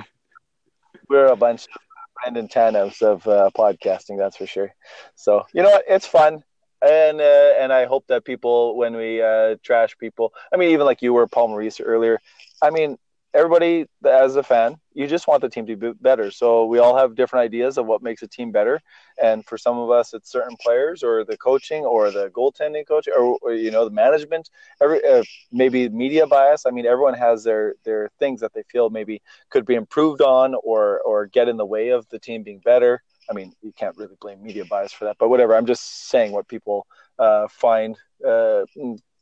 we're 1.09 1.27
a 1.27 1.37
bunch 1.37 1.67
of 1.67 1.71
Brandon 2.17 2.49
Tanevs 2.49 3.01
of 3.01 3.27
uh, 3.27 3.51
podcasting, 3.57 4.19
that's 4.19 4.37
for 4.37 4.47
sure. 4.47 4.75
So 5.15 5.47
you 5.55 5.63
know 5.63 5.71
what? 5.71 5.85
It's 5.89 6.07
fun, 6.07 6.43
and 6.83 7.21
uh, 7.21 7.53
and 7.61 7.73
I 7.73 7.87
hope 7.87 8.07
that 8.09 8.25
people, 8.25 8.77
when 8.77 8.97
we 8.97 9.23
uh, 9.23 9.57
trash 9.63 9.97
people, 9.99 10.33
I 10.53 10.57
mean, 10.57 10.71
even 10.71 10.85
like 10.85 11.01
you 11.01 11.13
were 11.13 11.27
Paul 11.27 11.49
Maurice 11.49 11.81
earlier. 11.81 12.21
I 12.61 12.71
mean, 12.71 12.99
everybody 13.35 13.87
as 14.05 14.37
a 14.37 14.43
fan, 14.43 14.77
you 14.95 15.07
just 15.07 15.27
want 15.29 15.43
the 15.43 15.49
team 15.49 15.67
to 15.67 15.77
be 15.77 15.93
better. 16.01 16.31
So 16.31 16.65
we 16.65 16.79
all 16.79 16.97
have 16.97 17.15
different 17.15 17.45
ideas 17.45 17.79
of 17.79 17.87
what 17.87 18.03
makes 18.03 18.23
a 18.23 18.29
team 18.29 18.51
better, 18.51 18.81
and 19.23 19.45
for 19.45 19.59
some 19.59 19.79
of 19.79 19.91
us, 19.91 20.15
it's 20.15 20.31
certain 20.31 20.57
players 20.61 21.03
or 21.03 21.25
the 21.25 21.37
coaching 21.37 21.85
or 21.85 22.11
the 22.11 22.29
goaltending 22.31 22.87
coach 22.87 23.09
or, 23.09 23.39
or 23.43 23.53
you 23.55 23.71
know 23.71 23.85
the 23.85 23.91
management. 23.91 24.51
Every 24.83 25.05
uh, 25.05 25.23
maybe 25.53 25.89
media 25.89 26.27
bias. 26.27 26.65
I 26.67 26.71
mean, 26.71 26.87
everyone 26.87 27.15
has 27.15 27.45
their 27.45 27.75
their 27.85 28.11
things 28.19 28.41
that 28.41 28.53
they 28.55 28.63
feel 28.71 28.91
maybe 28.91 29.23
could 29.51 29.67
be 29.67 29.75
improved 29.75 30.23
on 30.23 30.55
or 30.63 31.01
or 31.01 31.27
get 31.27 31.49
in 31.49 31.57
the 31.57 31.67
way 31.67 31.91
of 31.91 32.09
the 32.09 32.19
team 32.19 32.43
being 32.43 32.61
better. 32.65 33.03
I 33.31 33.35
mean, 33.35 33.53
you 33.61 33.73
can't 33.73 33.97
really 33.97 34.17
blame 34.21 34.43
media 34.43 34.65
bias 34.65 34.93
for 34.93 35.05
that, 35.05 35.17
but 35.19 35.29
whatever. 35.29 35.55
I'm 35.55 35.67
just 35.67 36.09
saying 36.09 36.33
what 36.33 36.49
people 36.49 36.87
uh, 37.19 37.47
find 37.49 37.97
uh, 38.27 38.63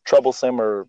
troublesome 0.04 0.60
or 0.60 0.86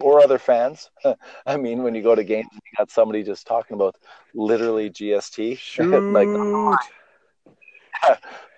or 0.00 0.22
other 0.22 0.38
fans. 0.38 0.90
I 1.46 1.56
mean, 1.56 1.82
when 1.82 1.94
you 1.94 2.02
go 2.02 2.14
to 2.14 2.24
games, 2.24 2.48
you 2.52 2.60
got 2.76 2.90
somebody 2.90 3.22
just 3.22 3.46
talking 3.46 3.74
about 3.74 3.96
literally 4.34 4.90
GST, 4.90 5.58
Shit 5.58 5.86
like 6.12 6.28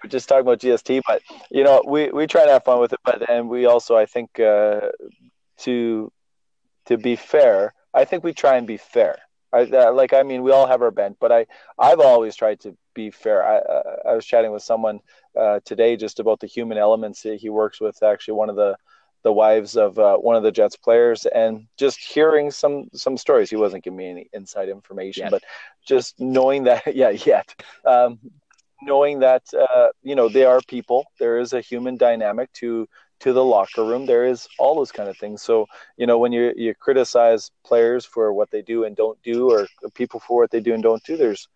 we're 0.03 0.09
just 0.09 0.29
talking 0.29 0.43
about 0.43 0.61
GST, 0.61 1.01
but 1.07 1.23
you 1.51 1.65
know, 1.65 1.83
we, 1.87 2.11
we 2.11 2.27
try 2.27 2.45
to 2.45 2.53
have 2.53 2.65
fun 2.65 2.81
with 2.81 2.93
it, 2.93 3.01
but 3.05 3.29
and 3.31 3.49
we 3.49 3.67
also, 3.67 3.97
I 3.97 4.07
think, 4.07 4.39
uh, 4.41 4.89
to 5.59 6.13
to 6.87 6.97
be 6.97 7.17
fair, 7.17 7.75
I 7.95 8.05
think 8.05 8.25
we 8.25 8.33
try 8.33 8.57
and 8.57 8.67
be 8.67 8.77
fair. 8.77 9.19
I, 9.53 9.63
uh, 9.63 9.93
like, 9.93 10.13
I 10.13 10.23
mean, 10.23 10.43
we 10.43 10.53
all 10.53 10.67
have 10.67 10.83
our 10.83 10.91
bent, 10.91 11.17
but 11.21 11.33
I, 11.33 11.47
I've 11.79 12.01
always 12.01 12.37
tried 12.37 12.61
to 12.61 12.77
be 12.95 13.11
fair. 13.11 13.43
I, 13.43 13.57
uh, 13.59 13.97
I 14.11 14.15
was 14.15 14.27
chatting 14.27 14.53
with 14.53 14.63
someone 14.63 15.01
uh, 15.39 15.61
today 15.65 15.97
just 15.97 16.21
about 16.21 16.41
the 16.41 16.47
human 16.47 16.77
elements. 16.77 17.23
He 17.23 17.49
works 17.49 17.81
with 17.81 18.03
actually 18.03 18.35
one 18.35 18.51
of 18.51 18.57
the, 18.57 18.77
the 19.23 19.33
wives 19.33 19.77
of 19.77 19.99
uh, 19.99 20.17
one 20.17 20.37
of 20.37 20.43
the 20.43 20.53
Jets 20.53 20.77
players, 20.77 21.27
and 21.27 21.67
just 21.77 21.99
hearing 21.99 22.51
some 22.51 22.89
some 22.95 23.17
stories. 23.17 23.51
He 23.51 23.57
wasn't 23.57 23.85
giving 23.85 23.97
me 23.97 24.11
any 24.11 24.31
inside 24.33 24.69
information, 24.69 25.25
yet. 25.25 25.31
but 25.31 25.43
just 25.87 26.19
knowing 26.21 26.65
that, 26.65 26.83
yeah, 26.95 27.11
yet, 27.11 27.55
um, 27.85 28.19
knowing 28.83 29.21
that 29.21 29.43
uh, 29.55 29.89
you 30.03 30.15
know 30.15 30.29
they 30.29 30.45
are 30.45 30.61
people. 30.69 31.05
There 31.19 31.39
is 31.39 31.53
a 31.53 31.61
human 31.61 31.97
dynamic 31.97 32.53
to 32.55 32.89
to 33.21 33.33
the 33.33 33.45
locker 33.45 33.85
room. 33.85 34.07
There 34.07 34.25
is 34.27 34.47
all 34.59 34.77
those 34.77 34.93
kind 34.93 35.09
of 35.09 35.17
things. 35.17 35.43
So 35.43 35.67
you 35.97 36.07
know 36.07 36.19
when 36.19 36.33
you 36.33 36.53
you 36.57 36.75
criticize 36.75 37.51
players 37.65 38.05
for 38.05 38.33
what 38.33 38.51
they 38.51 38.63
do 38.63 38.85
and 38.85 38.97
don't 38.97 39.21
do, 39.23 39.51
or 39.51 39.67
people 39.95 40.21
for 40.21 40.41
what 40.41 40.51
they 40.51 40.61
do 40.61 40.75
and 40.75 40.83
don't 40.83 41.03
do, 41.05 41.17
there's 41.17 41.49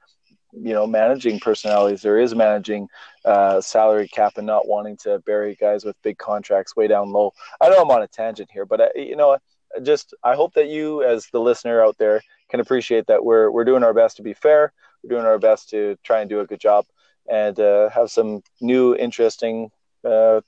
you 0.53 0.73
know 0.73 0.87
managing 0.87 1.41
personalities. 1.41 2.03
There 2.03 2.19
is 2.19 2.35
managing 2.35 2.89
uh, 3.25 3.61
salary 3.61 4.09
cap 4.09 4.37
and 4.37 4.47
not 4.47 4.69
wanting 4.69 4.97
to 4.99 5.19
bury 5.21 5.55
guys 5.55 5.85
with 5.85 6.01
big 6.03 6.19
contracts 6.19 6.77
way 6.77 6.87
down 6.87 7.13
low. 7.13 7.33
I 7.61 7.69
know 7.69 7.83
I'm 7.83 7.91
on 7.91 8.03
a 8.03 8.09
tangent 8.09 8.51
here, 8.53 8.67
but 8.67 8.81
I, 8.81 8.89
you 8.97 9.17
know 9.17 9.39
just 9.83 10.15
I 10.23 10.35
hope 10.35 10.55
that 10.55 10.69
you 10.69 11.03
as 11.03 11.29
the 11.33 11.41
listener 11.41 11.83
out 11.83 11.97
there 11.99 12.21
can 12.51 12.61
appreciate 12.61 13.07
that 13.07 13.25
we're 13.25 13.51
we're 13.51 13.65
doing 13.65 13.83
our 13.83 13.95
best 13.95 14.17
to 14.19 14.23
be 14.23 14.35
fair. 14.35 14.73
We're 15.03 15.17
doing 15.17 15.27
our 15.27 15.39
best 15.39 15.71
to 15.71 15.97
try 16.03 16.21
and 16.21 16.31
do 16.31 16.41
a 16.41 16.47
good 16.47 16.61
job 16.61 16.85
and 17.29 17.59
uh, 17.59 17.89
have 17.91 18.11
some 18.11 18.43
new 18.61 18.95
interesting 18.95 19.71
uh, 20.05 20.41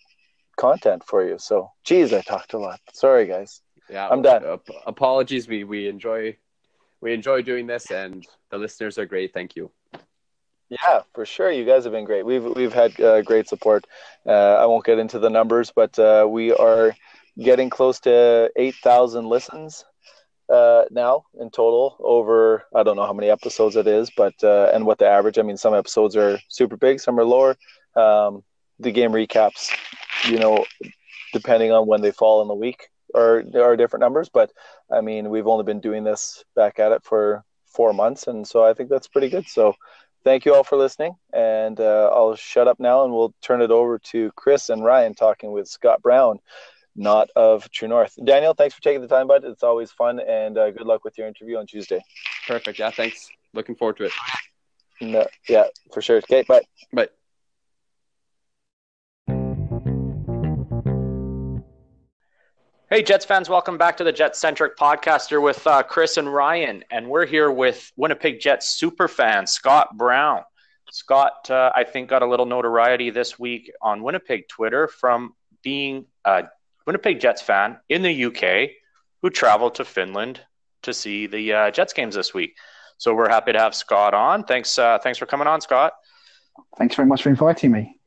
content 0.56 1.04
for 1.04 1.26
you. 1.26 1.38
So, 1.38 1.70
geez, 1.84 2.12
I 2.12 2.20
talked 2.20 2.52
a 2.52 2.58
lot. 2.58 2.80
Sorry, 2.92 3.26
guys. 3.26 3.62
Yeah, 3.88 4.08
I'm 4.08 4.22
done. 4.22 4.44
Uh, 4.44 4.56
apologies. 4.86 5.48
We 5.48 5.64
we 5.64 5.88
enjoy 5.88 6.36
we 7.00 7.12
enjoy 7.12 7.42
doing 7.42 7.66
this, 7.66 7.90
and 7.90 8.26
the 8.50 8.58
listeners 8.58 8.98
are 8.98 9.06
great. 9.06 9.34
Thank 9.34 9.56
you. 9.56 9.70
Yeah, 10.82 11.02
for 11.14 11.24
sure. 11.26 11.50
You 11.52 11.64
guys 11.64 11.84
have 11.84 11.92
been 11.92 12.04
great. 12.04 12.24
We've 12.26 12.44
we've 12.44 12.72
had 12.72 12.98
uh, 13.00 13.22
great 13.22 13.48
support. 13.48 13.86
Uh, 14.26 14.54
I 14.54 14.66
won't 14.66 14.84
get 14.84 14.98
into 14.98 15.18
the 15.18 15.30
numbers, 15.30 15.70
but 15.74 15.96
uh, 15.98 16.26
we 16.28 16.52
are 16.52 16.96
getting 17.38 17.70
close 17.70 18.00
to 18.00 18.50
eight 18.56 18.74
thousand 18.82 19.26
listens 19.28 19.84
uh, 20.48 20.84
now 20.90 21.24
in 21.40 21.50
total 21.50 21.96
over 22.00 22.64
I 22.74 22.82
don't 22.82 22.96
know 22.96 23.06
how 23.06 23.12
many 23.12 23.30
episodes 23.30 23.76
it 23.76 23.86
is, 23.86 24.10
but 24.16 24.34
uh, 24.42 24.70
and 24.74 24.86
what 24.86 24.98
the 24.98 25.06
average. 25.06 25.38
I 25.38 25.42
mean, 25.42 25.56
some 25.58 25.74
episodes 25.74 26.16
are 26.16 26.38
super 26.48 26.76
big, 26.76 27.00
some 27.00 27.18
are 27.20 27.24
lower. 27.24 27.56
Um, 27.94 28.42
the 28.80 28.90
game 28.92 29.12
recaps, 29.12 29.70
you 30.28 30.38
know, 30.38 30.64
depending 31.32 31.72
on 31.72 31.86
when 31.86 32.00
they 32.02 32.10
fall 32.10 32.42
in 32.42 32.48
the 32.48 32.54
week, 32.54 32.88
are 33.14 33.44
are 33.54 33.76
different 33.76 34.00
numbers. 34.00 34.28
But 34.28 34.50
I 34.90 35.02
mean, 35.02 35.30
we've 35.30 35.46
only 35.46 35.64
been 35.64 35.80
doing 35.80 36.04
this 36.04 36.44
back 36.56 36.78
at 36.80 36.92
it 36.92 37.04
for 37.04 37.44
four 37.66 37.92
months, 37.92 38.26
and 38.26 38.46
so 38.46 38.64
I 38.64 38.74
think 38.74 38.88
that's 38.90 39.08
pretty 39.08 39.28
good. 39.28 39.46
So. 39.46 39.74
Thank 40.24 40.46
you 40.46 40.54
all 40.54 40.64
for 40.64 40.76
listening, 40.76 41.16
and 41.32 41.78
uh, 41.78 42.10
I'll 42.12 42.34
shut 42.34 42.66
up 42.66 42.80
now, 42.80 43.04
and 43.04 43.12
we'll 43.12 43.34
turn 43.42 43.60
it 43.60 43.70
over 43.70 43.98
to 43.98 44.32
Chris 44.36 44.70
and 44.70 44.82
Ryan 44.82 45.14
talking 45.14 45.52
with 45.52 45.68
Scott 45.68 46.02
Brown 46.02 46.40
not 46.96 47.28
of 47.34 47.70
True 47.70 47.88
North. 47.88 48.18
Daniel, 48.24 48.54
thanks 48.54 48.74
for 48.74 48.80
taking 48.80 49.00
the 49.00 49.08
time, 49.08 49.26
bud. 49.26 49.44
It's 49.44 49.62
always 49.62 49.90
fun, 49.90 50.20
and 50.20 50.56
uh, 50.56 50.70
good 50.70 50.86
luck 50.86 51.04
with 51.04 51.18
your 51.18 51.26
interview 51.26 51.58
on 51.58 51.66
Tuesday. 51.66 52.02
Perfect. 52.46 52.78
Yeah, 52.78 52.90
thanks. 52.90 53.28
Looking 53.52 53.74
forward 53.74 53.96
to 53.98 54.04
it. 54.04 54.12
No, 55.00 55.26
yeah, 55.48 55.64
for 55.92 56.00
sure. 56.00 56.18
Okay, 56.18 56.42
bye. 56.42 56.62
Bye. 56.92 57.08
Hey, 62.90 63.02
Jets 63.02 63.24
fans, 63.24 63.48
welcome 63.48 63.78
back 63.78 63.96
to 63.96 64.04
the 64.04 64.12
Jet 64.12 64.36
Centric 64.36 64.76
Podcaster 64.76 65.40
with 65.40 65.66
uh, 65.66 65.82
Chris 65.82 66.18
and 66.18 66.32
Ryan. 66.32 66.84
And 66.90 67.08
we're 67.08 67.24
here 67.24 67.50
with 67.50 67.90
Winnipeg 67.96 68.40
Jets 68.40 68.76
super 68.78 69.08
fan, 69.08 69.46
Scott 69.46 69.96
Brown. 69.96 70.42
Scott, 70.92 71.50
uh, 71.50 71.72
I 71.74 71.84
think, 71.84 72.10
got 72.10 72.20
a 72.20 72.26
little 72.26 72.44
notoriety 72.44 73.08
this 73.08 73.38
week 73.38 73.72
on 73.80 74.02
Winnipeg 74.02 74.48
Twitter 74.48 74.86
from 74.86 75.32
being 75.62 76.04
a 76.26 76.44
Winnipeg 76.86 77.20
Jets 77.20 77.40
fan 77.40 77.78
in 77.88 78.02
the 78.02 78.26
UK 78.26 78.72
who 79.22 79.30
traveled 79.30 79.76
to 79.76 79.84
Finland 79.86 80.42
to 80.82 80.92
see 80.92 81.26
the 81.26 81.54
uh, 81.54 81.70
Jets 81.70 81.94
games 81.94 82.14
this 82.14 82.34
week. 82.34 82.54
So 82.98 83.14
we're 83.14 83.30
happy 83.30 83.52
to 83.52 83.58
have 83.58 83.74
Scott 83.74 84.12
on. 84.12 84.44
Thanks, 84.44 84.78
uh, 84.78 84.98
thanks 84.98 85.18
for 85.18 85.24
coming 85.24 85.46
on, 85.46 85.62
Scott. 85.62 85.94
Thanks 86.76 86.94
very 86.94 87.08
much 87.08 87.22
for 87.22 87.30
inviting 87.30 87.72
me. 87.72 87.98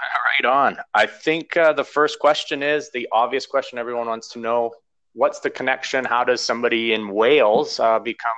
Right 0.24 0.44
on. 0.44 0.76
I 0.94 1.06
think 1.06 1.56
uh, 1.56 1.72
the 1.72 1.82
first 1.82 2.20
question 2.20 2.62
is 2.62 2.90
the 2.92 3.08
obvious 3.10 3.46
question 3.46 3.78
everyone 3.78 4.06
wants 4.06 4.28
to 4.30 4.38
know: 4.38 4.72
What's 5.14 5.40
the 5.40 5.50
connection? 5.50 6.04
How 6.04 6.22
does 6.22 6.40
somebody 6.40 6.92
in 6.92 7.08
Wales 7.08 7.80
uh, 7.80 7.98
become 7.98 8.36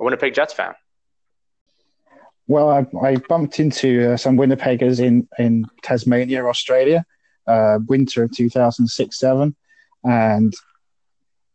a 0.00 0.04
Winnipeg 0.04 0.34
Jets 0.34 0.52
fan? 0.52 0.74
Well, 2.48 2.68
I, 2.68 2.84
I 3.06 3.16
bumped 3.16 3.60
into 3.60 4.12
uh, 4.12 4.16
some 4.16 4.36
Winnipeggers 4.36 4.98
in 4.98 5.28
in 5.38 5.66
Tasmania, 5.82 6.44
Australia, 6.44 7.04
uh, 7.46 7.78
winter 7.86 8.24
of 8.24 8.32
2006 8.32 9.18
7 9.18 9.54
and 10.04 10.54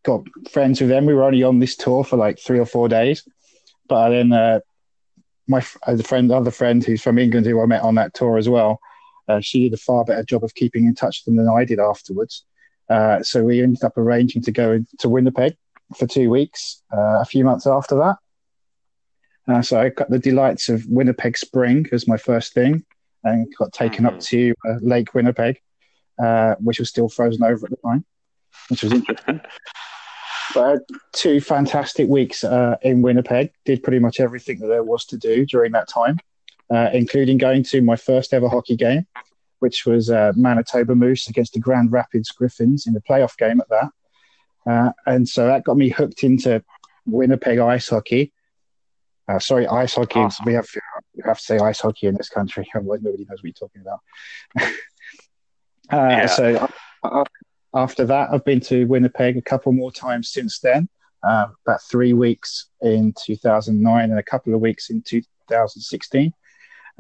got 0.04 0.22
friends 0.52 0.80
with 0.80 0.90
them. 0.90 1.06
We 1.06 1.14
were 1.14 1.24
only 1.24 1.44
on 1.44 1.60
this 1.60 1.76
tour 1.76 2.04
for 2.04 2.18
like 2.18 2.40
three 2.40 2.60
or 2.60 2.66
four 2.66 2.88
days. 2.88 3.28
But 3.88 4.10
then 4.10 4.32
uh, 4.32 4.60
my 5.48 5.66
uh, 5.86 5.96
the 5.96 6.04
friend, 6.04 6.32
other 6.32 6.52
friend 6.52 6.84
who's 6.84 7.02
from 7.02 7.18
England, 7.18 7.46
who 7.46 7.62
I 7.62 7.66
met 7.66 7.82
on 7.82 7.96
that 7.96 8.14
tour 8.14 8.38
as 8.38 8.50
well, 8.50 8.80
uh, 9.28 9.40
she 9.40 9.64
did 9.64 9.74
a 9.74 9.82
far 9.82 10.04
better 10.04 10.24
job 10.24 10.44
of 10.44 10.56
keeping 10.56 10.86
in 10.86 10.96
touch 10.96 11.22
with 11.22 11.36
them 11.36 11.44
than 11.44 11.54
I 11.54 11.66
did 11.66 11.80
afterwards. 11.80 12.46
Uh, 12.90 13.24
so 13.24 13.44
we 13.44 13.62
ended 13.62 13.84
up 13.84 13.98
arranging 13.98 14.42
to 14.44 14.52
go 14.52 14.84
to 15.00 15.10
Winnipeg 15.10 15.56
for 15.98 16.08
two 16.08 16.30
weeks 16.30 16.84
uh, 16.94 17.22
a 17.22 17.26
few 17.26 17.44
months 17.44 17.66
after 17.66 17.96
that. 17.96 18.18
Uh, 19.48 19.62
so 19.62 19.80
I 19.80 19.90
got 19.90 20.10
the 20.10 20.20
delights 20.20 20.70
of 20.70 20.86
Winnipeg 20.88 21.38
Spring 21.38 21.86
as 21.92 22.08
my 22.08 22.18
first 22.18 22.54
thing 22.54 22.84
and 23.24 23.52
got 23.58 23.74
taken 23.74 24.06
mm-hmm. 24.06 24.16
up 24.16 24.22
to 24.22 24.54
uh, 24.68 24.76
Lake 24.82 25.14
Winnipeg 25.14 25.60
uh, 26.20 26.56
which 26.60 26.80
was 26.80 26.90
still 26.90 27.10
frozen 27.10 27.44
over 27.44 27.66
at 27.66 27.72
the 27.72 27.78
time, 27.78 28.06
which 28.70 28.84
was 28.84 28.94
interesting. 28.94 29.42
but 30.54 30.80
two 31.14 31.42
fantastic 31.42 32.08
weeks 32.08 32.44
uh, 32.44 32.78
in 32.82 33.02
Winnipeg. 33.02 33.52
Did 33.66 33.84
pretty 33.84 34.00
much 34.00 34.20
everything 34.20 34.60
that 34.60 34.68
there 34.68 34.84
was 34.84 35.06
to 35.08 35.18
do 35.18 35.46
during 35.46 35.72
that 35.74 35.90
time, 35.90 36.20
uh, 36.74 36.89
including 36.93 37.38
going 37.38 37.63
to 37.63 37.82
my 37.82 37.95
first 37.95 38.34
ever 38.34 38.49
hockey 38.49 38.76
game, 38.76 39.05
which 39.59 39.86
was 39.86 40.09
uh, 40.09 40.34
Manitoba 40.36 40.95
Moose 40.95 41.28
against 41.28 41.53
the 41.53 41.59
Grand 41.59 41.91
Rapids 41.91 42.30
Griffins 42.30 42.88
in 42.88 42.93
the 42.93 43.01
playoff 43.01 43.38
game 43.38 43.61
at 43.61 43.70
that. 43.70 43.89
Uh, 44.68 44.91
and 45.05 45.30
so 45.30 45.45
that 45.47 45.63
got 45.63 45.78
me 45.78 45.89
hooked 45.89 46.24
into 46.24 46.63
Winnipeg 47.05 47.59
ice 47.59 47.89
hockey. 47.89 48.34
Uh, 49.28 49.39
sorry, 49.39 49.68
ice 49.68 49.95
hockey. 49.95 50.20
Awesome. 50.20 50.45
We 50.45 50.53
have 50.53 50.68
we 51.16 51.24
have 51.26 51.38
to 51.38 51.43
say 51.43 51.57
ice 51.57 51.82
hockey 51.82 52.07
in 52.07 52.16
this 52.16 52.30
country, 52.30 52.68
otherwise 52.76 53.01
nobody 53.01 53.26
knows 53.26 53.39
what 53.39 53.45
you're 53.45 53.53
talking 53.53 53.82
about. 53.82 54.72
Uh, 55.91 56.07
yeah. 56.09 56.26
So 56.26 56.68
after 57.76 58.05
that, 58.05 58.30
I've 58.32 58.43
been 58.43 58.59
to 58.61 58.86
Winnipeg 58.86 59.38
a 59.38 59.41
couple 59.41 59.72
more 59.72 59.91
times 59.91 60.32
since 60.32 60.59
then. 60.59 60.89
Uh, 61.22 61.47
about 61.66 61.82
three 61.84 62.13
weeks 62.13 62.70
in 62.82 63.13
2009 63.24 64.09
and 64.09 64.20
a 64.20 64.24
couple 64.24 64.53
of 64.53 64.61
weeks 64.61 64.89
in 64.89 65.01
2016. 65.01 66.34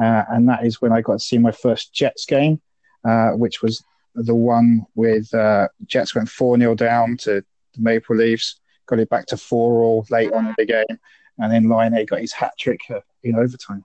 Uh, 0.01 0.23
and 0.29 0.49
that 0.49 0.65
is 0.65 0.81
when 0.81 0.91
I 0.91 1.01
got 1.01 1.13
to 1.13 1.19
see 1.19 1.37
my 1.37 1.51
first 1.51 1.93
Jets 1.93 2.25
game, 2.25 2.61
uh, 3.07 3.31
which 3.31 3.61
was 3.61 3.83
the 4.15 4.35
one 4.35 4.85
with 4.95 5.33
uh, 5.33 5.67
Jets 5.85 6.15
went 6.15 6.29
4 6.29 6.57
0 6.57 6.75
down 6.75 7.17
to 7.17 7.43
the 7.73 7.81
Maple 7.81 8.15
Leafs, 8.15 8.59
got 8.85 8.99
it 8.99 9.09
back 9.09 9.25
to 9.27 9.37
4 9.37 9.83
all 9.83 10.05
late 10.09 10.31
on 10.31 10.47
in 10.47 10.55
the 10.57 10.65
game. 10.65 10.99
And 11.37 11.51
then 11.51 11.69
Laine 11.69 12.05
got 12.05 12.21
his 12.21 12.33
hat 12.33 12.53
trick 12.57 12.79
in 13.23 13.35
overtime. 13.35 13.83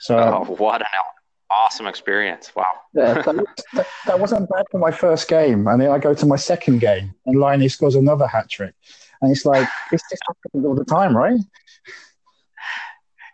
So, 0.00 0.18
oh, 0.18 0.54
what 0.54 0.80
an 0.80 0.86
awesome 1.50 1.86
experience. 1.86 2.52
Wow. 2.54 2.66
yeah, 2.94 3.14
that, 3.14 3.86
that, 4.06 4.20
wasn't 4.20 4.48
bad 4.48 4.64
for 4.70 4.78
my 4.78 4.90
first 4.90 5.28
game. 5.28 5.66
And 5.66 5.80
then 5.80 5.90
I 5.90 5.98
go 5.98 6.14
to 6.14 6.26
my 6.26 6.36
second 6.36 6.80
game 6.80 7.14
and 7.26 7.40
Laine 7.40 7.68
scores 7.68 7.96
another 7.96 8.26
hat 8.26 8.48
trick. 8.48 8.74
And 9.20 9.30
it's 9.32 9.44
like, 9.44 9.68
it's 9.92 10.04
just 10.08 10.22
happening 10.26 10.66
all 10.66 10.74
the 10.74 10.84
time, 10.84 11.16
right? 11.16 11.38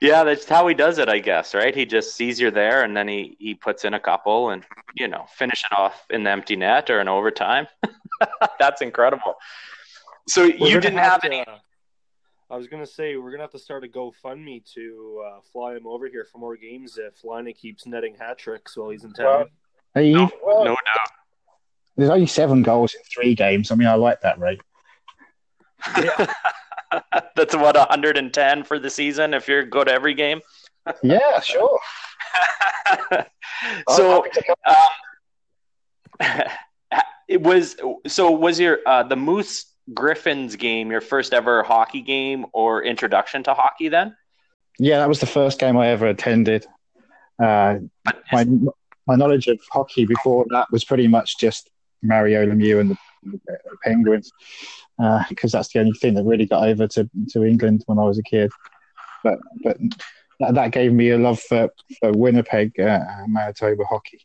Yeah, 0.00 0.24
that's 0.24 0.48
how 0.48 0.66
he 0.66 0.74
does 0.74 0.98
it, 0.98 1.08
I 1.08 1.18
guess, 1.18 1.54
right? 1.54 1.74
He 1.74 1.86
just 1.86 2.14
sees 2.14 2.40
you're 2.40 2.50
there 2.50 2.82
and 2.82 2.96
then 2.96 3.08
he, 3.08 3.36
he 3.38 3.54
puts 3.54 3.84
in 3.84 3.94
a 3.94 4.00
couple 4.00 4.50
and, 4.50 4.64
you 4.94 5.08
know, 5.08 5.24
finish 5.34 5.64
it 5.64 5.76
off 5.76 6.04
in 6.10 6.24
the 6.24 6.30
empty 6.30 6.56
net 6.56 6.90
or 6.90 7.00
in 7.00 7.08
overtime. 7.08 7.66
that's 8.58 8.82
incredible. 8.82 9.34
So 10.28 10.42
We're 10.42 10.68
you 10.68 10.80
didn't 10.80 10.98
have, 10.98 11.22
have 11.22 11.24
any. 11.24 11.40
Uh, 11.40 11.56
I 12.50 12.56
was 12.56 12.66
gonna 12.66 12.86
say 12.86 13.16
we're 13.16 13.30
gonna 13.30 13.42
have 13.42 13.52
to 13.52 13.58
start 13.58 13.84
a 13.84 13.88
GoFundMe 13.88 14.64
to 14.74 15.24
uh, 15.26 15.40
fly 15.52 15.74
him 15.74 15.86
over 15.86 16.08
here 16.08 16.26
for 16.30 16.38
more 16.38 16.56
games 16.56 16.98
if 16.98 17.24
Laine 17.24 17.52
keeps 17.52 17.86
netting 17.86 18.14
hat 18.14 18.38
tricks 18.38 18.76
while 18.76 18.90
he's 18.90 19.04
in 19.04 19.12
town. 19.12 19.46
Well, 19.94 20.04
no, 20.04 20.30
well, 20.44 20.64
no 20.64 20.74
doubt. 20.74 21.10
There's 21.96 22.10
only 22.10 22.26
seven 22.26 22.62
goals 22.62 22.94
in 22.94 23.00
three 23.12 23.34
games. 23.34 23.70
I 23.70 23.76
mean, 23.76 23.88
I 23.88 23.94
like 23.94 24.20
that 24.22 24.38
rate. 24.38 24.60
Yeah. 25.96 26.26
That's 27.36 27.54
what 27.54 27.76
110 27.76 28.64
for 28.64 28.78
the 28.78 28.90
season 28.90 29.34
if 29.34 29.48
you're 29.48 29.64
good 29.64 29.88
every 29.88 30.14
game. 30.14 30.40
yeah, 31.02 31.40
sure. 31.40 31.78
so 33.90 34.24
um, 34.66 34.82
it 37.28 37.40
was 37.40 37.76
so 38.06 38.30
was 38.30 38.60
your 38.60 38.78
uh, 38.86 39.02
the 39.02 39.16
Moose 39.16 39.66
Griffins 39.92 40.56
game 40.56 40.90
your 40.90 41.00
first 41.00 41.32
ever 41.32 41.62
hockey 41.62 42.00
game 42.00 42.46
or 42.52 42.82
introduction 42.82 43.42
to 43.44 43.54
hockey 43.54 43.88
then? 43.88 44.16
Yeah, 44.78 44.98
that 44.98 45.08
was 45.08 45.20
the 45.20 45.26
first 45.26 45.58
game 45.58 45.76
I 45.76 45.88
ever 45.88 46.06
attended. 46.06 46.66
Uh, 47.42 47.78
my 48.32 48.46
my 49.06 49.16
knowledge 49.16 49.46
of 49.48 49.58
hockey 49.70 50.04
before 50.04 50.46
that 50.50 50.70
was 50.70 50.84
pretty 50.84 51.06
much 51.06 51.38
just 51.38 51.70
Mario 52.02 52.46
Lemieux 52.46 52.80
and 52.80 52.90
the, 52.90 52.96
the 53.46 53.58
Penguins, 53.82 54.30
because 55.28 55.54
uh, 55.54 55.58
that's 55.58 55.72
the 55.72 55.80
only 55.80 55.92
thing 55.92 56.14
that 56.14 56.24
really 56.24 56.46
got 56.46 56.68
over 56.68 56.86
to, 56.86 57.08
to 57.30 57.44
England 57.44 57.82
when 57.86 57.98
I 57.98 58.04
was 58.04 58.18
a 58.18 58.22
kid. 58.22 58.50
But 59.22 59.38
but 59.62 59.78
that, 60.40 60.54
that 60.54 60.72
gave 60.72 60.92
me 60.92 61.10
a 61.10 61.18
love 61.18 61.40
for, 61.40 61.70
for 62.00 62.12
Winnipeg, 62.12 62.78
uh, 62.78 63.00
Manitoba 63.26 63.84
hockey. 63.84 64.20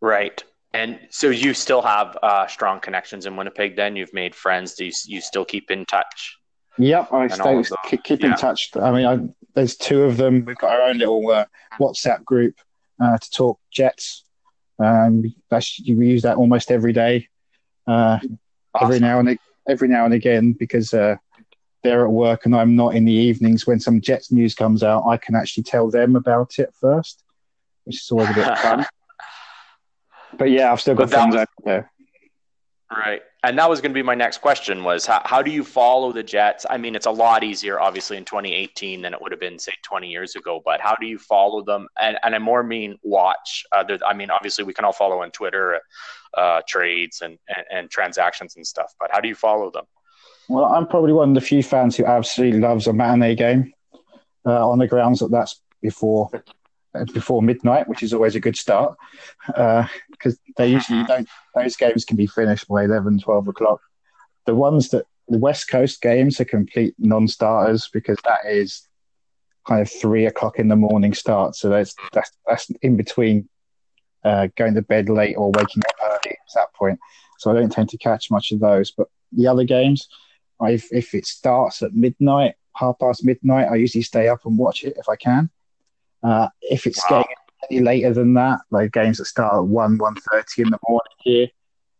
Right. 0.00 0.42
And 0.74 0.98
so 1.10 1.30
you 1.30 1.54
still 1.54 1.82
have 1.82 2.16
uh, 2.22 2.46
strong 2.46 2.80
connections 2.80 3.26
in 3.26 3.36
Winnipeg. 3.36 3.76
Then 3.76 3.96
you've 3.96 4.12
made 4.12 4.34
friends. 4.34 4.74
Do 4.74 4.84
you, 4.84 4.92
you 5.06 5.20
still 5.20 5.44
keep 5.44 5.70
in 5.70 5.84
touch? 5.86 6.36
Yep, 6.78 7.12
I 7.12 7.26
stay, 7.26 7.62
keep, 8.04 8.22
in 8.22 8.34
touch. 8.34 8.70
I 8.80 8.92
mean, 8.92 9.04
I, 9.04 9.18
there's 9.54 9.76
two 9.76 10.02
of 10.02 10.16
them. 10.16 10.44
We've 10.44 10.56
got 10.58 10.70
our 10.70 10.82
own 10.82 10.98
little 10.98 11.28
uh, 11.28 11.46
WhatsApp 11.80 12.24
group 12.24 12.54
uh, 13.02 13.18
to 13.18 13.30
talk 13.30 13.58
Jets. 13.72 14.24
Um, 14.78 15.22
we 15.52 16.08
use 16.08 16.22
that 16.22 16.36
almost 16.36 16.70
every 16.70 16.92
day, 16.92 17.28
uh, 17.88 18.20
awesome. 18.78 18.94
every 18.94 19.00
now 19.00 19.18
and 19.18 19.38
every 19.68 19.88
now 19.88 20.04
and 20.04 20.14
again 20.14 20.52
because 20.52 20.94
uh, 20.94 21.16
they're 21.82 22.04
at 22.04 22.10
work 22.10 22.46
and 22.46 22.54
I'm 22.54 22.74
not 22.74 22.94
in 22.94 23.04
the 23.04 23.12
evenings. 23.12 23.66
When 23.66 23.80
some 23.80 24.00
Jets 24.00 24.32
news 24.32 24.54
comes 24.54 24.82
out, 24.82 25.06
I 25.06 25.16
can 25.16 25.34
actually 25.34 25.64
tell 25.64 25.90
them 25.90 26.16
about 26.16 26.58
it 26.58 26.74
first, 26.80 27.22
which 27.84 27.96
is 27.96 28.10
always 28.10 28.30
a 28.30 28.34
bit 28.34 28.58
fun. 28.58 28.86
But 30.36 30.50
yeah, 30.50 30.70
I've 30.70 30.80
still 30.80 30.94
got 30.94 31.08
friends 31.08 31.34
was, 31.34 31.40
out 31.40 31.48
there. 31.64 31.90
Right. 32.90 33.22
And 33.44 33.58
that 33.58 33.68
was 33.68 33.80
going 33.80 33.92
to 33.92 33.94
be 33.94 34.02
my 34.02 34.14
next 34.14 34.38
question 34.38 34.82
was 34.82 35.06
how, 35.06 35.22
how 35.24 35.42
do 35.42 35.50
you 35.50 35.62
follow 35.62 36.10
the 36.10 36.22
Jets? 36.22 36.66
I 36.68 36.76
mean, 36.76 36.94
it's 36.94 37.06
a 37.06 37.10
lot 37.10 37.44
easier, 37.44 37.78
obviously, 37.78 38.16
in 38.16 38.24
2018 38.24 39.02
than 39.02 39.14
it 39.14 39.22
would 39.22 39.30
have 39.30 39.40
been, 39.40 39.58
say, 39.58 39.72
20 39.84 40.08
years 40.08 40.36
ago. 40.36 40.60
But 40.64 40.80
how 40.80 40.96
do 40.96 41.06
you 41.06 41.18
follow 41.18 41.62
them? 41.62 41.86
And, 42.00 42.18
and 42.22 42.34
I 42.34 42.38
more 42.38 42.62
mean 42.62 42.98
watch. 43.02 43.64
Uh, 43.72 43.84
I 44.06 44.14
mean, 44.14 44.30
obviously, 44.30 44.64
we 44.64 44.74
can 44.74 44.84
all 44.84 44.92
follow 44.92 45.22
on 45.22 45.30
Twitter 45.30 45.80
uh, 46.36 46.62
trades 46.66 47.22
and, 47.22 47.38
and, 47.48 47.64
and 47.70 47.90
transactions 47.90 48.56
and 48.56 48.66
stuff. 48.66 48.94
But 49.00 49.10
how 49.12 49.20
do 49.20 49.28
you 49.28 49.34
follow 49.34 49.70
them? 49.70 49.84
Well, 50.48 50.64
I'm 50.64 50.86
probably 50.86 51.12
one 51.12 51.30
of 51.30 51.34
the 51.34 51.40
few 51.40 51.62
fans 51.62 51.96
who 51.96 52.04
absolutely 52.04 52.60
loves 52.60 52.86
a 52.86 52.92
matinee 52.92 53.34
game 53.34 53.72
uh, 54.46 54.68
on 54.68 54.78
the 54.78 54.86
grounds 54.86 55.20
that 55.20 55.30
that's 55.30 55.60
before 55.82 56.30
before 57.12 57.42
midnight, 57.42 57.86
which 57.86 58.02
is 58.02 58.14
always 58.14 58.34
a 58.34 58.40
good 58.40 58.56
start 58.56 58.96
because 59.46 60.34
uh, 60.34 60.52
they 60.56 60.68
usually 60.68 61.04
don't. 61.04 61.28
Those 61.54 61.76
games 61.76 62.04
can 62.04 62.16
be 62.16 62.26
finished 62.26 62.66
by 62.66 62.84
11, 62.84 63.20
12 63.20 63.48
o'clock. 63.48 63.80
The 64.46 64.54
ones 64.54 64.88
that 64.90 65.04
the 65.28 65.38
West 65.38 65.68
Coast 65.68 66.00
games 66.00 66.40
are 66.40 66.46
complete 66.46 66.94
non-starters 66.98 67.90
because 67.92 68.16
that 68.24 68.46
is 68.46 68.88
kind 69.66 69.82
of 69.82 69.90
three 69.90 70.24
o'clock 70.24 70.58
in 70.58 70.68
the 70.68 70.76
morning 70.76 71.12
start. 71.12 71.54
So 71.54 71.68
that's 71.68 71.94
that's 72.12 72.30
that's 72.46 72.70
in 72.82 72.96
between 72.96 73.48
uh, 74.24 74.48
going 74.56 74.74
to 74.74 74.82
bed 74.82 75.08
late 75.08 75.36
or 75.36 75.52
waking 75.52 75.82
up 75.88 75.97
that 76.54 76.72
point. 76.74 76.98
So 77.38 77.50
I 77.50 77.54
don't 77.54 77.70
tend 77.70 77.88
to 77.90 77.98
catch 77.98 78.30
much 78.30 78.52
of 78.52 78.60
those. 78.60 78.90
But 78.90 79.08
the 79.32 79.46
other 79.46 79.64
games, 79.64 80.08
if 80.60 80.92
if 80.92 81.14
it 81.14 81.26
starts 81.26 81.82
at 81.82 81.94
midnight, 81.94 82.54
half 82.76 82.98
past 82.98 83.24
midnight, 83.24 83.68
I 83.70 83.76
usually 83.76 84.02
stay 84.02 84.28
up 84.28 84.44
and 84.44 84.58
watch 84.58 84.84
it 84.84 84.96
if 84.96 85.08
I 85.08 85.16
can. 85.16 85.50
Uh, 86.22 86.48
if 86.62 86.86
it's 86.86 87.02
wow. 87.10 87.20
getting 87.22 87.36
any 87.70 87.80
later 87.80 88.14
than 88.14 88.34
that, 88.34 88.60
like 88.70 88.92
games 88.92 89.18
that 89.18 89.26
start 89.26 89.54
at 89.54 89.64
one 89.64 89.98
one 89.98 90.16
thirty 90.30 90.62
in 90.62 90.70
the 90.70 90.78
morning 90.88 91.12
here, 91.18 91.48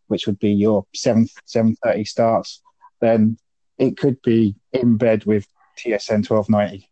which 0.09 0.27
would 0.27 0.39
be 0.39 0.51
your 0.51 0.87
seven 0.95 1.29
seven 1.45 1.77
thirty 1.85 2.05
starts, 2.05 2.63
then 3.01 3.39
it 3.79 3.97
could 3.97 4.21
be 4.23 4.57
in 4.73 4.97
bed 4.97 5.25
with 5.25 5.47
TSN 5.79 6.27
twelve 6.27 6.49
ninety 6.49 6.89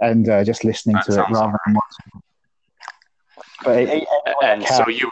and 0.00 0.28
uh, 0.28 0.44
just 0.44 0.64
listening 0.64 0.96
that 0.96 1.06
to 1.06 1.12
it 1.12 1.30
rather 1.30 1.48
right. 1.48 1.58
than 1.66 1.74
watching. 1.74 2.22
But 3.64 3.76
it, 3.78 4.02
it, 4.02 4.36
and 4.42 4.64
so 4.64 4.88
you 4.88 5.10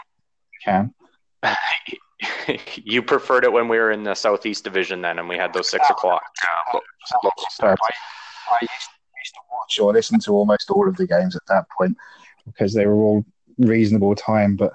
can. 0.67 0.93
you 2.75 3.01
preferred 3.01 3.43
it 3.43 3.51
when 3.51 3.67
we 3.67 3.77
were 3.77 3.91
in 3.91 4.03
the 4.03 4.15
Southeast 4.15 4.63
Division 4.63 5.01
then, 5.01 5.19
and 5.19 5.29
we 5.29 5.37
had 5.37 5.53
those 5.53 5.69
six 5.69 5.89
o'clock 5.89 6.23
uh, 6.73 6.79
local 7.23 7.45
starts. 7.49 7.81
I, 7.83 8.55
I 8.55 8.59
used 8.61 8.89
used 9.27 9.33
to 9.33 9.41
watch 9.51 9.79
or 9.79 9.93
listen 9.93 10.19
to 10.21 10.33
almost 10.33 10.69
all 10.69 10.87
of 10.87 10.95
the 10.95 11.07
games 11.07 11.35
at 11.35 11.45
that 11.47 11.65
point 11.77 11.97
because 12.45 12.73
they 12.73 12.85
were 12.85 12.95
all 12.95 13.25
reasonable 13.57 14.15
time. 14.15 14.55
But 14.55 14.73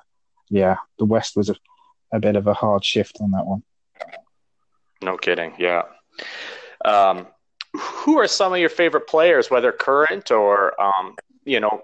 yeah, 0.50 0.76
the 0.98 1.04
West 1.04 1.36
was 1.36 1.48
a, 1.48 1.56
a 2.12 2.20
bit 2.20 2.36
of 2.36 2.46
a 2.46 2.54
hard 2.54 2.84
shift 2.84 3.18
on 3.20 3.30
that 3.32 3.46
one. 3.46 3.62
No 5.02 5.16
kidding. 5.16 5.54
Yeah. 5.58 5.82
Um, 6.84 7.26
who 7.74 8.18
are 8.18 8.28
some 8.28 8.52
of 8.52 8.58
your 8.58 8.68
favorite 8.68 9.08
players, 9.08 9.50
whether 9.50 9.72
current 9.72 10.30
or 10.30 10.80
um, 10.80 11.16
you 11.44 11.60
know 11.60 11.82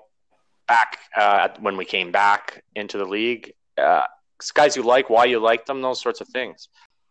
back 0.66 0.98
uh, 1.16 1.48
when 1.60 1.76
we 1.76 1.84
came 1.84 2.12
back 2.12 2.62
into 2.74 2.98
the 2.98 3.06
league? 3.06 3.54
Uh, 3.78 4.02
guys 4.54 4.76
you 4.76 4.82
like, 4.82 5.10
why 5.10 5.24
you 5.24 5.38
like 5.38 5.66
them, 5.66 5.82
those 5.82 6.00
sorts 6.00 6.20
of 6.20 6.28
things. 6.28 6.68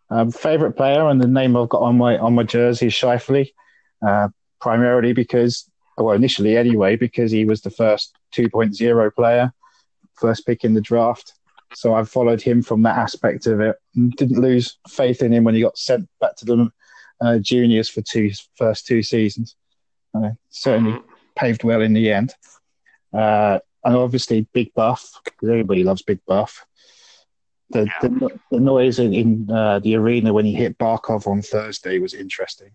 Um, 0.09 0.31
favorite 0.31 0.73
player 0.73 1.07
and 1.07 1.21
the 1.21 1.27
name 1.27 1.57
I've 1.57 1.69
got 1.69 1.81
on 1.81 1.97
my 1.97 2.17
on 2.17 2.35
my 2.35 2.43
jersey 2.43 2.87
is 2.87 2.93
Scheifele. 2.93 3.51
Uh, 4.05 4.29
primarily 4.59 5.13
because, 5.13 5.69
well, 5.97 6.15
initially 6.15 6.57
anyway, 6.57 6.95
because 6.95 7.31
he 7.31 7.45
was 7.45 7.61
the 7.61 7.69
first 7.69 8.15
2.0 8.33 9.15
player, 9.15 9.51
first 10.15 10.45
pick 10.45 10.63
in 10.63 10.73
the 10.73 10.81
draft. 10.81 11.33
So 11.73 11.93
I've 11.93 12.09
followed 12.09 12.41
him 12.41 12.61
from 12.61 12.83
that 12.83 12.97
aspect 12.97 13.45
of 13.47 13.59
it. 13.59 13.75
Didn't 13.95 14.39
lose 14.39 14.77
faith 14.87 15.21
in 15.21 15.33
him 15.33 15.43
when 15.43 15.55
he 15.55 15.61
got 15.61 15.77
sent 15.77 16.07
back 16.21 16.35
to 16.37 16.45
the 16.45 16.71
uh, 17.19 17.39
juniors 17.39 17.89
for 17.89 18.01
two 18.01 18.31
first 18.55 18.85
two 18.85 19.03
seasons. 19.03 19.55
Uh, 20.13 20.29
certainly 20.49 20.93
mm-hmm. 20.93 21.11
paved 21.35 21.63
well 21.63 21.81
in 21.81 21.93
the 21.93 22.11
end. 22.11 22.33
Uh, 23.13 23.59
and 23.87 23.95
obviously, 23.95 24.45
Big 24.51 24.73
Buff, 24.73 25.21
because 25.23 25.47
everybody 25.47 25.85
loves 25.85 26.01
Big 26.01 26.19
Buff. 26.27 26.65
The, 27.69 27.85
yeah. 27.85 27.93
the, 28.01 28.39
the, 28.51 28.59
noise 28.59 28.99
in, 28.99 29.13
in 29.13 29.49
uh, 29.49 29.79
the 29.79 29.95
arena 29.95 30.33
when 30.33 30.43
he 30.43 30.53
hit 30.53 30.77
Barkov 30.77 31.25
on 31.25 31.41
Thursday 31.41 31.97
was 31.97 32.13
interesting. 32.13 32.71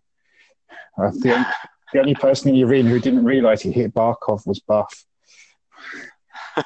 Uh, 0.97 1.11
the, 1.11 1.47
the 1.93 2.01
only 2.01 2.15
person 2.15 2.49
in 2.49 2.55
the 2.55 2.65
arena 2.65 2.89
who 2.89 2.99
didn't 2.99 3.27
realise 3.27 3.61
he 3.61 3.73
hit 3.73 3.93
Barkov 3.93 4.47
was 4.47 4.61
Buff. 4.61 5.05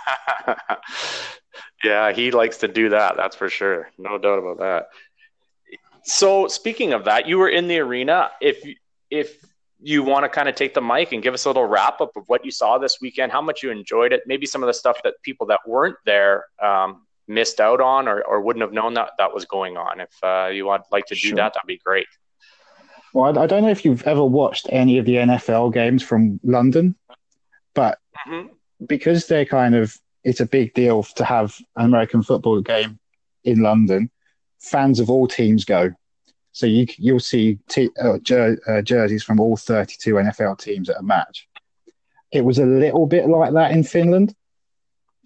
yeah, 1.82 2.12
he 2.12 2.30
likes 2.30 2.58
to 2.58 2.68
do 2.68 2.90
that. 2.90 3.16
That's 3.16 3.34
for 3.34 3.48
sure. 3.48 3.90
No 3.98 4.16
doubt 4.16 4.38
about 4.38 4.58
that. 4.58 4.90
So, 6.04 6.46
speaking 6.46 6.92
of 6.92 7.06
that, 7.06 7.26
you 7.26 7.38
were 7.38 7.48
in 7.48 7.66
the 7.66 7.80
arena. 7.80 8.30
If 8.40 8.64
if 9.10 9.44
you 9.80 10.02
want 10.02 10.24
to 10.24 10.28
kind 10.28 10.48
of 10.48 10.54
take 10.54 10.74
the 10.74 10.80
mic 10.80 11.12
and 11.12 11.22
give 11.22 11.34
us 11.34 11.44
a 11.44 11.48
little 11.48 11.66
wrap 11.66 12.00
up 12.00 12.16
of 12.16 12.24
what 12.28 12.44
you 12.44 12.50
saw 12.50 12.78
this 12.78 12.98
weekend, 13.00 13.30
how 13.30 13.42
much 13.42 13.62
you 13.62 13.70
enjoyed 13.70 14.12
it, 14.12 14.22
maybe 14.26 14.46
some 14.46 14.62
of 14.62 14.66
the 14.66 14.74
stuff 14.74 15.02
that 15.04 15.14
people 15.22 15.46
that 15.46 15.60
weren't 15.66 15.96
there 16.06 16.46
um, 16.62 17.06
missed 17.28 17.60
out 17.60 17.80
on 17.80 18.08
or, 18.08 18.22
or 18.22 18.40
wouldn't 18.40 18.62
have 18.62 18.72
known 18.72 18.94
that 18.94 19.10
that 19.18 19.34
was 19.34 19.44
going 19.44 19.76
on. 19.76 20.00
If 20.00 20.24
uh, 20.24 20.48
you 20.52 20.66
would 20.66 20.82
like 20.90 21.06
to 21.06 21.14
do 21.14 21.28
sure. 21.28 21.36
that, 21.36 21.54
that'd 21.54 21.66
be 21.66 21.80
great. 21.84 22.06
Well, 23.12 23.38
I 23.38 23.46
don't 23.46 23.62
know 23.62 23.70
if 23.70 23.84
you've 23.84 24.02
ever 24.04 24.24
watched 24.24 24.66
any 24.70 24.98
of 24.98 25.06
the 25.06 25.16
NFL 25.16 25.72
games 25.72 26.02
from 26.02 26.40
London, 26.42 26.96
but 27.74 27.98
mm-hmm. 28.26 28.48
because 28.86 29.26
they're 29.26 29.46
kind 29.46 29.74
of, 29.74 29.96
it's 30.24 30.40
a 30.40 30.46
big 30.46 30.74
deal 30.74 31.02
to 31.02 31.24
have 31.24 31.56
an 31.76 31.86
American 31.86 32.22
football 32.22 32.60
game 32.60 32.98
in 33.44 33.60
London. 33.62 34.10
Fans 34.58 35.00
of 35.00 35.10
all 35.10 35.26
teams 35.26 35.64
go, 35.64 35.92
so 36.56 36.64
you 36.64 36.86
you'll 36.96 37.20
see 37.20 37.58
t- 37.68 37.90
uh, 38.00 38.16
jer- 38.22 38.58
uh, 38.66 38.80
jerseys 38.80 39.22
from 39.22 39.40
all 39.40 39.58
32 39.58 40.14
NFL 40.14 40.58
teams 40.58 40.88
at 40.88 40.98
a 40.98 41.02
match. 41.02 41.46
It 42.32 42.44
was 42.44 42.58
a 42.58 42.64
little 42.64 43.06
bit 43.06 43.28
like 43.28 43.52
that 43.52 43.72
in 43.72 43.84
Finland. 43.84 44.34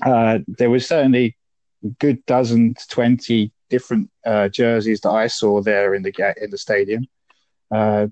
Uh, 0.04 0.40
there 0.48 0.70
was 0.70 0.88
certainly 0.88 1.36
a 1.84 1.88
good 2.00 2.26
dozen 2.26 2.74
to 2.74 2.88
20 2.88 3.52
different 3.68 4.10
uh, 4.26 4.48
jerseys 4.48 5.02
that 5.02 5.10
I 5.10 5.28
saw 5.28 5.62
there 5.62 5.94
in 5.94 6.02
the 6.02 6.34
in 6.42 6.50
the 6.50 6.58
stadium 6.58 7.06
uh, 7.70 8.08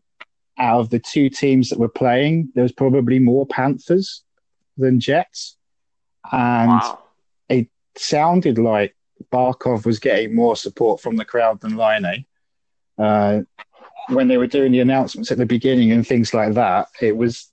out 0.57 0.79
of 0.79 0.91
the 0.91 1.01
two 1.01 1.29
teams 1.29 1.71
that 1.71 1.79
were 1.81 1.89
playing, 1.89 2.51
there 2.55 2.63
was 2.63 2.73
probably 2.73 3.19
more 3.19 3.47
Panthers 3.47 4.23
than 4.77 5.01
Jets, 5.01 5.57
and 6.31 6.71
wow. 6.71 7.01
it 7.49 7.69
sounded 7.97 8.59
like 8.59 8.95
Barkov 9.33 9.87
was 9.87 9.99
getting 9.99 10.37
more 10.37 10.55
support 10.55 11.01
from 11.01 11.17
the 11.17 11.25
crowd 11.25 11.61
than 11.61 11.77
Laine. 11.77 12.25
Uh, 12.99 13.41
when 14.09 14.29
they 14.29 14.39
were 14.39 14.47
doing 14.47 14.73
the 14.73 14.81
announcements 14.81 15.31
at 15.31 15.39
the 15.39 15.47
beginning 15.47 15.93
and 15.93 16.07
things 16.07 16.33
like 16.33 16.55
that, 16.55 16.89
it 17.01 17.17
was. 17.17 17.51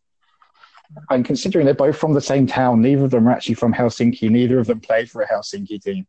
And 1.09 1.25
considering 1.25 1.65
they're 1.65 1.73
both 1.73 1.97
from 1.97 2.13
the 2.13 2.21
same 2.21 2.47
town, 2.47 2.81
neither 2.81 3.05
of 3.05 3.11
them 3.11 3.27
are 3.27 3.31
actually 3.31 3.55
from 3.55 3.73
Helsinki. 3.73 4.29
Neither 4.29 4.59
of 4.59 4.67
them 4.67 4.79
played 4.79 5.09
for 5.09 5.21
a 5.21 5.27
Helsinki 5.27 5.81
team. 5.81 6.07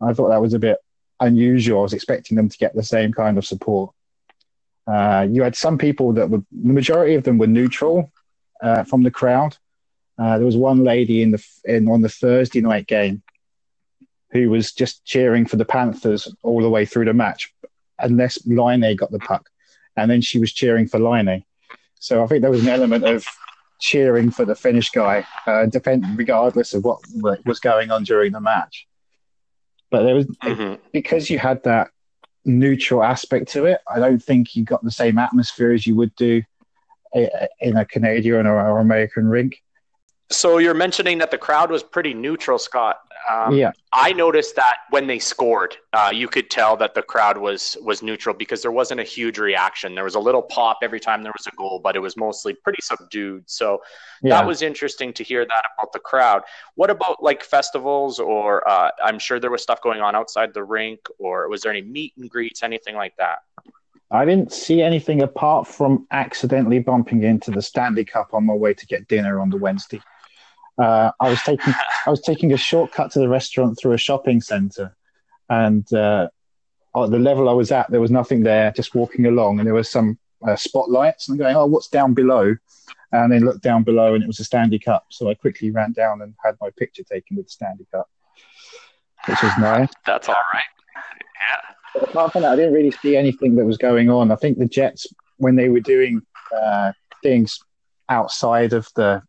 I 0.00 0.12
thought 0.12 0.28
that 0.28 0.40
was 0.40 0.54
a 0.54 0.58
bit 0.58 0.78
unusual. 1.20 1.80
I 1.80 1.82
was 1.82 1.92
expecting 1.92 2.36
them 2.36 2.48
to 2.48 2.58
get 2.58 2.74
the 2.74 2.82
same 2.82 3.12
kind 3.12 3.36
of 3.36 3.44
support. 3.44 3.92
Uh, 4.86 5.26
you 5.30 5.42
had 5.42 5.56
some 5.56 5.78
people 5.78 6.12
that 6.14 6.30
were, 6.30 6.42
the 6.50 6.72
majority 6.72 7.14
of 7.14 7.24
them 7.24 7.38
were 7.38 7.46
neutral 7.46 8.12
uh, 8.62 8.84
from 8.84 9.02
the 9.02 9.10
crowd. 9.10 9.56
Uh, 10.18 10.38
there 10.38 10.46
was 10.46 10.56
one 10.56 10.84
lady 10.84 11.22
in 11.22 11.30
the 11.30 11.44
in 11.64 11.88
on 11.88 12.00
the 12.00 12.08
Thursday 12.08 12.60
night 12.60 12.86
game 12.86 13.22
who 14.30 14.50
was 14.50 14.72
just 14.72 15.04
cheering 15.04 15.46
for 15.46 15.56
the 15.56 15.64
Panthers 15.64 16.32
all 16.42 16.62
the 16.62 16.70
way 16.70 16.84
through 16.86 17.04
the 17.04 17.14
match, 17.14 17.52
unless 18.02 18.44
Laine 18.46 18.96
got 18.96 19.10
the 19.10 19.18
puck, 19.18 19.48
and 19.96 20.10
then 20.10 20.20
she 20.20 20.38
was 20.38 20.52
cheering 20.52 20.86
for 20.86 20.98
Laine. 20.98 21.44
So 22.00 22.22
I 22.22 22.26
think 22.26 22.42
there 22.42 22.50
was 22.50 22.62
an 22.62 22.68
element 22.68 23.04
of 23.04 23.24
cheering 23.80 24.30
for 24.30 24.44
the 24.44 24.54
Finnish 24.54 24.90
guy, 24.90 25.26
uh, 25.46 25.66
depend 25.66 26.04
regardless 26.16 26.74
of 26.74 26.84
what 26.84 27.00
was 27.44 27.60
going 27.60 27.90
on 27.90 28.04
during 28.04 28.32
the 28.32 28.40
match. 28.40 28.86
But 29.90 30.04
there 30.04 30.14
was 30.14 30.26
mm-hmm. 30.26 30.74
because 30.92 31.28
you 31.30 31.38
had 31.38 31.62
that 31.64 31.90
neutral 32.44 33.02
aspect 33.02 33.48
to 33.52 33.66
it. 33.66 33.80
I 33.92 33.98
don't 33.98 34.22
think 34.22 34.56
you 34.56 34.64
got 34.64 34.82
the 34.82 34.90
same 34.90 35.18
atmosphere 35.18 35.72
as 35.72 35.86
you 35.86 35.94
would 35.96 36.14
do 36.16 36.42
in 37.12 37.76
a 37.76 37.84
Canadian 37.84 38.46
or 38.46 38.78
American 38.78 39.28
rink. 39.28 39.62
So 40.30 40.58
you're 40.58 40.74
mentioning 40.74 41.18
that 41.18 41.30
the 41.30 41.38
crowd 41.38 41.70
was 41.70 41.82
pretty 41.82 42.14
neutral, 42.14 42.58
Scott. 42.58 43.00
Um, 43.30 43.54
yeah, 43.54 43.72
I 43.92 44.12
noticed 44.12 44.56
that 44.56 44.78
when 44.90 45.06
they 45.06 45.18
scored, 45.18 45.76
uh, 45.92 46.10
you 46.12 46.28
could 46.28 46.50
tell 46.50 46.76
that 46.78 46.94
the 46.94 47.02
crowd 47.02 47.38
was 47.38 47.76
was 47.82 48.02
neutral 48.02 48.34
because 48.34 48.62
there 48.62 48.72
wasn't 48.72 49.00
a 49.00 49.04
huge 49.04 49.38
reaction. 49.38 49.94
There 49.94 50.04
was 50.04 50.14
a 50.14 50.20
little 50.20 50.42
pop 50.42 50.78
every 50.82 51.00
time 51.00 51.22
there 51.22 51.32
was 51.36 51.46
a 51.46 51.54
goal, 51.56 51.80
but 51.82 51.96
it 51.96 52.00
was 52.00 52.16
mostly 52.16 52.54
pretty 52.54 52.80
subdued. 52.82 53.44
So 53.46 53.82
yeah. 54.22 54.30
that 54.30 54.46
was 54.46 54.62
interesting 54.62 55.12
to 55.14 55.24
hear 55.24 55.44
that 55.44 55.64
about 55.76 55.92
the 55.92 55.98
crowd. 55.98 56.42
What 56.74 56.90
about 56.90 57.22
like 57.22 57.42
festivals, 57.42 58.18
or 58.18 58.68
uh, 58.68 58.90
I'm 59.02 59.18
sure 59.18 59.38
there 59.38 59.50
was 59.50 59.62
stuff 59.62 59.80
going 59.82 60.00
on 60.00 60.14
outside 60.14 60.54
the 60.54 60.64
rink, 60.64 61.00
or 61.18 61.48
was 61.48 61.62
there 61.62 61.72
any 61.72 61.82
meet 61.82 62.14
and 62.16 62.28
greets, 62.28 62.62
anything 62.62 62.96
like 62.96 63.16
that? 63.18 63.38
I 64.12 64.26
didn't 64.26 64.52
see 64.52 64.82
anything 64.82 65.22
apart 65.22 65.66
from 65.66 66.06
accidentally 66.10 66.80
bumping 66.80 67.22
into 67.22 67.50
the 67.50 67.62
Stanley 67.62 68.04
Cup 68.04 68.34
on 68.34 68.44
my 68.44 68.52
way 68.52 68.74
to 68.74 68.86
get 68.86 69.08
dinner 69.08 69.40
on 69.40 69.48
the 69.48 69.56
Wednesday. 69.56 70.02
Uh, 70.80 71.10
I 71.20 71.28
was 71.28 71.42
taking 71.42 71.74
I 72.06 72.10
was 72.10 72.20
taking 72.20 72.52
a 72.52 72.56
shortcut 72.56 73.10
to 73.12 73.18
the 73.18 73.28
restaurant 73.28 73.78
through 73.78 73.92
a 73.92 73.98
shopping 73.98 74.40
centre, 74.40 74.96
and 75.48 75.90
uh, 75.92 76.28
at 76.96 77.10
the 77.10 77.18
level 77.18 77.48
I 77.48 77.52
was 77.52 77.70
at, 77.72 77.90
there 77.90 78.00
was 78.00 78.10
nothing 78.10 78.42
there. 78.42 78.72
Just 78.72 78.94
walking 78.94 79.26
along, 79.26 79.58
and 79.58 79.66
there 79.66 79.74
was 79.74 79.90
some 79.90 80.18
uh, 80.46 80.56
spotlights, 80.56 81.28
and 81.28 81.34
I'm 81.34 81.38
going, 81.38 81.56
"Oh, 81.56 81.66
what's 81.66 81.88
down 81.88 82.14
below?" 82.14 82.56
And 83.12 83.30
then 83.30 83.44
looked 83.44 83.62
down 83.62 83.82
below, 83.82 84.14
and 84.14 84.24
it 84.24 84.26
was 84.26 84.40
a 84.40 84.44
Stanley 84.44 84.78
Cup. 84.78 85.04
So 85.10 85.28
I 85.28 85.34
quickly 85.34 85.70
ran 85.70 85.92
down 85.92 86.22
and 86.22 86.34
had 86.42 86.56
my 86.60 86.70
picture 86.78 87.02
taken 87.02 87.36
with 87.36 87.46
the 87.46 87.52
Stanley 87.52 87.86
Cup, 87.92 88.08
which 89.26 89.42
was 89.42 89.52
nice. 89.58 89.90
That's 90.06 90.30
all 90.30 90.34
right. 90.54 90.62
Yeah. 90.96 91.74
But 91.94 92.08
apart 92.08 92.32
from 92.32 92.42
that, 92.42 92.52
I 92.52 92.56
didn't 92.56 92.72
really 92.72 92.90
see 92.90 93.16
anything 93.16 93.56
that 93.56 93.66
was 93.66 93.76
going 93.76 94.08
on. 94.08 94.30
I 94.32 94.36
think 94.36 94.58
the 94.58 94.66
Jets, 94.66 95.06
when 95.36 95.56
they 95.56 95.68
were 95.68 95.80
doing 95.80 96.22
uh, 96.56 96.92
things 97.22 97.58
outside 98.08 98.72
of 98.72 98.88
the 98.96 99.22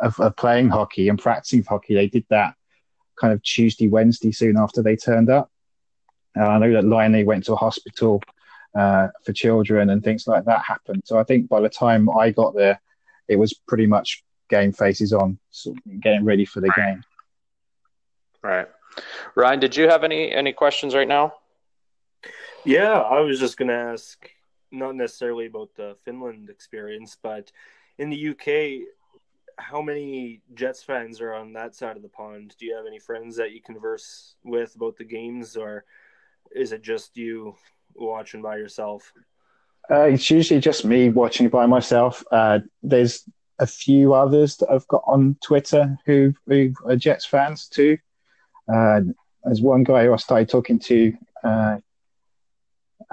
of, 0.00 0.18
of 0.20 0.36
playing 0.36 0.68
hockey 0.68 1.08
and 1.08 1.18
practicing 1.18 1.62
hockey. 1.62 1.94
They 1.94 2.08
did 2.08 2.24
that 2.30 2.54
kind 3.20 3.32
of 3.32 3.42
Tuesday, 3.42 3.88
Wednesday 3.88 4.32
soon 4.32 4.56
after 4.56 4.82
they 4.82 4.96
turned 4.96 5.30
up. 5.30 5.50
Uh, 6.38 6.46
I 6.46 6.58
know 6.58 6.72
that 6.72 6.84
Laine 6.84 7.26
went 7.26 7.44
to 7.44 7.54
a 7.54 7.56
hospital 7.56 8.22
uh, 8.74 9.08
for 9.24 9.32
children 9.32 9.90
and 9.90 10.02
things 10.02 10.26
like 10.26 10.44
that 10.44 10.62
happened. 10.64 11.02
So 11.04 11.18
I 11.18 11.24
think 11.24 11.48
by 11.48 11.60
the 11.60 11.68
time 11.68 12.08
I 12.10 12.30
got 12.30 12.54
there, 12.54 12.80
it 13.28 13.36
was 13.36 13.52
pretty 13.52 13.86
much 13.86 14.24
game 14.48 14.72
faces 14.72 15.12
on, 15.12 15.38
so 15.50 15.74
getting 16.00 16.24
ready 16.24 16.44
for 16.44 16.60
the 16.60 16.68
right. 16.76 16.94
game. 16.94 17.02
Right, 18.42 18.68
Ryan. 19.34 19.60
Did 19.60 19.76
you 19.76 19.88
have 19.88 20.02
any 20.02 20.32
any 20.32 20.52
questions 20.52 20.94
right 20.94 21.06
now? 21.06 21.34
Yeah, 22.64 22.92
I 22.92 23.20
was 23.20 23.38
just 23.38 23.56
going 23.56 23.68
to 23.68 23.74
ask, 23.74 24.28
not 24.70 24.94
necessarily 24.94 25.46
about 25.46 25.74
the 25.76 25.96
Finland 26.04 26.50
experience, 26.50 27.16
but 27.22 27.50
in 27.98 28.10
the 28.10 28.28
UK, 28.30 28.86
how 29.60 29.82
many 29.82 30.40
Jets 30.54 30.82
fans 30.82 31.20
are 31.20 31.34
on 31.34 31.52
that 31.52 31.74
side 31.74 31.96
of 31.96 32.02
the 32.02 32.08
pond? 32.08 32.54
Do 32.58 32.66
you 32.66 32.74
have 32.74 32.86
any 32.86 32.98
friends 32.98 33.36
that 33.36 33.52
you 33.52 33.60
converse 33.60 34.34
with 34.44 34.74
about 34.74 34.96
the 34.96 35.04
games, 35.04 35.56
or 35.56 35.84
is 36.54 36.72
it 36.72 36.82
just 36.82 37.16
you 37.16 37.54
watching 37.94 38.42
by 38.42 38.56
yourself? 38.56 39.12
Uh, 39.90 40.02
it's 40.02 40.30
usually 40.30 40.60
just 40.60 40.84
me 40.84 41.10
watching 41.10 41.48
by 41.48 41.66
myself. 41.66 42.24
Uh, 42.30 42.60
there's 42.82 43.24
a 43.58 43.66
few 43.66 44.14
others 44.14 44.56
that 44.56 44.70
I've 44.70 44.88
got 44.88 45.02
on 45.06 45.36
Twitter 45.42 45.96
who, 46.06 46.32
who 46.46 46.72
are 46.86 46.96
Jets 46.96 47.26
fans 47.26 47.68
too. 47.68 47.98
Uh, 48.72 49.00
there's 49.44 49.60
one 49.60 49.84
guy 49.84 50.04
who 50.04 50.12
I 50.12 50.16
started 50.16 50.48
talking 50.48 50.78
to 50.80 51.12
uh, 51.44 51.78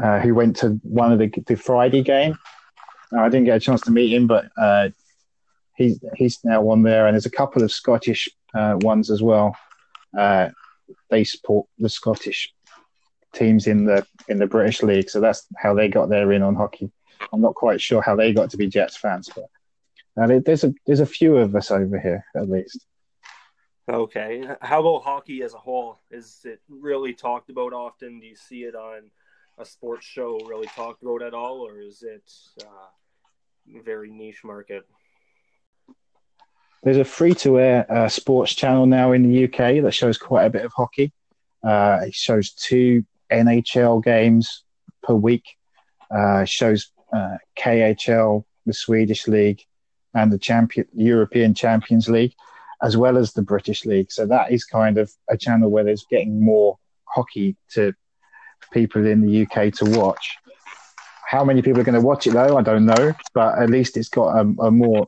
uh, 0.02 0.20
who 0.20 0.36
went 0.36 0.56
to 0.58 0.80
one 0.84 1.12
of 1.12 1.20
the, 1.20 1.32
the 1.48 1.56
Friday 1.56 2.04
game. 2.04 2.38
I 3.18 3.30
didn't 3.30 3.46
get 3.46 3.58
a 3.58 3.60
chance 3.60 3.82
to 3.82 3.92
meet 3.92 4.14
him, 4.14 4.28
but 4.28 4.50
uh, 4.58 4.90
he's 5.78 6.00
he's 6.16 6.44
now 6.44 6.68
on 6.70 6.84
there, 6.84 7.08
and 7.08 7.14
there's 7.14 7.26
a 7.26 7.32
couple 7.32 7.64
of 7.64 7.72
Scottish 7.72 8.28
uh, 8.54 8.78
ones 8.82 9.10
as 9.10 9.22
well. 9.22 9.56
Uh, 10.18 10.50
they 11.10 11.24
support 11.24 11.68
the 11.78 11.90
Scottish 11.90 12.54
teams 13.34 13.68
in 13.68 13.86
the 13.86 14.06
in 14.28 14.40
the 14.40 14.48
British 14.48 14.84
League, 14.84 15.10
so 15.10 15.22
that's 15.22 15.48
how 15.56 15.74
they 15.74 15.88
got 15.88 16.10
their 16.10 16.32
in 16.32 16.42
on 16.42 16.56
hockey. 16.56 16.92
I'm 17.32 17.42
not 17.42 17.56
quite 17.56 17.80
sure 17.80 18.02
how 18.02 18.16
they 18.16 18.34
got 18.34 18.50
to 18.52 18.58
be 18.58 18.68
Jets 18.68 18.98
fans, 18.98 19.30
but 19.34 19.50
uh, 20.22 20.40
there's 20.44 20.64
a 20.64 20.74
there's 20.86 21.00
a 21.00 21.06
few 21.06 21.38
of 21.38 21.56
us 21.56 21.72
over 21.72 22.00
here 22.00 22.26
at 22.36 22.50
least. 22.50 22.86
Okay, 23.90 24.46
how 24.62 24.82
about 24.82 25.04
hockey 25.04 25.44
as 25.44 25.54
a 25.54 25.60
whole? 25.60 26.00
Is 26.12 26.42
it 26.44 26.60
really 26.68 27.14
talked 27.14 27.50
about 27.50 27.72
often? 27.72 28.20
Do 28.20 28.28
you 28.28 28.36
see 28.36 28.64
it 28.64 28.76
on 28.76 29.12
a 29.58 29.66
sports 29.66 30.06
show 30.06 30.40
really 30.46 30.68
talked 30.76 31.04
about 31.04 31.22
at 31.22 31.34
all, 31.34 31.66
or 31.66 31.80
is 31.80 32.04
it 32.04 32.30
uh, 32.62 33.82
very 33.86 34.10
niche 34.10 34.44
market? 34.44 34.86
There's 36.88 36.96
a 36.96 37.04
free 37.04 37.34
to 37.44 37.60
air 37.60 37.86
uh, 37.92 38.08
sports 38.08 38.56
channel 38.56 38.86
now 38.86 39.12
in 39.12 39.30
the 39.30 39.44
UK 39.44 39.84
that 39.84 39.92
shows 39.94 40.18
quite 40.18 40.46
a 40.46 40.50
bit 40.50 40.64
of 40.64 40.72
hockey. 40.72 41.12
Uh, 41.62 42.00
it 42.04 42.16
shows 42.16 42.52
two 42.52 43.04
NHL 43.30 44.02
games 44.02 44.64
per 45.04 45.14
week, 45.14 45.44
uh, 46.10 46.46
shows 46.46 46.90
uh, 47.12 47.40
KHL, 47.60 48.46
the 48.66 48.72
Swedish 48.72 49.28
League, 49.28 49.64
and 50.14 50.32
the 50.32 50.38
champion, 50.38 50.88
European 50.94 51.54
Champions 51.54 52.08
League, 52.08 52.34
as 52.82 52.96
well 52.96 53.18
as 53.18 53.34
the 53.34 53.42
British 53.42 53.84
League. 53.84 54.10
So 54.10 54.26
that 54.26 54.54
is 54.54 54.64
kind 54.64 54.98
of 54.98 55.12
a 55.30 55.36
channel 55.36 55.70
where 55.70 55.84
there's 55.84 56.06
getting 56.10 56.42
more 56.42 56.80
hockey 57.04 57.58
to 57.72 57.94
people 58.72 59.06
in 59.06 59.20
the 59.20 59.42
UK 59.42 59.74
to 59.74 60.00
watch. 60.00 60.38
How 61.28 61.44
many 61.44 61.62
people 61.62 61.82
are 61.82 61.84
going 61.84 62.00
to 62.00 62.08
watch 62.08 62.28
it 62.28 62.32
though? 62.32 62.56
I 62.56 62.62
don't 62.62 62.86
know, 62.86 63.14
but 63.34 63.60
at 63.60 63.70
least 63.70 63.98
it's 63.98 64.08
got 64.08 64.38
a, 64.38 64.54
a 64.62 64.72
more 64.72 65.06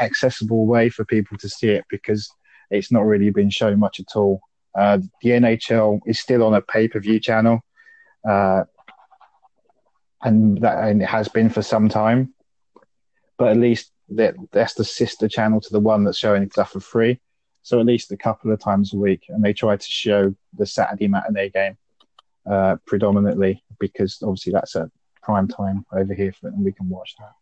accessible 0.00 0.66
way 0.66 0.88
for 0.88 1.04
people 1.04 1.36
to 1.38 1.48
see 1.48 1.68
it 1.68 1.84
because 1.90 2.28
it's 2.70 2.90
not 2.90 3.04
really 3.04 3.30
been 3.30 3.50
shown 3.50 3.78
much 3.78 4.00
at 4.00 4.16
all. 4.16 4.40
Uh, 4.74 4.98
the 5.20 5.30
NHL 5.30 6.00
is 6.06 6.18
still 6.18 6.42
on 6.42 6.54
a 6.54 6.62
pay 6.62 6.88
per 6.88 6.98
view 6.98 7.20
channel, 7.20 7.60
uh, 8.28 8.64
and 10.22 10.60
that 10.62 10.88
and 10.88 11.02
it 11.02 11.08
has 11.08 11.28
been 11.28 11.50
for 11.50 11.62
some 11.62 11.88
time. 11.88 12.32
But 13.38 13.48
at 13.48 13.56
least 13.58 13.92
that 14.10 14.34
that's 14.50 14.74
the 14.74 14.84
sister 14.84 15.28
channel 15.28 15.60
to 15.60 15.72
the 15.72 15.80
one 15.80 16.04
that's 16.04 16.18
showing 16.18 16.50
stuff 16.50 16.72
for 16.72 16.80
free. 16.80 17.20
So 17.62 17.78
at 17.78 17.86
least 17.86 18.10
a 18.12 18.16
couple 18.16 18.50
of 18.50 18.60
times 18.60 18.92
a 18.92 18.96
week, 18.96 19.24
and 19.28 19.44
they 19.44 19.52
try 19.52 19.76
to 19.76 19.88
show 19.88 20.34
the 20.56 20.66
Saturday 20.66 21.06
matinee 21.06 21.50
game 21.50 21.76
uh, 22.50 22.76
predominantly 22.86 23.62
because 23.78 24.18
obviously 24.22 24.52
that's 24.52 24.74
a 24.74 24.90
prime 25.22 25.48
time 25.48 25.84
over 25.92 26.14
here, 26.14 26.32
for, 26.32 26.48
and 26.48 26.64
we 26.64 26.72
can 26.72 26.88
watch 26.88 27.14
that. 27.18 27.32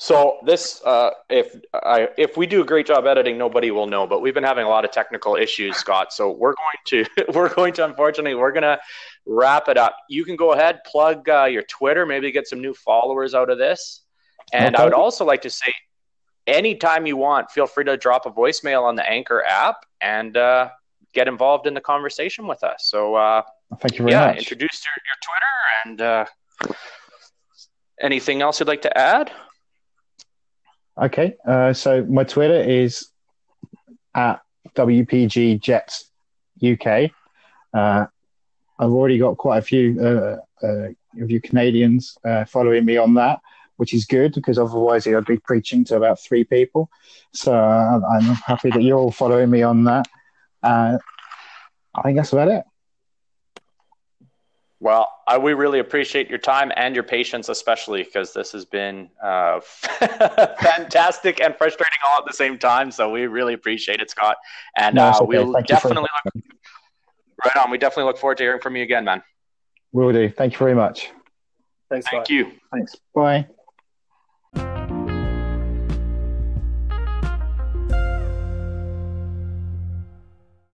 So 0.00 0.38
this, 0.46 0.80
uh, 0.84 1.10
if 1.28 1.56
I, 1.74 2.08
if 2.16 2.36
we 2.36 2.46
do 2.46 2.62
a 2.62 2.64
great 2.64 2.86
job 2.86 3.04
editing, 3.04 3.36
nobody 3.36 3.72
will 3.72 3.88
know. 3.88 4.06
But 4.06 4.20
we've 4.20 4.32
been 4.32 4.44
having 4.44 4.64
a 4.64 4.68
lot 4.68 4.84
of 4.84 4.92
technical 4.92 5.34
issues, 5.34 5.76
Scott. 5.76 6.12
So 6.12 6.30
we're 6.30 6.54
going 6.54 6.76
to 6.86 7.32
we're 7.34 7.52
going 7.52 7.72
to 7.74 7.84
unfortunately 7.84 8.36
we're 8.36 8.52
gonna 8.52 8.78
wrap 9.26 9.68
it 9.68 9.76
up. 9.76 9.96
You 10.08 10.24
can 10.24 10.36
go 10.36 10.52
ahead, 10.52 10.84
plug 10.86 11.28
uh, 11.28 11.44
your 11.44 11.64
Twitter, 11.64 12.06
maybe 12.06 12.30
get 12.30 12.46
some 12.46 12.60
new 12.60 12.74
followers 12.74 13.34
out 13.34 13.50
of 13.50 13.58
this. 13.58 14.02
And 14.52 14.76
okay. 14.76 14.82
I 14.82 14.86
would 14.86 14.94
also 14.94 15.24
like 15.24 15.42
to 15.42 15.50
say, 15.50 15.74
anytime 16.46 17.04
you 17.04 17.16
want, 17.16 17.50
feel 17.50 17.66
free 17.66 17.84
to 17.84 17.96
drop 17.96 18.24
a 18.24 18.30
voicemail 18.30 18.84
on 18.84 18.94
the 18.94 19.06
Anchor 19.06 19.44
app 19.44 19.84
and 20.00 20.36
uh, 20.36 20.70
get 21.12 21.26
involved 21.26 21.66
in 21.66 21.74
the 21.74 21.80
conversation 21.80 22.46
with 22.46 22.62
us. 22.62 22.84
So 22.86 23.16
uh, 23.16 23.42
thank 23.80 23.98
you 23.98 24.04
very 24.04 24.12
yeah, 24.12 24.28
much. 24.28 24.38
Introduce 24.38 24.80
your, 24.86 24.94
your 25.08 25.16
Twitter 25.26 25.48
and 25.84 26.00
uh, 26.00 26.74
anything 28.00 28.42
else 28.42 28.60
you'd 28.60 28.68
like 28.68 28.82
to 28.82 28.96
add. 28.96 29.32
Okay, 31.00 31.36
uh, 31.46 31.72
so 31.72 32.04
my 32.06 32.24
Twitter 32.24 32.60
is 32.60 33.08
at 34.16 34.40
WPG 34.74 35.60
Jets 35.60 36.10
UK. 36.60 37.12
Uh, 37.72 38.06
I've 38.80 38.90
already 38.90 39.18
got 39.18 39.36
quite 39.36 39.58
a 39.58 39.62
few 39.62 39.96
uh, 40.00 40.38
uh, 40.60 40.88
of 41.22 41.30
you 41.30 41.40
Canadians 41.40 42.18
uh, 42.24 42.44
following 42.46 42.84
me 42.84 42.96
on 42.96 43.14
that, 43.14 43.38
which 43.76 43.94
is 43.94 44.06
good 44.06 44.34
because 44.34 44.58
otherwise 44.58 45.06
I'd 45.06 45.24
be 45.24 45.38
preaching 45.38 45.84
to 45.84 45.96
about 45.96 46.20
three 46.20 46.42
people. 46.42 46.90
So 47.32 47.54
uh, 47.54 48.00
I'm 48.10 48.34
happy 48.34 48.70
that 48.70 48.82
you're 48.82 48.98
all 48.98 49.12
following 49.12 49.50
me 49.50 49.62
on 49.62 49.84
that. 49.84 50.08
I 50.64 50.98
think 52.02 52.16
that's 52.16 52.32
about 52.32 52.48
it. 52.48 52.64
Well, 54.80 55.08
uh, 55.26 55.40
we 55.42 55.54
really 55.54 55.80
appreciate 55.80 56.28
your 56.30 56.38
time 56.38 56.70
and 56.76 56.94
your 56.94 57.02
patience, 57.02 57.48
especially 57.48 58.04
because 58.04 58.32
this 58.32 58.52
has 58.52 58.64
been 58.64 59.10
uh, 59.22 59.60
fantastic 60.60 61.40
and 61.40 61.56
frustrating 61.56 61.98
all 62.06 62.20
at 62.20 62.26
the 62.26 62.32
same 62.32 62.58
time. 62.58 62.90
So 62.92 63.10
we 63.10 63.26
really 63.26 63.54
appreciate 63.54 64.00
it, 64.00 64.08
Scott. 64.10 64.36
And 64.76 64.94
No, 64.94 65.08
it's 65.10 65.20
uh, 65.20 65.24
we'll 65.24 65.52
Thank 65.52 65.68
you 65.68 65.76
for- 65.76 65.88
definitely 65.88 66.08
look 66.34 66.44
right 67.44 67.56
on. 67.56 67.70
We 67.72 67.78
definitely 67.78 68.04
look 68.04 68.18
forward 68.18 68.38
to 68.38 68.44
hearing 68.44 68.60
from 68.60 68.76
you 68.76 68.84
again, 68.84 69.04
man. 69.04 69.22
We 69.92 70.04
will 70.04 70.12
do. 70.12 70.28
Thank 70.28 70.52
you 70.52 70.58
very 70.58 70.74
much. 70.74 71.10
Thanks, 71.90 72.06
Thank 72.08 72.26
Scott. 72.26 72.30
you. 72.30 72.52
Thanks. 72.72 72.94
Bye. 73.14 73.46